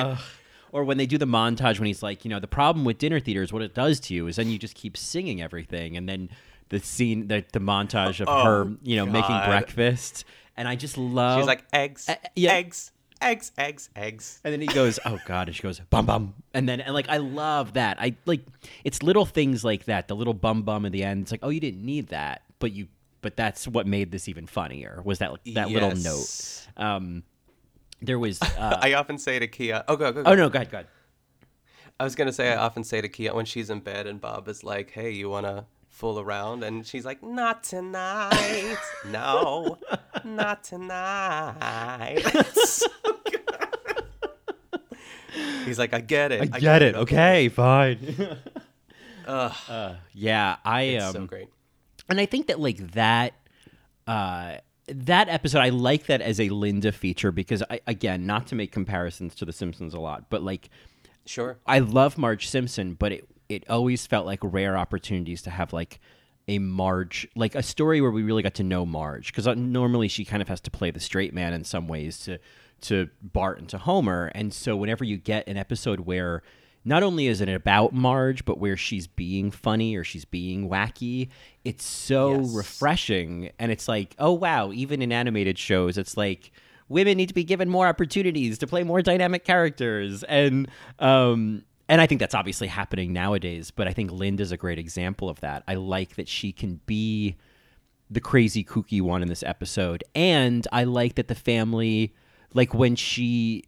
Or 0.70 0.84
when 0.84 0.98
they 0.98 1.06
do 1.06 1.16
the 1.16 1.26
montage 1.26 1.78
when 1.78 1.86
he's 1.86 2.02
like, 2.02 2.26
you 2.26 2.28
know, 2.28 2.40
the 2.40 2.46
problem 2.46 2.84
with 2.84 2.98
dinner 2.98 3.20
theater 3.20 3.42
is 3.42 3.52
what 3.54 3.62
it 3.62 3.72
does 3.74 3.98
to 4.00 4.14
you 4.14 4.26
is 4.26 4.36
then 4.36 4.50
you 4.50 4.58
just 4.58 4.74
keep 4.74 4.96
singing 4.98 5.40
everything, 5.40 5.96
and 5.96 6.06
then 6.08 6.28
the 6.68 6.78
scene, 6.78 7.28
the, 7.28 7.42
the 7.54 7.58
montage 7.58 8.20
of 8.20 8.28
Oh, 8.28 8.44
her, 8.44 8.70
you 8.82 8.96
know, 8.96 9.06
making 9.06 9.34
breakfast, 9.46 10.26
and 10.58 10.68
I 10.68 10.76
just 10.76 10.98
love. 10.98 11.40
she's 11.40 11.46
like 11.46 11.64
eggs, 11.72 12.06
Uh, 12.08 12.16
yeah. 12.36 12.52
eggs, 12.52 12.92
eggs, 13.20 13.52
eggs, 13.58 13.90
eggs. 13.96 14.40
And 14.44 14.52
then 14.52 14.60
he 14.60 14.66
goes, 14.66 14.98
"Oh 15.04 15.18
God!" 15.26 15.48
And 15.48 15.56
she 15.56 15.62
goes, 15.62 15.80
"Bum 15.90 16.06
bum." 16.06 16.34
And 16.54 16.68
then, 16.68 16.80
and 16.80 16.94
like, 16.94 17.08
I 17.08 17.18
love 17.18 17.74
that. 17.74 18.00
I 18.00 18.16
like, 18.26 18.44
it's 18.84 19.02
little 19.02 19.26
things 19.26 19.64
like 19.64 19.84
that. 19.84 20.08
The 20.08 20.16
little 20.16 20.34
bum 20.34 20.62
bum 20.62 20.86
at 20.86 20.92
the 20.92 21.04
end. 21.04 21.22
It's 21.22 21.30
like, 21.30 21.40
oh, 21.42 21.48
you 21.50 21.60
didn't 21.60 21.84
need 21.84 22.08
that, 22.08 22.42
but 22.58 22.72
you, 22.72 22.88
but 23.20 23.36
that's 23.36 23.66
what 23.68 23.86
made 23.86 24.10
this 24.10 24.28
even 24.28 24.46
funnier. 24.46 25.02
Was 25.04 25.18
that 25.18 25.32
that 25.54 25.70
little 25.70 25.94
note? 25.94 26.66
Um, 26.76 27.22
there 28.00 28.18
was. 28.18 28.38
Uh, 28.58 28.76
I 28.80 28.94
often 28.94 29.18
say 29.18 29.38
to 29.38 29.46
Kia, 29.46 29.84
"Oh, 29.86 29.96
go, 29.96 30.12
go, 30.12 30.22
go." 30.22 30.30
oh 30.30 30.34
no, 30.34 30.48
go 30.48 30.56
ahead, 30.56 30.70
go 30.70 30.78
ahead. 30.78 30.88
I 32.00 32.04
was 32.04 32.14
gonna 32.14 32.32
say 32.32 32.52
I 32.52 32.56
often 32.56 32.82
say 32.84 33.00
to 33.00 33.08
Kia 33.08 33.34
when 33.34 33.44
she's 33.44 33.70
in 33.70 33.80
bed 33.80 34.06
and 34.06 34.20
Bob 34.20 34.48
is 34.48 34.64
like, 34.64 34.90
"Hey, 34.90 35.10
you 35.10 35.28
wanna 35.28 35.66
fool 35.98 36.18
around?" 36.20 36.62
and 36.64 36.86
she's 36.86 37.04
like, 37.04 37.22
"Not 37.22 37.64
tonight. 37.64 38.78
no, 39.06 39.78
not 40.24 40.64
tonight." 40.64 42.22
So. 42.64 42.86
He's 45.64 45.78
like, 45.78 45.92
"I 45.92 46.00
get 46.00 46.32
it. 46.32 46.54
I 46.54 46.58
get 46.60 46.82
it. 46.82 46.94
Okay, 46.94 47.48
fine. 47.48 47.98
Uh, 49.28 49.94
yeah, 50.14 50.56
I 50.64 50.82
am 50.82 51.02
um, 51.02 51.12
so 51.12 51.26
great. 51.26 51.48
and 52.08 52.18
I 52.18 52.24
think 52.24 52.46
that 52.46 52.58
like 52.58 52.78
that 52.92 53.34
uh 54.06 54.54
that 54.86 55.28
episode 55.28 55.58
I 55.58 55.68
like 55.68 56.06
that 56.06 56.22
as 56.22 56.40
a 56.40 56.48
Linda 56.48 56.92
feature 56.92 57.30
because 57.30 57.62
I 57.68 57.80
again 57.86 58.24
not 58.24 58.46
to 58.46 58.54
make 58.54 58.72
comparisons 58.72 59.34
to 59.34 59.44
the 59.44 59.52
Simpsons 59.52 59.92
a 59.92 60.00
lot 60.00 60.30
but 60.30 60.42
like 60.42 60.70
Sure. 61.26 61.58
I 61.66 61.80
love 61.80 62.16
Marge 62.16 62.48
Simpson 62.48 62.94
but 62.94 63.12
it 63.12 63.28
it 63.48 63.68
always 63.68 64.06
felt 64.06 64.26
like 64.26 64.40
rare 64.42 64.76
opportunities 64.76 65.42
to 65.42 65.50
have 65.50 65.72
like 65.72 66.00
a 66.48 66.58
Marge 66.58 67.28
like 67.36 67.54
a 67.54 67.62
story 67.62 68.00
where 68.00 68.10
we 68.10 68.22
really 68.22 68.42
got 68.42 68.54
to 68.54 68.62
know 68.62 68.86
Marge 68.86 69.32
because 69.34 69.46
normally 69.56 70.08
she 70.08 70.24
kind 70.24 70.40
of 70.42 70.48
has 70.48 70.60
to 70.62 70.70
play 70.70 70.90
the 70.90 71.00
straight 71.00 71.34
man 71.34 71.52
in 71.52 71.64
some 71.64 71.88
ways 71.88 72.18
to 72.20 72.38
to 72.82 73.08
Bart 73.22 73.58
and 73.58 73.68
to 73.70 73.78
Homer 73.78 74.30
and 74.34 74.52
so 74.54 74.76
whenever 74.76 75.04
you 75.04 75.16
get 75.18 75.46
an 75.48 75.56
episode 75.56 76.00
where 76.00 76.42
not 76.84 77.02
only 77.02 77.26
is 77.26 77.40
it 77.42 77.48
about 77.50 77.92
Marge, 77.92 78.44
but 78.46 78.58
where 78.58 78.76
she's 78.76 79.06
being 79.06 79.50
funny 79.50 79.94
or 79.96 80.04
she's 80.04 80.24
being 80.24 80.70
wacky, 80.70 81.28
it's 81.64 81.84
so 81.84 82.38
Yes. 82.40 82.54
refreshing. 82.54 83.50
And 83.58 83.70
it's 83.72 83.88
like, 83.88 84.14
oh, 84.18 84.32
wow, 84.32 84.70
even 84.72 85.02
in 85.02 85.12
animated 85.12 85.58
shows, 85.58 85.98
it's 85.98 86.16
like 86.16 86.50
women 86.88 87.18
need 87.18 87.26
to 87.28 87.34
be 87.34 87.44
given 87.44 87.68
more 87.68 87.86
opportunities 87.86 88.56
to 88.58 88.66
play 88.66 88.84
more 88.84 89.02
dynamic 89.02 89.44
characters. 89.44 90.22
And, 90.22 90.68
um, 91.00 91.64
and 91.88 92.00
I 92.00 92.06
think 92.06 92.20
that's 92.20 92.34
obviously 92.34 92.68
happening 92.68 93.12
nowadays, 93.12 93.70
but 93.70 93.88
I 93.88 93.92
think 93.92 94.12
Linda's 94.12 94.52
a 94.52 94.56
great 94.56 94.78
example 94.78 95.28
of 95.28 95.40
that. 95.40 95.62
I 95.66 95.74
like 95.74 96.16
that 96.16 96.28
she 96.28 96.52
can 96.52 96.80
be 96.86 97.36
the 98.10 98.20
crazy 98.20 98.64
kooky 98.64 99.00
one 99.00 99.22
in 99.22 99.28
this 99.28 99.42
episode 99.42 100.02
and 100.14 100.66
i 100.72 100.84
like 100.84 101.16
that 101.16 101.28
the 101.28 101.34
family 101.34 102.14
like 102.54 102.72
when 102.72 102.96
she 102.96 103.64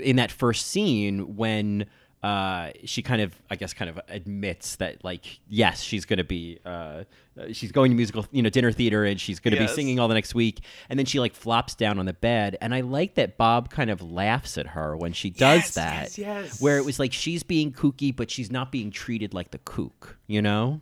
in 0.00 0.16
that 0.16 0.30
first 0.30 0.66
scene 0.66 1.36
when 1.36 1.86
uh 2.22 2.70
she 2.84 3.00
kind 3.00 3.22
of 3.22 3.32
i 3.48 3.54
guess 3.54 3.72
kind 3.72 3.88
of 3.88 4.00
admits 4.08 4.74
that 4.76 5.04
like 5.04 5.38
yes 5.48 5.80
she's 5.82 6.04
gonna 6.04 6.24
be 6.24 6.58
uh 6.64 7.04
she's 7.52 7.70
going 7.70 7.92
to 7.92 7.96
musical 7.96 8.26
you 8.32 8.42
know 8.42 8.50
dinner 8.50 8.72
theater 8.72 9.04
and 9.04 9.20
she's 9.20 9.38
gonna 9.38 9.54
Yes. 9.54 9.70
be 9.70 9.74
singing 9.76 10.00
all 10.00 10.08
the 10.08 10.14
next 10.14 10.34
week 10.34 10.58
and 10.88 10.98
then 10.98 11.06
she 11.06 11.20
like 11.20 11.32
flops 11.32 11.76
down 11.76 11.96
on 12.00 12.06
the 12.06 12.12
bed 12.12 12.58
and 12.60 12.74
i 12.74 12.80
like 12.80 13.14
that 13.14 13.36
bob 13.38 13.70
kind 13.70 13.88
of 13.88 14.02
laughs 14.02 14.58
at 14.58 14.66
her 14.68 14.96
when 14.96 15.12
she 15.12 15.30
does 15.30 15.38
Yes, 15.60 15.74
that 15.76 16.02
yes, 16.02 16.18
yes. 16.18 16.60
where 16.60 16.76
it 16.78 16.84
was 16.84 16.98
like 16.98 17.12
she's 17.12 17.44
being 17.44 17.72
kooky 17.72 18.14
but 18.14 18.32
she's 18.32 18.50
not 18.50 18.72
being 18.72 18.90
treated 18.90 19.32
like 19.32 19.52
the 19.52 19.58
kook 19.58 20.16
you 20.26 20.42
know 20.42 20.80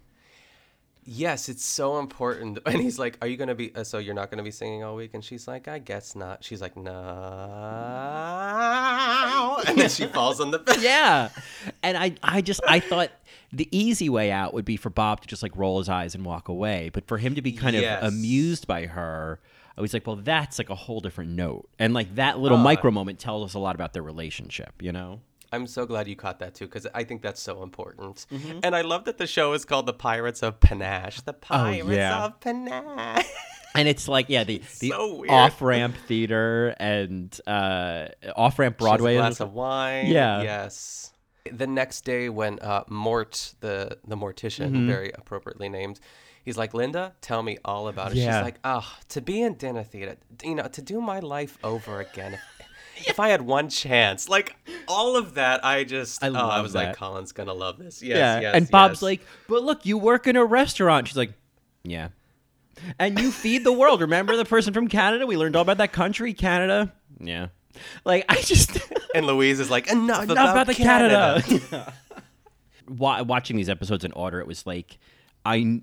Yes, 1.09 1.49
it's 1.49 1.65
so 1.65 1.99
important. 2.01 2.59
And 2.67 2.81
he's 2.83 2.99
like, 2.99 3.17
"Are 3.23 3.29
you 3.29 3.37
gonna 3.37 3.55
be? 3.55 3.73
Uh, 3.75 3.85
so 3.85 3.99
you're 3.99 4.15
not 4.15 4.29
gonna 4.31 4.43
be 4.43 4.51
singing 4.51 4.83
all 4.83 4.97
week?" 4.97 5.15
And 5.15 5.25
she's 5.25 5.47
like, 5.47 5.69
"I 5.69 5.79
guess 5.79 6.17
not." 6.17 6.43
She's 6.45 6.61
like, 6.61 6.77
"No," 6.77 6.93
and 9.69 9.79
then 9.79 9.89
she 9.89 10.07
falls 10.07 10.41
on 10.41 10.51
the 10.51 10.59
bed. 10.59 10.81
yeah 10.81 11.29
and 11.83 11.97
i 11.97 12.13
i 12.23 12.41
just 12.41 12.61
i 12.69 12.81
thought 12.81 13.11
the 13.53 13.69
easy 13.71 14.09
way 14.09 14.31
out 14.31 14.53
would 14.55 14.65
be 14.65 14.77
for 14.77 14.91
bob 14.91 15.21
to 15.21 15.29
just 15.29 15.43
like 15.43 15.57
roll 15.57 15.79
his 15.79 15.89
eyes 15.89 16.15
and 16.15 16.25
walk 16.25 16.49
away 16.49 16.91
but 16.93 17.07
for 17.07 17.19
him 17.19 17.35
to 17.35 17.43
be 17.43 17.53
kind 17.53 17.75
Yes. 17.77 18.03
of 18.03 18.13
amused 18.13 18.67
by 18.67 18.87
her 18.87 19.41
i 19.77 19.81
was 19.81 19.93
like 19.95 20.07
well 20.07 20.17
that's 20.17 20.59
like 20.59 20.71
a 20.71 20.75
whole 20.75 21.01
different 21.01 21.31
note 21.31 21.69
and 21.79 21.95
like 21.95 22.15
that 22.17 22.39
little 22.39 22.59
Uh. 22.59 22.63
micro 22.63 22.91
moment 22.91 23.19
tells 23.19 23.49
us 23.51 23.55
a 23.55 23.59
lot 23.59 23.75
about 23.75 23.93
their 23.93 24.03
relationship 24.03 24.75
you 24.81 24.93
know 24.93 25.21
I'm 25.53 25.67
so 25.67 25.87
glad 25.87 26.09
you 26.09 26.17
caught 26.17 26.39
that 26.41 26.55
too, 26.55 26.67
because 26.67 26.87
I 26.95 27.05
think 27.05 27.23
that's 27.23 27.41
so 27.41 27.63
important. 27.63 28.27
Mm-hmm. 28.33 28.61
And 28.63 28.75
I 28.75 28.81
love 28.83 29.05
that 29.05 29.19
the 29.19 29.27
show 29.27 29.53
is 29.53 29.65
called 29.65 29.87
The 29.87 29.93
Pirates 29.93 30.43
of 30.43 30.59
Panache. 30.61 31.23
The 31.23 31.33
Pirates 31.33 31.87
Oh, 31.89 31.91
yeah. 31.93 32.25
of 32.25 32.41
Panache. 32.41 33.27
and 33.75 33.87
it's 33.89 34.09
like 34.09 34.31
yeah 34.31 34.43
the, 34.45 34.63
the 34.81 34.89
so 34.91 35.25
off-ramp 35.29 35.95
theater 36.09 36.75
and 36.81 37.39
uh 37.47 38.07
off-ramp 38.35 38.79
broadway 38.79 39.13
She 39.13 39.17
a 39.17 39.21
glass 39.21 39.41
of 39.41 39.53
wine. 39.53 40.07
Yeah. 40.07 40.43
Yes. 40.43 41.13
The 41.53 41.67
next 41.69 42.05
day, 42.05 42.29
when 42.29 42.59
uh, 42.59 42.83
Mort, 42.89 43.55
the 43.61 43.99
the 44.07 44.17
mortician, 44.17 44.71
Mm-hmm. 44.73 44.89
very 44.89 45.13
appropriately 45.15 45.69
named, 45.69 46.01
he's 46.45 46.57
like, 46.59 46.75
"Linda, 46.75 47.15
tell 47.21 47.41
me 47.41 47.57
all 47.65 47.87
about 47.87 48.11
it." 48.11 48.17
Yeah. 48.19 48.39
She's 48.41 48.45
like, 48.45 48.59
"Oh, 48.65 48.85
to 49.11 49.21
be 49.21 49.43
in 49.43 49.55
dinner 49.55 49.85
theater, 49.85 50.17
you 50.43 50.57
know, 50.57 50.65
to 50.67 50.83
do 50.83 51.01
my 51.01 51.21
life 51.21 51.57
over 51.63 52.01
again." 52.01 52.37
If, 53.07 53.21
I 53.21 53.29
had 53.29 53.43
one 53.43 53.69
chance, 53.69 54.29
like 54.29 54.57
all 54.89 55.17
of 55.17 55.35
that, 55.35 55.65
I 55.65 55.85
just, 55.85 56.25
I 56.25 56.29
oh, 56.29 56.35
I 56.35 56.61
was 56.61 56.73
that. 56.73 56.89
like, 56.89 56.97
Colin's 56.97 57.33
gonna 57.33 57.53
love 57.53 57.79
this. 57.79 58.03
Yes, 58.03 58.17
yeah 58.17 58.41
yes, 58.41 58.55
and 58.55 58.71
bob's 58.71 58.97
yes. 58.97 59.03
like 59.03 59.21
but 59.49 59.63
look 59.63 59.85
you 59.85 59.99
work 59.99 60.27
in 60.27 60.37
a 60.37 60.45
restaurant 60.45 61.09
she's 61.09 61.17
like 61.17 61.33
yeah 61.85 62.09
and 62.99 63.19
you 63.19 63.31
feed 63.31 63.65
the 63.65 63.73
world 63.73 64.01
remember 64.01 64.37
the 64.37 64.45
person 64.45 64.73
from 64.75 64.89
canada 64.89 65.27
we 65.27 65.37
learned 65.37 65.57
all 65.57 65.63
about 65.63 65.79
that 65.79 65.93
country 65.93 66.35
canada 66.35 66.93
yeah 67.21 67.49
like 68.05 68.25
i 68.29 68.41
just 68.43 68.79
and 69.15 69.27
Louise 69.27 69.61
is 69.61 69.71
like, 69.71 69.91
enough, 69.91 70.25
enough 70.25 70.31
about, 70.33 70.51
about 70.51 70.67
the 70.67 70.75
Canada. 70.75 71.43
canada, 71.45 71.95
Wa- 72.89 73.23
watching 73.23 73.57
these 73.57 73.69
episodes 73.69 74.05
in 74.05 74.13
order 74.13 74.41
it 74.41 74.47
was 74.47 74.67
like 74.67 74.99
i 75.45 75.81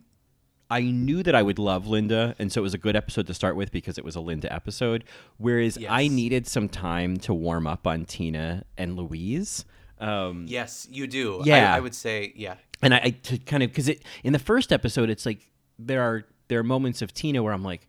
I 0.74 0.82
knew 0.82 1.22
that 1.22 1.36
I 1.36 1.44
would 1.44 1.60
love 1.60 1.86
Linda, 1.86 2.36
and 2.40 2.52
so 2.52 2.60
it 2.60 2.64
was 2.64 2.74
a 2.74 2.80
good 2.80 2.96
episode 2.96 3.28
to 3.28 3.34
start 3.36 3.56
with 3.56 3.72
because 3.72 4.00
it 4.00 4.04
was 4.04 4.16
a 4.16 4.20
Linda 4.20 4.52
episode. 4.52 5.04
Whereas 5.38 5.78
I 5.88 6.08
needed 6.08 6.48
some 6.48 6.68
time 6.68 7.18
to 7.18 7.34
warm 7.34 7.68
up 7.68 7.86
on 7.86 8.06
Tina 8.06 8.64
and 8.76 8.96
Louise. 8.96 9.66
Um, 10.00 10.48
yes, 10.50 10.88
you 10.90 11.06
do. 11.06 11.44
Yeah. 11.46 11.72
I, 11.72 11.78
I 11.78 11.80
would 11.80 11.94
say, 11.94 12.34
yeah. 12.36 12.56
and 12.82 12.96
I, 12.96 13.02
I 13.04 13.10
to 13.12 13.38
kind 13.38 13.62
of 13.62 13.70
because 13.70 13.88
it 13.88 14.02
in 14.24 14.34
the 14.34 14.40
first 14.40 14.74
episode 14.74 15.12
it's 15.12 15.28
like 15.28 15.48
there 15.78 16.02
are 16.02 16.26
there 16.48 16.58
are 16.58 16.64
moments 16.64 17.04
of 17.04 17.14
Tina 17.14 17.44
where 17.44 17.54
I'm 17.54 17.64
like, 17.64 17.88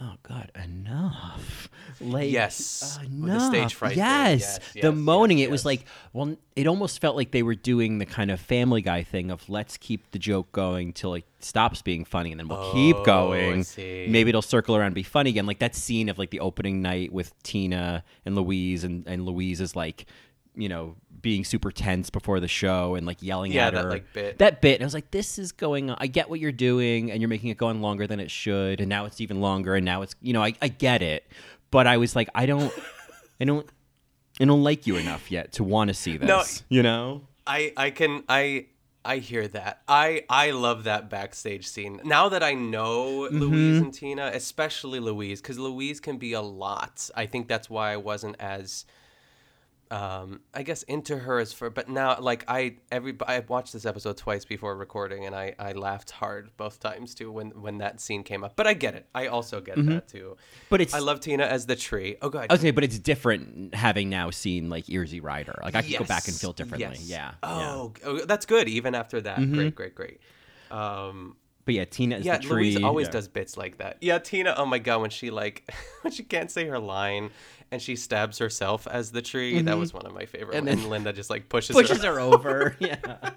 oh 0.00 0.14
God, 0.22 0.50
enough. 0.54 1.68
Like 2.00 2.30
Yes, 2.30 2.98
enough. 3.04 3.38
the 3.38 3.46
stage 3.48 3.74
fright. 3.74 3.96
Yes, 3.96 4.40
Yes, 4.40 4.58
the 4.74 4.80
yes, 4.90 4.94
moaning. 4.94 5.38
yes, 5.38 5.46
it 5.46 5.50
was 5.50 5.64
like 5.64 5.84
well, 6.12 6.36
it 6.56 6.66
almost 6.66 7.00
felt 7.00 7.16
like 7.16 7.30
they 7.32 7.42
were 7.42 7.54
doing 7.54 7.98
the 7.98 8.06
kind 8.06 8.30
of 8.30 8.40
Family 8.40 8.82
Guy 8.82 9.02
thing 9.02 9.30
of 9.30 9.48
let's 9.48 9.76
keep 9.76 10.10
the 10.12 10.18
joke 10.18 10.50
going 10.52 10.92
till 10.92 11.14
it 11.14 11.24
stops 11.40 11.82
being 11.82 12.04
funny, 12.04 12.30
and 12.32 12.38
then 12.40 12.48
we'll 12.48 12.72
keep 12.72 12.96
Oh, 12.96 13.02
I 13.02 13.04
going. 13.04 13.64
Maybe 13.76 14.28
it'll 14.28 14.42
circle 14.42 14.76
around 14.76 14.86
and 14.86 14.94
be 14.94 15.02
funny 15.02 15.30
again. 15.30 15.46
Like 15.46 15.58
that 15.60 15.74
scene 15.74 16.08
of 16.08 16.18
like 16.18 16.30
the 16.30 16.40
opening 16.40 16.82
night 16.82 17.12
with 17.12 17.32
Tina 17.42 18.04
and 18.24 18.34
Louise, 18.36 18.84
and 18.84 19.04
and 19.06 19.24
Louise 19.24 19.60
is 19.60 19.74
like 19.74 20.06
you 20.58 20.68
know, 20.68 20.96
being 21.22 21.44
super 21.44 21.70
tense 21.70 22.10
before 22.10 22.38
the 22.40 22.48
show 22.48 22.94
and 22.94 23.06
like 23.06 23.22
yelling 23.22 23.50
Yeah, 23.52 23.68
at 23.68 23.74
that, 23.74 23.84
her. 23.84 23.90
like, 23.90 24.12
bit. 24.12 24.38
That 24.38 24.60
bit. 24.60 24.74
And 24.74 24.82
I 24.82 24.86
was 24.86 24.94
like, 24.94 25.10
this 25.10 25.38
is 25.38 25.52
going 25.52 25.90
on. 25.90 25.96
I 26.00 26.06
get 26.06 26.28
what 26.30 26.38
you're 26.40 26.52
doing 26.52 27.10
and 27.10 27.20
you're 27.20 27.28
making 27.28 27.50
it 27.50 27.56
go 27.56 27.68
on 27.68 27.80
longer 27.80 28.06
than 28.06 28.20
it 28.20 28.30
should. 28.30 28.80
And 28.80 28.88
now 28.88 29.04
it's 29.06 29.20
even 29.20 29.40
longer. 29.40 29.74
And 29.74 29.84
now 29.84 30.02
it's, 30.02 30.14
you 30.20 30.32
know, 30.32 30.42
I, 30.44 30.54
I 30.62 30.68
get 30.68 31.02
it. 31.02 31.26
But 31.70 31.86
I 31.86 31.96
was 31.96 32.14
like, 32.14 32.28
I 32.34 32.46
don't, 32.46 32.72
I 33.40 33.44
don't, 33.46 33.66
I 34.40 34.44
don't 34.44 34.62
like 34.62 34.86
you 34.86 34.96
enough 34.96 35.30
yet 35.30 35.52
to 35.54 35.64
want 35.64 35.88
to 35.88 35.94
see 35.94 36.16
this. 36.16 36.28
No. 36.28 36.42
you 36.68 36.82
know? 36.82 37.22
I 37.46 37.72
I 37.76 37.90
can 37.90 38.22
I 38.28 38.66
I 39.04 39.16
hear 39.18 39.48
that. 39.48 39.82
I 39.88 40.24
I 40.28 40.50
love 40.52 40.84
that 40.84 41.08
backstage 41.10 41.66
scene. 41.66 42.00
Now 42.04 42.28
that 42.28 42.42
I 42.42 42.54
know 42.54 43.22
Mm-hmm. 43.28 43.38
Louise 43.40 43.78
and 43.82 43.92
Tina, 43.92 44.30
especially 44.34 45.00
Louise, 45.00 45.40
because 45.40 45.58
Louise 45.58 45.98
can 45.98 46.18
be 46.18 46.32
a 46.34 46.40
lot. 46.42 47.10
I 47.16 47.26
think 47.26 47.48
that's 47.48 47.68
why 47.68 47.92
I 47.92 47.96
wasn't 47.96 48.36
as 48.38 48.84
um 49.90 50.40
I 50.52 50.62
guess 50.64 50.82
into 50.82 51.16
her 51.16 51.38
as 51.38 51.52
for 51.52 51.70
but 51.70 51.88
now 51.88 52.18
like 52.20 52.44
I 52.46 52.76
every 52.92 53.16
I 53.26 53.40
watched 53.48 53.72
this 53.72 53.86
episode 53.86 54.16
twice 54.18 54.44
before 54.44 54.76
recording 54.76 55.24
and 55.24 55.34
I 55.34 55.54
I 55.58 55.72
laughed 55.72 56.10
hard 56.10 56.50
both 56.58 56.78
times 56.80 57.14
too 57.14 57.32
when 57.32 57.50
when 57.60 57.78
that 57.78 58.00
scene 58.00 58.22
came 58.22 58.44
up. 58.44 58.54
But 58.56 58.66
I 58.66 58.74
get 58.74 58.94
it. 58.94 59.06
I 59.14 59.28
also 59.28 59.60
get 59.62 59.76
that 59.86 60.08
too. 60.08 60.36
Mm-hmm. 60.36 60.66
But 60.68 60.80
it's- 60.82 60.94
I 60.94 60.98
love 60.98 61.20
Tina 61.20 61.44
as 61.44 61.64
the 61.66 61.76
tree. 61.76 62.16
Oh 62.20 62.28
god. 62.28 62.52
Saying, 62.60 62.74
but 62.74 62.84
it's 62.84 62.98
different 62.98 63.74
having 63.74 64.10
now 64.10 64.30
seen 64.30 64.68
like 64.68 64.84
Earsy 64.86 65.22
Rider. 65.22 65.58
Like 65.62 65.74
I 65.74 65.82
could 65.82 65.98
go 65.98 66.04
back 66.04 66.28
and 66.28 66.36
feel 66.36 66.52
differently. 66.52 66.96
yes. 66.98 67.08
Yeah. 67.08 67.32
Oh, 67.42 67.92
oh, 68.04 68.18
that's 68.26 68.44
good. 68.46 68.68
Even 68.68 68.94
after 68.94 69.20
that, 69.22 69.38
Mm-hmm. 69.38 69.54
great, 69.54 69.74
great, 69.74 69.94
great. 69.94 70.20
Um, 70.70 71.36
But 71.64 71.74
yeah, 71.74 71.84
Tina 71.84 72.16
is 72.16 72.24
yeah, 72.26 72.38
the 72.38 72.44
tree. 72.44 72.72
Louise 72.74 72.82
always 72.82 73.06
Yeah. 73.08 73.12
does 73.12 73.28
bits 73.28 73.56
like 73.56 73.78
that. 73.78 73.98
Yeah, 74.00 74.18
Tina. 74.18 74.54
Oh 74.56 74.64
my 74.66 74.78
god, 74.78 75.00
when 75.02 75.10
she 75.10 75.30
like 75.30 75.70
when 76.02 76.12
she 76.12 76.22
can't 76.24 76.50
say 76.50 76.66
her 76.66 76.78
line 76.78 77.30
and 77.70 77.80
she 77.82 77.96
stabs 77.96 78.38
herself 78.38 78.86
as 78.86 79.10
the 79.12 79.22
tree, 79.22 79.60
that 79.62 79.76
was 79.78 79.92
one 79.92 80.06
of 80.06 80.14
my 80.14 80.26
favorite. 80.26 80.56
Mm-hmm. 80.56 80.58
And 80.58 80.68
And, 80.68 80.78
then 80.82 80.90
Linda 80.90 81.12
just 81.12 81.30
like 81.30 81.48
pushes 81.48 81.74
Pushes 81.76 82.02
her. 82.02 82.14
her 82.14 82.20
over. 82.20 82.76
yeah. 82.80 83.30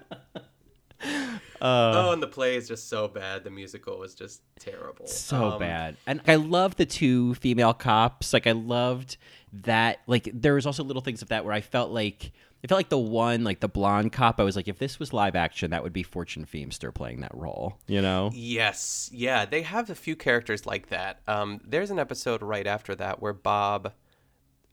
oh, 1.60 2.12
and 2.12 2.22
the 2.22 2.26
play 2.28 2.56
is 2.56 2.68
just 2.68 2.88
so 2.88 3.08
bad. 3.08 3.44
The 3.44 3.50
musical 3.50 3.98
was 3.98 4.14
just 4.14 4.42
terrible. 4.58 5.06
so 5.06 5.52
Um, 5.52 5.58
bad. 5.58 5.96
And 6.06 6.20
I 6.26 6.36
love 6.36 6.76
the 6.76 6.86
two 6.86 7.34
female 7.34 7.74
cops. 7.74 8.32
Like 8.32 8.46
I 8.46 8.52
loved 8.52 9.16
that. 9.64 10.00
Like 10.06 10.28
there 10.32 10.54
was 10.54 10.66
also 10.66 10.84
little 10.84 11.02
things 11.02 11.22
of 11.22 11.28
that 11.28 11.44
where 11.44 11.54
I 11.54 11.60
felt 11.60 11.90
like 11.90 12.32
I 12.64 12.68
felt 12.68 12.78
like 12.78 12.90
the 12.90 12.98
one, 12.98 13.42
like 13.42 13.58
the 13.58 13.68
blonde 13.68 14.12
cop. 14.12 14.38
I 14.38 14.44
was 14.44 14.54
like, 14.54 14.68
if 14.68 14.78
this 14.78 15.00
was 15.00 15.12
live 15.12 15.34
action, 15.34 15.72
that 15.72 15.82
would 15.82 15.92
be 15.92 16.04
Fortune 16.04 16.46
Feimster 16.46 16.94
playing 16.94 17.20
that 17.22 17.34
role. 17.34 17.76
You 17.88 18.00
know? 18.00 18.30
Yes, 18.32 19.10
yeah, 19.12 19.44
they 19.44 19.62
have 19.62 19.90
a 19.90 19.96
few 19.96 20.14
characters 20.14 20.64
like 20.64 20.88
that. 20.90 21.22
Um, 21.26 21.60
there's 21.64 21.90
an 21.90 21.98
episode 21.98 22.40
right 22.40 22.66
after 22.68 22.94
that 22.94 23.20
where 23.20 23.32
Bob 23.32 23.92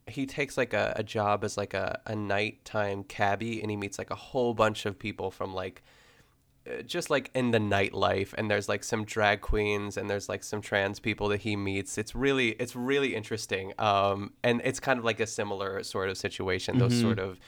he 0.10 0.26
takes 0.26 0.58
like 0.58 0.74
a, 0.74 0.94
a 0.96 1.04
job 1.04 1.44
as 1.44 1.58
like 1.58 1.74
a, 1.74 2.00
a 2.06 2.16
nighttime 2.16 3.04
cabbie 3.04 3.62
and 3.62 3.70
he 3.72 3.78
meets 3.78 3.98
like 3.98 4.10
a 4.10 4.16
whole 4.16 4.54
bunch 4.54 4.86
of 4.86 4.98
people 4.98 5.32
from 5.32 5.54
like 5.54 5.84
uh, 6.68 6.82
just 6.82 7.10
like 7.10 7.32
in 7.34 7.52
the 7.52 7.58
nightlife 7.58 8.34
and 8.38 8.50
there's 8.52 8.68
like 8.68 8.84
some 8.84 9.06
drag 9.06 9.42
queens 9.42 9.98
and 9.98 10.10
there's 10.10 10.28
like 10.30 10.44
some 10.44 10.62
trans 10.62 11.00
people 11.00 11.30
that 11.30 11.42
he 11.42 11.56
meets. 11.56 11.98
It's 11.98 12.14
really 12.14 12.50
it's 12.52 12.76
really 12.76 13.16
interesting 13.16 13.74
um 13.80 14.34
and 14.44 14.62
it's 14.64 14.80
kind 14.80 15.00
of 15.00 15.06
like 15.06 15.20
a 15.20 15.28
similar 15.28 15.84
sort 15.84 16.10
of 16.10 16.18
situation 16.18 16.78
those 16.78 17.00
sort 17.00 17.20
of 17.20 17.40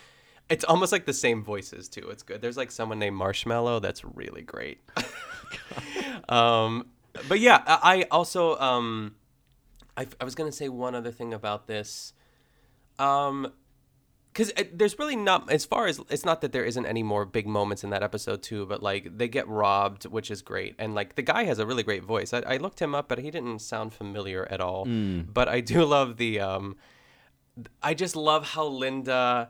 it's 0.49 0.63
almost 0.65 0.91
like 0.91 1.05
the 1.05 1.13
same 1.13 1.43
voices 1.43 1.87
too. 1.87 2.09
It's 2.09 2.23
good. 2.23 2.41
There's 2.41 2.57
like 2.57 2.71
someone 2.71 2.99
named 2.99 3.15
marshmallow 3.15 3.79
that's 3.79 4.03
really 4.03 4.41
great. 4.41 4.79
Um 6.29 6.87
but 7.27 7.39
yeah 7.39 7.61
i 7.67 7.79
I 7.83 8.03
also 8.11 8.57
um 8.59 9.15
I, 9.97 10.07
I 10.19 10.23
was 10.23 10.35
gonna 10.35 10.51
say 10.51 10.69
one 10.69 10.95
other 10.95 11.11
thing 11.11 11.33
about 11.33 11.67
this 11.67 12.13
um 13.01 13.51
because 14.33 14.53
there's 14.71 14.97
really 14.97 15.17
not 15.17 15.51
as 15.51 15.65
far 15.65 15.87
as 15.87 15.99
it's 16.09 16.23
not 16.23 16.39
that 16.39 16.53
there 16.53 16.63
isn't 16.63 16.85
any 16.85 17.03
more 17.03 17.25
big 17.25 17.45
moments 17.45 17.83
in 17.83 17.89
that 17.89 18.01
episode 18.01 18.41
too 18.41 18.65
but 18.65 18.81
like 18.81 19.17
they 19.17 19.27
get 19.27 19.45
robbed 19.47 20.05
which 20.05 20.31
is 20.31 20.41
great 20.41 20.73
and 20.79 20.95
like 20.95 21.15
the 21.15 21.21
guy 21.21 21.43
has 21.43 21.59
a 21.59 21.65
really 21.65 21.83
great 21.83 22.03
voice. 22.03 22.31
I, 22.31 22.39
I 22.53 22.57
looked 22.57 22.81
him 22.81 22.95
up 22.95 23.09
but 23.09 23.19
he 23.19 23.29
didn't 23.29 23.59
sound 23.59 23.93
familiar 23.93 24.47
at 24.49 24.61
all. 24.61 24.85
But 24.85 25.49
i 25.49 25.59
do 25.59 25.83
love 25.95 26.15
the 26.15 26.39
um 26.39 26.77
i 27.83 27.93
just 27.93 28.15
love 28.15 28.43
how 28.55 28.65
linda 28.65 29.49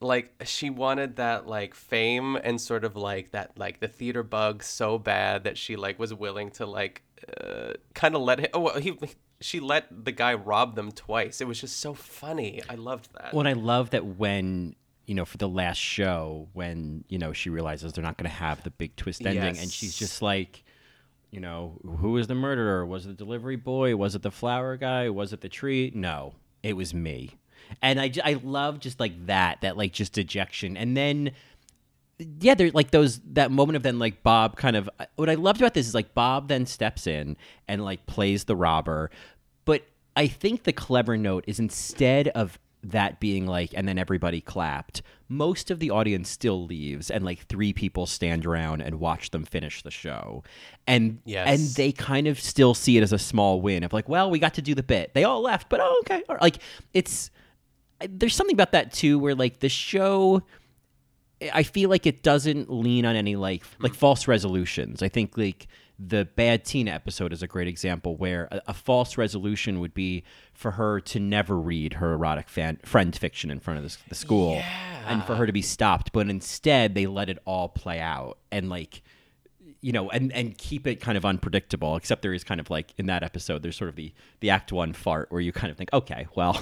like 0.00 0.32
she 0.44 0.70
wanted 0.70 1.16
that 1.16 1.46
like 1.46 1.74
fame 1.74 2.36
and 2.36 2.58
sort 2.58 2.84
of 2.84 2.96
like 2.96 3.32
that 3.32 3.56
like 3.58 3.80
the 3.80 3.88
theater 3.88 4.22
bug 4.22 4.62
so 4.62 4.98
bad 4.98 5.44
that 5.44 5.56
she 5.58 5.76
like 5.76 5.98
was 5.98 6.12
willing 6.14 6.50
to 6.50 6.64
like 6.64 7.02
uh, 7.38 7.72
kind 7.94 8.14
of 8.16 8.22
let 8.22 8.40
him 8.40 8.48
oh 8.54 8.60
well, 8.60 8.78
he 8.80 8.98
she 9.42 9.60
let 9.60 10.04
the 10.04 10.12
guy 10.12 10.32
rob 10.34 10.74
them 10.76 10.90
twice 10.92 11.40
it 11.40 11.46
was 11.46 11.60
just 11.60 11.78
so 11.78 11.92
funny 11.94 12.62
i 12.68 12.74
loved 12.74 13.08
that 13.14 13.32
Well, 13.32 13.46
and 13.46 13.48
I 13.48 13.60
love 13.60 13.90
that 13.90 14.04
when 14.04 14.74
you 15.06 15.14
know 15.14 15.24
for 15.24 15.36
the 15.36 15.48
last 15.48 15.78
show 15.78 16.48
when 16.52 17.04
you 17.08 17.18
know 17.18 17.32
she 17.32 17.50
realizes 17.50 17.92
they're 17.92 18.04
not 18.04 18.16
going 18.16 18.30
to 18.30 18.36
have 18.36 18.62
the 18.62 18.70
big 18.70 18.94
twist 18.96 19.20
ending, 19.26 19.42
and 19.58 19.70
she's 19.70 19.96
just 19.96 20.22
like, 20.22 20.62
you 21.30 21.40
know, 21.40 21.78
who 21.98 22.12
was 22.12 22.26
the 22.28 22.34
murderer? 22.34 22.86
Was 22.86 23.04
it 23.06 23.08
the 23.08 23.14
delivery 23.24 23.56
boy? 23.56 23.96
Was 23.96 24.14
it 24.14 24.22
the 24.22 24.30
flower 24.30 24.76
guy? 24.76 25.10
Was 25.10 25.32
it 25.32 25.40
the 25.40 25.48
tree? 25.48 25.90
No, 25.94 26.34
it 26.62 26.74
was 26.74 26.94
me. 26.94 27.30
And 27.80 28.00
I, 28.00 28.12
I 28.22 28.34
love 28.44 28.78
just 28.80 29.00
like 29.00 29.26
that, 29.26 29.62
that 29.62 29.76
like 29.76 29.92
just 29.92 30.12
dejection, 30.12 30.76
and 30.76 30.96
then 30.96 31.32
yeah, 32.40 32.54
there's 32.54 32.74
like 32.74 32.90
those 32.92 33.18
that 33.32 33.50
moment 33.50 33.76
of 33.76 33.82
then 33.82 33.98
like 33.98 34.22
Bob 34.22 34.56
kind 34.56 34.76
of 34.76 34.88
uh, 35.00 35.06
what 35.16 35.28
I 35.28 35.34
loved 35.34 35.60
about 35.60 35.74
this 35.74 35.88
is 35.88 35.94
like 35.94 36.14
Bob 36.14 36.48
then 36.48 36.66
steps 36.66 37.06
in 37.06 37.36
and 37.66 37.84
like 37.84 38.06
plays 38.06 38.44
the 38.44 38.54
robber, 38.54 39.10
I 40.16 40.26
think 40.26 40.64
the 40.64 40.72
clever 40.72 41.16
note 41.16 41.44
is 41.46 41.58
instead 41.58 42.28
of 42.28 42.58
that 42.84 43.20
being 43.20 43.46
like 43.46 43.70
and 43.74 43.86
then 43.86 43.98
everybody 43.98 44.40
clapped, 44.40 45.02
most 45.28 45.70
of 45.70 45.78
the 45.78 45.90
audience 45.90 46.28
still 46.28 46.64
leaves 46.66 47.10
and 47.10 47.24
like 47.24 47.46
three 47.46 47.72
people 47.72 48.06
stand 48.06 48.44
around 48.44 48.80
and 48.82 48.98
watch 48.98 49.30
them 49.30 49.44
finish 49.44 49.82
the 49.82 49.90
show. 49.90 50.42
And 50.86 51.20
Yes. 51.24 51.46
and 51.48 51.76
they 51.76 51.92
kind 51.92 52.26
of 52.26 52.40
still 52.40 52.74
see 52.74 52.98
it 52.98 53.02
as 53.02 53.12
a 53.12 53.18
small 53.18 53.60
win 53.60 53.84
of 53.84 53.92
like, 53.92 54.08
well, 54.08 54.30
we 54.30 54.38
got 54.38 54.54
to 54.54 54.62
do 54.62 54.74
the 54.74 54.82
bit. 54.82 55.14
They 55.14 55.24
all 55.24 55.40
left, 55.40 55.68
but 55.68 55.80
oh 55.80 56.02
okay. 56.04 56.22
Or, 56.28 56.38
Like 56.40 56.58
it's 56.92 57.30
there's 58.08 58.34
something 58.34 58.56
about 58.56 58.72
that 58.72 58.92
too 58.92 59.18
where 59.18 59.34
like 59.34 59.60
the 59.60 59.68
show 59.68 60.42
I 61.52 61.62
feel 61.62 61.90
like 61.90 62.06
it 62.06 62.22
doesn't 62.22 62.70
lean 62.70 63.04
on 63.04 63.16
any 63.16 63.36
like 63.36 63.62
like 63.80 63.92
mm. 63.92 63.96
false 63.96 64.28
resolutions. 64.28 65.02
I 65.02 65.08
think 65.08 65.36
like 65.36 65.66
the 65.98 66.24
bad 66.24 66.64
Tina 66.64 66.90
episode 66.90 67.32
is 67.32 67.42
a 67.42 67.46
great 67.46 67.68
example 67.68 68.16
where 68.16 68.48
a, 68.50 68.62
a 68.68 68.74
false 68.74 69.16
resolution 69.16 69.80
would 69.80 69.94
be 69.94 70.24
for 70.52 70.72
her 70.72 71.00
to 71.00 71.20
never 71.20 71.58
read 71.58 71.94
her 71.94 72.12
erotic 72.12 72.48
fan, 72.48 72.78
friend 72.84 73.14
fiction 73.14 73.50
in 73.50 73.60
front 73.60 73.78
of 73.78 73.84
the, 73.84 73.96
the 74.08 74.14
school 74.14 74.62
and 75.06 75.24
for 75.24 75.36
her 75.36 75.46
to 75.46 75.52
be 75.52 75.62
stopped. 75.62 76.12
But 76.12 76.28
instead, 76.28 76.94
they 76.94 77.06
let 77.06 77.28
it 77.28 77.38
all 77.44 77.68
play 77.68 78.00
out 78.00 78.38
and 78.50 78.68
like 78.68 79.02
you 79.80 79.92
know 79.92 80.10
and 80.10 80.32
and 80.32 80.56
keep 80.56 80.86
it 80.86 80.96
kind 80.96 81.18
of 81.18 81.24
unpredictable. 81.24 81.96
Except 81.96 82.22
there 82.22 82.34
is 82.34 82.44
kind 82.44 82.60
of 82.60 82.70
like 82.70 82.94
in 82.96 83.06
that 83.06 83.22
episode, 83.22 83.62
there's 83.62 83.76
sort 83.76 83.90
of 83.90 83.96
the 83.96 84.12
the 84.40 84.50
act 84.50 84.72
one 84.72 84.92
fart 84.92 85.30
where 85.30 85.40
you 85.40 85.52
kind 85.52 85.70
of 85.70 85.76
think, 85.76 85.92
okay, 85.92 86.26
well. 86.34 86.60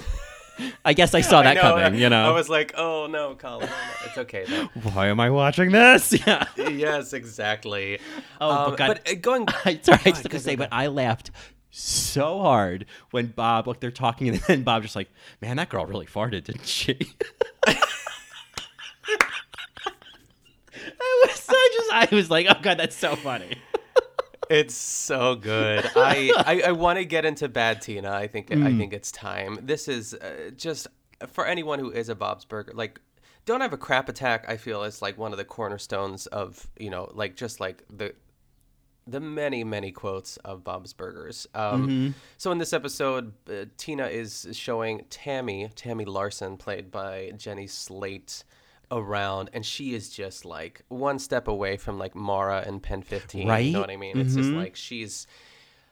I 0.84 0.92
guess 0.92 1.14
I 1.14 1.20
saw 1.30 1.42
that 1.42 1.50
I 1.50 1.54
know, 1.54 1.60
coming, 1.82 2.00
you 2.00 2.08
know. 2.08 2.28
I 2.28 2.32
was 2.32 2.48
like, 2.48 2.72
oh 2.76 3.06
no, 3.06 3.34
Colin, 3.34 3.68
oh, 3.70 4.06
it's 4.06 4.18
okay 4.18 4.44
though. 4.48 4.64
Why 4.90 5.08
am 5.08 5.20
I 5.20 5.30
watching 5.30 5.72
this? 5.72 6.12
Yeah. 6.26 6.44
yes, 6.56 7.12
exactly. 7.12 7.98
Oh, 8.40 8.50
Um, 8.50 8.70
but, 8.70 8.76
God, 8.76 8.86
but 8.88 9.10
uh, 9.10 9.14
going, 9.20 9.46
I, 9.48 9.54
sorry, 9.54 9.66
I 9.66 9.74
Go 9.74 9.80
just 9.80 9.88
ahead, 9.88 10.16
have 10.16 10.30
to 10.30 10.38
say, 10.40 10.56
but 10.56 10.68
I 10.72 10.86
laughed 10.88 11.30
so 11.70 12.40
hard 12.40 12.86
when 13.12 13.28
Bob, 13.28 13.66
look, 13.68 13.80
they're 13.80 13.90
talking, 13.90 14.28
and 14.28 14.38
then 14.40 14.62
Bob 14.64 14.82
just 14.82 14.96
like, 14.96 15.08
man, 15.40 15.56
that 15.58 15.68
girl 15.68 15.86
really 15.86 16.06
farted, 16.06 16.44
didn't 16.44 16.66
she? 16.66 16.98
I 21.02 21.24
was, 21.26 21.46
I 21.48 21.70
just, 21.76 21.92
I 22.12 22.14
was 22.14 22.30
like, 22.30 22.46
oh 22.48 22.58
god, 22.62 22.78
that's 22.78 22.96
so 22.96 23.16
funny. 23.16 23.56
It's 24.50 24.74
so 24.74 25.36
good. 25.36 25.88
I 25.96 26.32
I, 26.46 26.62
I 26.68 26.72
want 26.72 26.98
to 26.98 27.04
get 27.04 27.24
into 27.24 27.48
Bad 27.48 27.80
Tina. 27.80 28.10
I 28.12 28.26
think 28.26 28.48
Mm. 28.50 28.66
I 28.66 28.76
think 28.76 28.92
it's 28.92 29.10
time. 29.12 29.58
This 29.62 29.86
is 29.88 30.12
uh, 30.14 30.50
just 30.56 30.86
for 31.28 31.46
anyone 31.46 31.78
who 31.78 31.90
is 31.90 32.08
a 32.08 32.14
Bob's 32.14 32.44
Burger. 32.44 32.72
Like, 32.74 33.00
don't 33.46 33.60
have 33.60 33.72
a 33.72 33.76
crap 33.78 34.08
attack. 34.08 34.44
I 34.48 34.56
feel 34.56 34.82
is 34.82 35.00
like 35.00 35.16
one 35.16 35.32
of 35.32 35.38
the 35.38 35.44
cornerstones 35.44 36.26
of 36.26 36.68
you 36.78 36.90
know 36.90 37.10
like 37.14 37.36
just 37.36 37.60
like 37.60 37.84
the 37.88 38.14
the 39.06 39.20
many 39.20 39.64
many 39.64 39.90
quotes 39.92 40.36
of 40.38 40.62
Bob's 40.64 40.92
Burgers. 40.92 41.46
Um, 41.54 41.88
Mm-hmm. 41.88 42.10
So 42.36 42.50
in 42.52 42.58
this 42.58 42.72
episode, 42.72 43.32
uh, 43.48 43.66
Tina 43.76 44.06
is 44.06 44.46
showing 44.52 45.04
Tammy 45.10 45.70
Tammy 45.76 46.04
Larsen, 46.04 46.56
played 46.56 46.90
by 46.90 47.32
Jenny 47.36 47.66
Slate. 47.66 48.44
Around 48.92 49.50
and 49.52 49.64
she 49.64 49.94
is 49.94 50.10
just 50.10 50.44
like 50.44 50.82
one 50.88 51.18
step 51.18 51.46
away 51.46 51.76
from 51.76 51.98
like 51.98 52.14
Maura 52.16 52.64
and 52.66 52.82
Pen 52.82 53.02
15 53.02 53.46
Right. 53.48 53.66
you 53.66 53.72
know 53.72 53.80
what 53.80 53.90
I 53.90 53.96
mean 53.96 54.18
it's 54.18 54.34
just 54.34 54.50
Mhm. 54.50 54.56
like 54.56 54.74
she's 54.74 55.26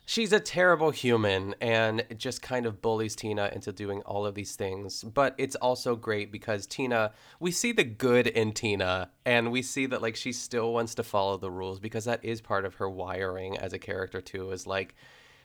she's 0.04 0.32
a 0.32 0.40
terrible 0.40 0.90
human 0.90 1.54
and 1.60 2.02
just 2.16 2.40
kind 2.42 2.64
of 2.66 2.80
bullies 2.80 3.14
Tina 3.14 3.50
into 3.52 3.70
doing 3.72 4.00
all 4.02 4.24
of 4.24 4.34
these 4.34 4.56
things. 4.56 5.04
But 5.04 5.34
it's 5.36 5.54
also 5.56 5.96
great 5.96 6.32
because 6.32 6.66
Tina, 6.66 7.12
we 7.40 7.50
see 7.50 7.72
the 7.72 7.84
good 7.84 8.26
in 8.26 8.52
Tina 8.52 9.10
and 9.26 9.52
we 9.52 9.60
see 9.60 9.84
that 9.84 10.00
like 10.00 10.16
she 10.16 10.32
still 10.32 10.72
wants 10.72 10.94
to 10.94 11.02
follow 11.02 11.36
the 11.36 11.50
rules 11.50 11.78
because 11.78 12.06
that 12.06 12.24
is 12.24 12.40
part 12.40 12.64
of 12.64 12.76
her 12.76 12.88
wiring 12.88 13.58
as 13.58 13.74
a 13.74 13.78
character 13.78 14.22
too 14.22 14.50
is 14.50 14.66
like 14.66 14.94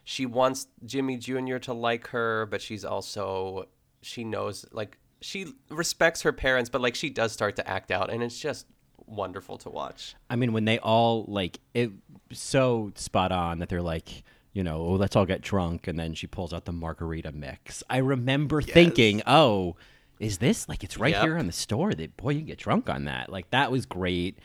she 0.06 0.26
wants 0.26 0.68
Jimmy 0.86 1.18
Jr. 1.18 1.58
to 1.58 1.74
like 1.74 2.08
her, 2.08 2.46
but 2.46 2.62
she's 2.62 2.86
also 2.86 3.68
she 4.02 4.24
knows 4.24 4.66
like 4.72 4.98
she 5.24 5.54
respects 5.70 6.22
her 6.24 6.32
parents, 6.32 6.70
but 6.70 6.82
like 6.82 6.96
she 6.96 7.10
does 7.10 7.32
start 7.32 7.56
to 7.56 7.68
act 7.68 7.92
out, 7.92 8.12
and 8.12 8.22
it's 8.22 8.40
just 8.40 8.68
wonderful 9.06 9.58
to 9.60 9.70
watch. 9.70 10.16
I 10.30 10.36
mean, 10.36 10.54
when 10.54 10.66
they 10.66 10.80
all 10.80 11.26
like 11.28 11.60
it, 11.74 11.92
so 12.32 12.92
spot 12.96 13.32
on 13.32 13.60
that 13.60 13.70
they're 13.70 13.82
like, 13.82 14.24
you 14.54 14.64
know, 14.64 14.78
oh, 14.82 14.94
let's 14.94 15.16
all 15.16 15.26
get 15.26 15.42
drunk, 15.42 15.88
and 15.88 15.98
then 15.98 16.14
she 16.14 16.28
pulls 16.28 16.54
out 16.54 16.66
the 16.66 16.72
margarita 16.74 17.32
mix. 17.32 17.84
I 17.90 17.98
remember 17.98 18.60
yes. 18.60 18.72
thinking, 18.72 19.22
oh, 19.26 19.76
is 20.20 20.38
this 20.38 20.70
like 20.70 20.84
it's 20.84 20.98
right 20.98 21.14
yep. 21.14 21.24
here 21.24 21.38
on 21.38 21.48
the 21.48 21.54
store? 21.54 21.94
That 21.94 22.16
boy, 22.18 22.32
you 22.32 22.40
can 22.40 22.48
get 22.48 22.60
drunk 22.60 22.90
on 22.90 23.06
that. 23.06 23.32
Like 23.32 23.50
that 23.52 23.72
was 23.72 23.86
great. 23.86 24.40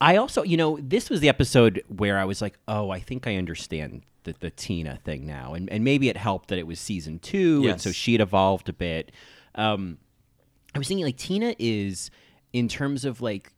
I 0.00 0.16
also, 0.16 0.42
you 0.42 0.56
know, 0.56 0.78
this 0.82 1.08
was 1.08 1.20
the 1.20 1.28
episode 1.28 1.82
where 1.88 2.18
I 2.18 2.24
was 2.24 2.42
like, 2.42 2.58
oh, 2.68 2.90
I 2.90 3.00
think 3.00 3.26
I 3.26 3.36
understand 3.36 4.02
the, 4.24 4.34
the 4.40 4.50
Tina 4.50 4.98
thing 5.04 5.26
now, 5.26 5.54
and 5.54 5.70
and 5.70 5.84
maybe 5.84 6.08
it 6.08 6.16
helped 6.16 6.48
that 6.48 6.58
it 6.58 6.66
was 6.66 6.80
season 6.80 7.18
two, 7.18 7.62
yes. 7.62 7.72
and 7.72 7.80
so 7.80 7.92
she 7.92 8.12
had 8.12 8.20
evolved 8.20 8.68
a 8.68 8.72
bit. 8.72 9.12
Um, 9.54 9.98
I 10.76 10.78
was 10.78 10.88
thinking 10.88 11.06
like 11.06 11.16
Tina 11.16 11.54
is 11.58 12.10
in 12.52 12.68
terms 12.68 13.04
of 13.04 13.20
like 13.20 13.52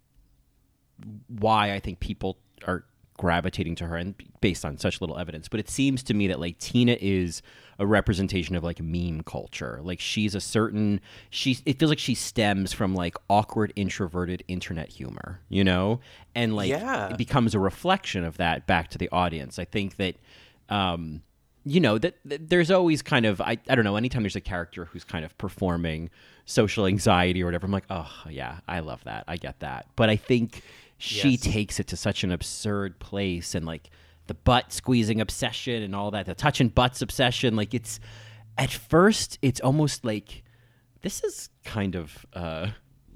why 1.28 1.72
I 1.72 1.80
think 1.80 2.00
people 2.00 2.38
are 2.66 2.84
gravitating 3.18 3.74
to 3.74 3.86
her 3.86 3.96
and 3.96 4.14
based 4.40 4.64
on 4.64 4.78
such 4.78 5.00
little 5.00 5.18
evidence 5.18 5.48
but 5.48 5.58
it 5.58 5.68
seems 5.68 6.04
to 6.04 6.14
me 6.14 6.28
that 6.28 6.38
like 6.38 6.56
tina 6.58 6.96
is 7.00 7.42
a 7.80 7.86
representation 7.86 8.56
of 8.56 8.64
like 8.64 8.80
meme 8.80 9.22
culture. 9.22 9.80
Like 9.82 10.00
she's 10.00 10.34
a 10.34 10.40
certain 10.40 11.00
she 11.30 11.58
it 11.64 11.78
feels 11.78 11.90
like 11.90 11.98
she 11.98 12.14
stems 12.14 12.72
from 12.72 12.94
like 12.94 13.16
awkward 13.30 13.72
introverted 13.76 14.42
internet 14.48 14.88
humor 14.88 15.40
you 15.48 15.64
know? 15.64 16.00
And 16.34 16.56
like 16.56 16.70
yeah. 16.70 17.10
it 17.10 17.16
becomes 17.16 17.54
a 17.54 17.58
reflection 17.58 18.24
of 18.24 18.36
that 18.38 18.66
back 18.66 18.90
to 18.90 18.98
the 18.98 19.08
audience. 19.10 19.58
I 19.58 19.64
think 19.64 19.96
that 19.96 20.16
um 20.68 21.22
you 21.70 21.80
know 21.80 21.98
that, 21.98 22.16
that, 22.24 22.48
there's 22.48 22.70
always 22.70 23.02
kind 23.02 23.26
of 23.26 23.40
I, 23.40 23.58
I 23.68 23.74
don't 23.74 23.84
know 23.84 23.96
anytime 23.96 24.22
there's 24.22 24.36
a 24.36 24.40
character 24.40 24.86
who's 24.86 25.04
kind 25.04 25.24
of 25.24 25.36
performing 25.38 26.10
social 26.44 26.86
anxiety 26.86 27.42
or 27.42 27.46
whatever 27.46 27.66
i'm 27.66 27.72
like 27.72 27.84
oh 27.90 28.10
yeah 28.28 28.60
i 28.66 28.80
love 28.80 29.04
that 29.04 29.24
i 29.28 29.36
get 29.36 29.60
that 29.60 29.86
but 29.96 30.08
i 30.08 30.16
think 30.16 30.62
she 30.98 31.30
yes. 31.30 31.40
takes 31.40 31.80
it 31.80 31.86
to 31.88 31.96
such 31.96 32.24
an 32.24 32.32
absurd 32.32 32.98
place 32.98 33.54
and 33.54 33.64
like 33.64 33.90
the 34.28 34.34
butt 34.34 34.72
squeezing 34.72 35.20
obsession 35.20 35.82
and 35.82 35.94
all 35.94 36.12
that, 36.12 36.26
the 36.26 36.34
touching 36.34 36.68
butts 36.68 37.02
obsession. 37.02 37.56
Like 37.56 37.72
it's 37.72 37.98
at 38.56 38.70
first, 38.70 39.38
it's 39.42 39.60
almost 39.60 40.04
like 40.04 40.44
this 41.02 41.22
is 41.24 41.48
kind 41.64 41.94
of 41.94 42.26
uh 42.34 42.68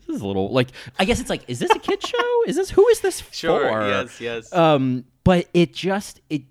this 0.06 0.16
is 0.16 0.22
a 0.22 0.26
little 0.26 0.52
like 0.52 0.68
I 0.98 1.04
guess 1.04 1.20
it's 1.20 1.30
like, 1.30 1.42
is 1.48 1.58
this 1.58 1.70
a 1.70 1.78
kid 1.78 2.02
show? 2.06 2.42
Is 2.46 2.56
this 2.56 2.70
who 2.70 2.86
is 2.88 3.00
this 3.00 3.22
sure, 3.32 3.68
for? 3.68 3.86
Yes, 3.86 4.20
yes. 4.20 4.52
Um, 4.52 5.04
but 5.22 5.48
it 5.52 5.72
just 5.74 6.20
it 6.30 6.42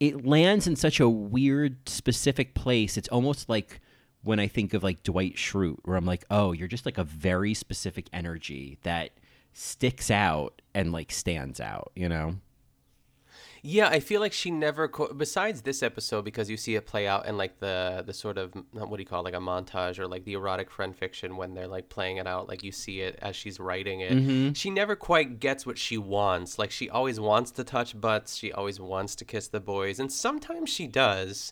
it 0.00 0.26
lands 0.26 0.66
in 0.66 0.76
such 0.76 1.00
a 1.00 1.08
weird 1.08 1.88
specific 1.88 2.54
place. 2.54 2.96
It's 2.96 3.08
almost 3.08 3.48
like 3.48 3.80
when 4.22 4.40
I 4.40 4.48
think 4.48 4.74
of 4.74 4.82
like 4.82 5.02
Dwight 5.02 5.36
Schrute, 5.36 5.78
where 5.84 5.96
I'm 5.96 6.06
like, 6.06 6.24
oh, 6.30 6.52
you're 6.52 6.68
just 6.68 6.86
like 6.86 6.98
a 6.98 7.04
very 7.04 7.54
specific 7.54 8.08
energy 8.12 8.78
that 8.82 9.10
sticks 9.52 10.10
out 10.10 10.62
and 10.74 10.92
like 10.92 11.12
stands 11.12 11.60
out, 11.60 11.92
you 11.94 12.08
know? 12.08 12.36
Yeah, 13.66 13.88
I 13.88 14.00
feel 14.00 14.20
like 14.20 14.34
she 14.34 14.50
never. 14.50 14.88
Co- 14.88 15.14
besides 15.14 15.62
this 15.62 15.82
episode, 15.82 16.22
because 16.22 16.50
you 16.50 16.58
see 16.58 16.74
it 16.74 16.84
play 16.84 17.06
out 17.06 17.24
in 17.24 17.38
like 17.38 17.60
the 17.60 18.04
the 18.06 18.12
sort 18.12 18.36
of 18.36 18.52
what 18.72 18.94
do 18.94 18.98
you 18.98 19.06
call 19.06 19.20
it, 19.20 19.24
like 19.24 19.34
a 19.34 19.38
montage 19.38 19.98
or 19.98 20.06
like 20.06 20.26
the 20.26 20.34
erotic 20.34 20.70
friend 20.70 20.94
fiction 20.94 21.38
when 21.38 21.54
they're 21.54 21.66
like 21.66 21.88
playing 21.88 22.18
it 22.18 22.26
out, 22.26 22.46
like 22.46 22.62
you 22.62 22.70
see 22.70 23.00
it 23.00 23.18
as 23.22 23.34
she's 23.34 23.58
writing 23.58 24.00
it. 24.00 24.12
Mm-hmm. 24.12 24.52
She 24.52 24.68
never 24.68 24.94
quite 24.94 25.40
gets 25.40 25.64
what 25.64 25.78
she 25.78 25.96
wants. 25.96 26.58
Like 26.58 26.70
she 26.70 26.90
always 26.90 27.18
wants 27.18 27.50
to 27.52 27.64
touch 27.64 27.98
butts. 27.98 28.36
She 28.36 28.52
always 28.52 28.78
wants 28.78 29.14
to 29.16 29.24
kiss 29.24 29.48
the 29.48 29.60
boys, 29.60 29.98
and 29.98 30.12
sometimes 30.12 30.68
she 30.68 30.86
does. 30.86 31.50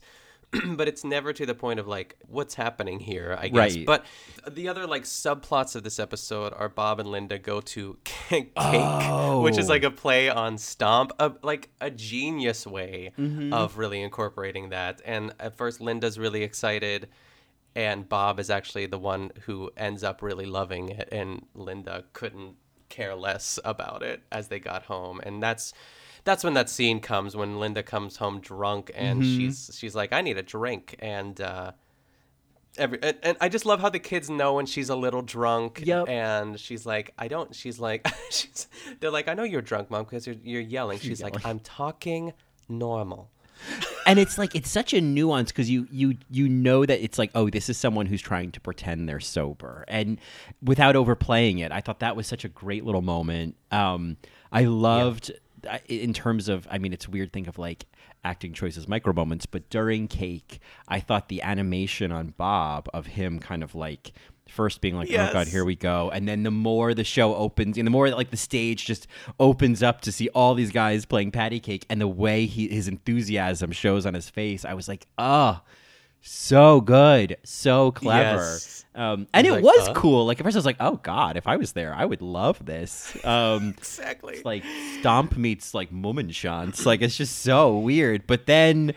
but 0.77 0.87
it's 0.87 1.03
never 1.03 1.33
to 1.33 1.47
the 1.47 1.55
point 1.55 1.81
of 1.81 1.87
like 1.87 2.17
what's 2.29 2.55
happening 2.55 3.01
here 3.01 3.37
i 3.39 3.49
guess 3.49 3.77
right. 3.77 3.87
but 3.87 4.05
the 4.51 4.69
other 4.69 4.87
like 4.87 5.05
subplots 5.05 5.75
of 5.75 5.83
this 5.83 5.99
episode 5.99 6.53
are 6.55 6.69
bob 6.69 7.01
and 7.01 7.11
linda 7.11 7.39
go 7.39 7.61
to 7.61 7.97
cake 8.05 8.53
oh. 8.57 9.41
which 9.43 9.57
is 9.57 9.69
like 9.69 9.83
a 9.83 9.91
play 9.91 10.29
on 10.29 10.59
stomp 10.59 11.13
a, 11.19 11.33
like 11.43 11.71
a 11.81 11.91
genius 11.91 12.67
way 12.67 13.13
mm-hmm. 13.19 13.53
of 13.53 13.79
really 13.79 14.03
incorporating 14.03 14.69
that 14.69 15.01
and 15.05 15.33
at 15.41 15.57
first 15.57 15.81
linda's 15.81 16.19
really 16.19 16.43
excited 16.43 17.09
and 17.75 18.09
bob 18.09 18.39
is 18.39 18.51
actually 18.51 18.85
the 18.85 18.99
one 18.99 19.31
who 19.47 19.71
ends 19.77 20.05
up 20.05 20.21
really 20.21 20.47
loving 20.47 20.91
it 20.91 21.09
and 21.11 21.47
linda 21.55 22.05
couldn't 22.13 22.57
care 22.91 23.15
less 23.15 23.59
about 23.65 24.03
it 24.03 24.23
as 24.31 24.49
they 24.49 24.61
got 24.61 24.83
home 24.83 25.19
and 25.25 25.43
that's 25.43 25.73
that's 26.25 26.45
when 26.45 26.55
that 26.55 26.71
scene 26.71 27.01
comes 27.01 27.37
when 27.37 27.59
Linda 27.59 27.83
comes 27.83 28.17
home 28.17 28.41
drunk 28.41 28.91
and 28.95 29.23
mm-hmm. 29.23 29.37
she's 29.39 29.71
she's 29.75 29.95
like, 29.95 30.13
I 30.13 30.21
need 30.21 30.39
a 30.39 30.43
drink 30.43 30.97
and. 30.99 31.41
uh 31.41 31.73
Every, 32.79 32.99
and, 33.03 33.19
and, 33.23 33.37
I 33.39 33.51
just 33.51 33.67
love 33.67 33.81
how 33.83 33.91
the 33.91 33.99
kids 33.99 34.31
know 34.31 34.55
when 34.55 34.65
she's 34.65 34.89
a 34.89 34.97
little 34.97 35.21
drunk. 35.21 35.83
Yep. 35.85 36.09
And 36.09 36.59
she's 36.59 36.87
like, 36.87 37.13
I 37.19 37.29
don't. 37.29 37.55
She's 37.55 37.79
like, 37.79 38.09
she's. 38.31 38.67
They're 38.99 39.11
like, 39.11 39.29
I 39.29 39.35
know 39.35 39.43
you're 39.43 39.61
drunk, 39.61 39.91
mom, 39.91 40.05
because 40.05 40.27
you're, 40.27 40.37
you're 40.43 40.63
yelling. 40.63 40.99
She's 40.99 41.21
yelling. 41.21 41.35
like, 41.35 41.45
I'm 41.45 41.59
talking 41.59 42.33
normal. 42.71 43.31
and 44.07 44.19
it's 44.19 44.39
like 44.39 44.55
it's 44.55 44.71
such 44.71 44.93
a 44.93 45.01
nuance 45.01 45.53
because 45.53 45.71
you 45.71 45.87
you 45.91 46.17
you 46.31 46.49
know 46.49 46.85
that 46.85 47.03
it's 47.03 47.19
like 47.19 47.31
oh 47.35 47.49
this 47.49 47.69
is 47.69 47.77
someone 47.77 48.07
who's 48.07 48.21
trying 48.21 48.51
to 48.51 48.61
pretend 48.61 49.09
they're 49.09 49.21
sober 49.21 49.85
and 49.87 50.19
without 50.63 50.97
overplaying 50.97 51.59
it 51.61 51.71
i 51.71 51.81
thought 51.81 52.01
that 52.01 52.17
was 52.17 52.27
such 52.27 52.45
a 52.45 52.49
great 52.49 52.85
little 52.85 53.03
moment 53.03 53.55
um 53.71 54.17
i 54.51 54.65
loved 54.65 55.31
in 55.87 56.13
terms 56.13 56.49
of, 56.49 56.67
I 56.71 56.79
mean, 56.79 56.93
it's 56.93 57.07
a 57.07 57.11
weird 57.11 57.33
thing 57.33 57.49
of 57.49 57.59
like 57.59 57.87
acting 58.25 58.53
choices, 58.53 58.87
micro 58.89 59.13
moments, 59.13 59.47
but 59.47 59.69
during 59.71 60.09
Cake, 60.09 60.61
I 60.89 61.01
thought 61.01 61.29
the 61.29 61.43
animation 61.43 62.13
on 62.13 62.35
Bob 62.37 62.89
of 62.95 63.07
him 63.07 63.39
kind 63.39 63.63
of 63.63 63.75
like 63.75 64.13
first 64.49 64.81
being 64.81 64.97
like, 64.97 65.09
yes. 65.09 65.31
oh 65.31 65.33
god, 65.33 65.49
here 65.49 65.65
we 65.65 65.75
go, 65.75 66.11
and 66.11 66.29
then 66.29 66.43
the 66.43 66.51
more 66.51 66.95
the 66.95 67.05
show 67.05 67.35
opens, 67.35 67.79
and 67.79 67.87
the 67.87 67.91
more 67.91 68.09
like 68.11 68.31
the 68.31 68.37
stage 68.37 68.85
just 68.85 69.07
opens 69.41 69.83
up 69.83 70.01
to 70.03 70.13
see 70.13 70.29
all 70.31 70.55
these 70.55 70.71
guys 70.71 71.05
playing 71.05 71.31
patty 71.31 71.61
cake, 71.61 71.87
and 71.89 72.01
the 72.01 72.09
way 72.09 72.47
he 72.47 72.69
his 72.69 72.89
enthusiasm 72.89 73.73
shows 73.73 74.07
on 74.07 74.15
his 74.15 74.29
face, 74.31 74.65
I 74.65 74.75
was 74.75 74.89
like, 74.89 75.07
oh, 75.19 75.61
so 76.23 76.81
good, 76.81 77.37
so 77.45 77.91
clever. 77.91 78.41
Yes. 78.41 78.85
Um, 78.95 79.27
and 79.33 79.47
it 79.47 79.53
like, 79.53 79.65
was 79.65 79.89
huh? 79.89 79.95
cool. 79.95 80.27
Like 80.27 80.39
at 80.39 80.45
first, 80.45 80.57
I 80.57 80.59
was 80.59 80.67
like, 80.67 80.77
"Oh 80.81 80.97
God, 80.97 81.37
if 81.37 81.47
I 81.47 81.57
was 81.57 81.73
there, 81.73 81.95
I 81.95 82.05
would 82.05 82.23
love 82.23 82.65
this." 82.65 83.17
Um, 83.25 83.71
exactly. 83.79 84.35
It's 84.35 84.45
like 84.45 84.65
Stomp 85.01 85.37
meets 85.37 85.75
like 85.75 85.91
Mummenschanz. 85.91 86.85
Like 86.85 87.03
it's 87.03 87.17
just 87.17 87.41
so 87.41 87.77
weird. 87.79 88.27
But 88.27 88.47
then 88.47 88.95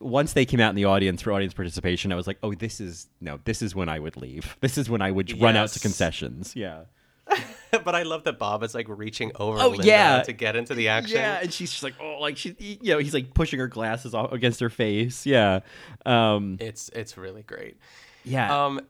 once 0.00 0.32
they 0.32 0.44
came 0.44 0.60
out 0.60 0.70
in 0.70 0.76
the 0.76 0.86
audience 0.86 1.22
for 1.22 1.32
audience 1.32 1.54
participation, 1.54 2.12
I 2.12 2.16
was 2.16 2.26
like, 2.26 2.38
"Oh, 2.42 2.54
this 2.54 2.80
is 2.80 3.08
no, 3.20 3.38
this 3.44 3.60
is 3.60 3.74
when 3.74 3.88
I 3.88 3.98
would 3.98 4.16
leave. 4.16 4.56
This 4.60 4.78
is 4.78 4.88
when 4.88 5.02
I 5.02 5.10
would 5.10 5.30
yes. 5.30 5.40
run 5.40 5.56
out 5.56 5.68
to 5.70 5.80
concessions." 5.80 6.56
Yeah. 6.56 6.84
but 7.70 7.94
I 7.94 8.02
love 8.02 8.24
that 8.24 8.38
Bob 8.38 8.62
is 8.62 8.74
like 8.74 8.86
reaching 8.88 9.32
over 9.36 9.58
oh, 9.60 9.68
Linda 9.70 9.86
yeah. 9.86 10.22
to 10.22 10.32
get 10.32 10.56
into 10.56 10.74
the 10.74 10.88
action. 10.88 11.16
Yeah, 11.16 11.40
and 11.42 11.52
she's 11.52 11.70
just 11.70 11.82
like, 11.82 11.94
oh, 12.00 12.18
like 12.20 12.36
she, 12.36 12.56
you 12.58 12.92
know, 12.92 12.98
he's 12.98 13.14
like 13.14 13.34
pushing 13.34 13.58
her 13.58 13.68
glasses 13.68 14.14
off 14.14 14.32
against 14.32 14.60
her 14.60 14.70
face. 14.70 15.26
Yeah, 15.26 15.60
um, 16.04 16.58
it's 16.60 16.90
it's 16.90 17.16
really 17.16 17.42
great. 17.42 17.78
Yeah. 18.24 18.64
Um, 18.64 18.80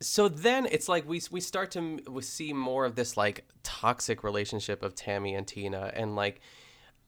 so 0.00 0.28
then 0.28 0.66
it's 0.70 0.88
like 0.88 1.06
we 1.08 1.20
we 1.30 1.40
start 1.40 1.70
to 1.72 2.00
we 2.08 2.22
see 2.22 2.52
more 2.52 2.84
of 2.84 2.94
this 2.94 3.16
like 3.16 3.44
toxic 3.62 4.24
relationship 4.24 4.82
of 4.82 4.94
Tammy 4.94 5.34
and 5.34 5.46
Tina 5.46 5.92
and 5.94 6.16
like 6.16 6.40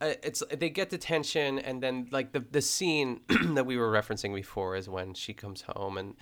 uh, 0.01 0.13
it's 0.23 0.43
they 0.51 0.69
get 0.69 0.91
detention 0.91 1.59
and 1.59 1.83
then 1.83 2.09
like 2.11 2.33
the 2.33 2.41
the 2.51 2.61
scene 2.61 3.21
that 3.55 3.65
we 3.65 3.79
were 3.79 3.91
referencing 3.91 4.35
before 4.35 4.77
is 4.77 4.89
when 4.89 5.15
she 5.15 5.33
comes 5.33 5.65
home 5.75 5.97
and 5.97 6.17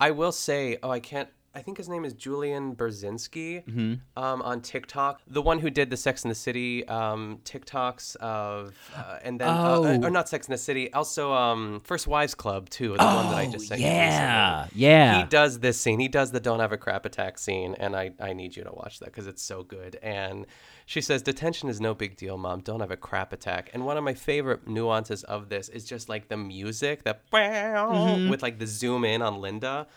I 0.00 0.10
will 0.10 0.32
say 0.32 0.78
oh 0.82 0.90
I 0.90 1.00
can't 1.00 1.28
I 1.56 1.62
think 1.62 1.78
his 1.78 1.88
name 1.88 2.04
is 2.04 2.12
Julian 2.12 2.76
Burzynski 2.76 3.64
mm-hmm. 3.64 4.22
um, 4.22 4.42
on 4.42 4.60
TikTok. 4.60 5.22
The 5.26 5.40
one 5.40 5.58
who 5.58 5.70
did 5.70 5.88
the 5.88 5.96
Sex 5.96 6.22
in 6.22 6.28
the 6.28 6.34
City 6.34 6.86
um, 6.86 7.38
TikToks 7.44 8.14
of, 8.16 8.74
uh, 8.94 9.20
and 9.24 9.40
then, 9.40 9.48
oh. 9.48 9.84
uh, 9.84 10.06
or 10.06 10.10
not 10.10 10.28
Sex 10.28 10.48
in 10.48 10.52
the 10.52 10.58
City, 10.58 10.92
also 10.92 11.32
um, 11.32 11.80
First 11.82 12.06
Wives 12.06 12.34
Club 12.34 12.68
too, 12.68 12.92
the 12.92 13.02
oh, 13.02 13.16
one 13.16 13.26
that 13.30 13.36
I 13.36 13.46
just 13.50 13.68
sent 13.68 13.80
yeah, 13.80 14.66
Yeah, 14.74 15.22
He 15.22 15.28
does 15.28 15.60
this 15.60 15.80
scene. 15.80 15.98
He 15.98 16.08
does 16.08 16.30
the 16.30 16.40
Don't 16.40 16.60
Have 16.60 16.72
a 16.72 16.76
Crap 16.76 17.06
Attack 17.06 17.38
scene, 17.38 17.74
and 17.78 17.96
I, 17.96 18.10
I 18.20 18.34
need 18.34 18.54
you 18.54 18.62
to 18.64 18.72
watch 18.72 18.98
that 18.98 19.06
because 19.06 19.26
it's 19.26 19.42
so 19.42 19.62
good. 19.62 19.98
And 20.02 20.46
she 20.86 21.00
says, 21.00 21.22
Detention 21.22 21.68
is 21.68 21.80
no 21.80 21.94
big 21.94 22.16
deal, 22.16 22.38
mom. 22.38 22.60
Don't 22.60 22.80
have 22.80 22.92
a 22.92 22.96
crap 22.96 23.32
attack. 23.32 23.70
And 23.74 23.84
one 23.84 23.98
of 23.98 24.04
my 24.04 24.14
favorite 24.14 24.68
nuances 24.68 25.24
of 25.24 25.48
this 25.48 25.68
is 25.68 25.84
just 25.84 26.08
like 26.08 26.28
the 26.28 26.36
music, 26.36 27.02
the 27.02 27.16
mm-hmm. 27.32 28.30
with 28.30 28.40
like 28.42 28.58
the 28.58 28.66
zoom 28.66 29.04
in 29.04 29.20
on 29.20 29.40
Linda. 29.40 29.88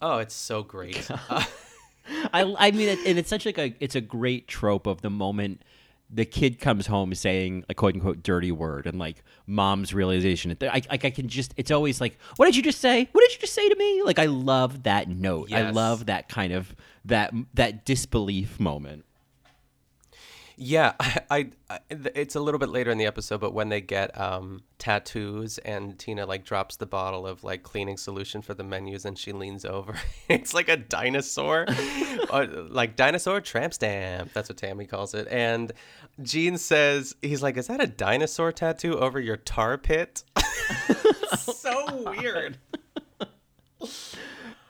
Oh, 0.00 0.18
it's 0.18 0.34
so 0.34 0.62
great. 0.62 1.10
I 2.32 2.54
I 2.58 2.70
mean, 2.70 2.88
it, 2.88 3.00
and 3.04 3.18
it's 3.18 3.28
such 3.28 3.44
like 3.44 3.58
a 3.58 3.74
it's 3.80 3.96
a 3.96 4.00
great 4.00 4.46
trope 4.46 4.86
of 4.86 5.02
the 5.02 5.10
moment 5.10 5.62
the 6.08 6.24
kid 6.24 6.60
comes 6.60 6.86
home 6.86 7.14
saying 7.14 7.64
a 7.68 7.74
quote 7.74 7.94
unquote 7.94 8.22
dirty 8.22 8.52
word 8.52 8.86
and 8.86 8.98
like 8.98 9.22
mom's 9.46 9.92
realization. 9.92 10.56
I, 10.62 10.66
I, 10.66 10.82
I 10.90 10.96
can 11.10 11.28
just, 11.28 11.52
it's 11.56 11.70
always 11.70 12.00
like, 12.00 12.16
what 12.36 12.46
did 12.46 12.54
you 12.54 12.62
just 12.62 12.80
say? 12.80 13.08
What 13.10 13.22
did 13.22 13.32
you 13.32 13.40
just 13.40 13.54
say 13.54 13.68
to 13.68 13.74
me? 13.74 14.02
Like, 14.04 14.18
I 14.18 14.26
love 14.26 14.84
that 14.84 15.08
note. 15.08 15.50
Yes. 15.50 15.66
I 15.66 15.70
love 15.70 16.06
that 16.06 16.28
kind 16.28 16.52
of, 16.52 16.74
that, 17.06 17.34
that 17.54 17.84
disbelief 17.84 18.60
moment. 18.60 19.04
Yeah, 20.58 20.94
I, 21.30 21.50
I, 21.68 21.80
it's 21.90 22.34
a 22.34 22.40
little 22.40 22.58
bit 22.58 22.70
later 22.70 22.90
in 22.90 22.98
the 22.98 23.06
episode, 23.06 23.40
but 23.40 23.52
when 23.52 23.68
they 23.68 23.80
get 23.82 24.18
um, 24.18 24.62
tattoos 24.78 25.58
and 25.58 25.98
Tina 25.98 26.24
like 26.24 26.44
drops 26.44 26.76
the 26.76 26.86
bottle 26.86 27.26
of 27.26 27.44
like 27.44 27.62
cleaning 27.62 27.98
solution 27.98 28.40
for 28.40 28.54
the 28.54 28.64
menus 28.64 29.04
and 29.04 29.18
she 29.18 29.32
leans 29.32 29.64
over, 29.64 29.94
it's 30.28 30.54
like 30.54 30.68
a 30.68 30.76
dinosaur, 30.76 31.66
uh, 32.30 32.46
like 32.68 32.96
dinosaur 32.96 33.40
tramp 33.40 33.74
stamp. 33.74 34.32
That's 34.32 34.48
what 34.48 34.56
Tammy 34.56 34.86
calls 34.86 35.14
it. 35.14 35.28
And 35.30 35.72
Gene 36.22 36.56
says 36.56 37.14
he's 37.20 37.42
like, 37.42 37.58
"Is 37.58 37.66
that 37.66 37.82
a 37.82 37.86
dinosaur 37.86 38.50
tattoo 38.50 38.98
over 38.98 39.20
your 39.20 39.36
tar 39.36 39.76
pit?" 39.76 40.24
so 41.38 42.04
weird. 42.18 42.56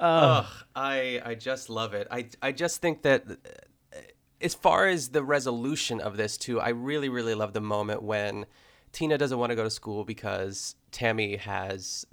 Ugh, 0.01 0.47
I 0.75 1.23
I 1.25 1.35
just 1.35 1.71
love 1.71 1.95
it. 1.95 2.09
I 2.11 2.27
I 2.43 2.53
just 2.53 2.83
think 2.83 3.03
that 3.03 3.25
as 4.41 4.55
far 4.55 4.87
as 4.87 5.09
the 5.09 5.23
resolution 5.23 6.01
of 6.01 6.17
this 6.17 6.37
too, 6.37 6.61
I 6.61 6.71
really 6.71 7.09
really 7.09 7.35
love 7.35 7.53
the 7.53 7.61
moment 7.61 8.03
when 8.03 8.47
Tina 8.93 9.19
doesn't 9.19 9.39
want 9.39 9.51
to 9.51 9.57
go 9.57 9.65
to 9.65 9.71
school 9.71 10.05
because 10.05 10.75
Tammy 10.91 11.37
has 11.37 12.07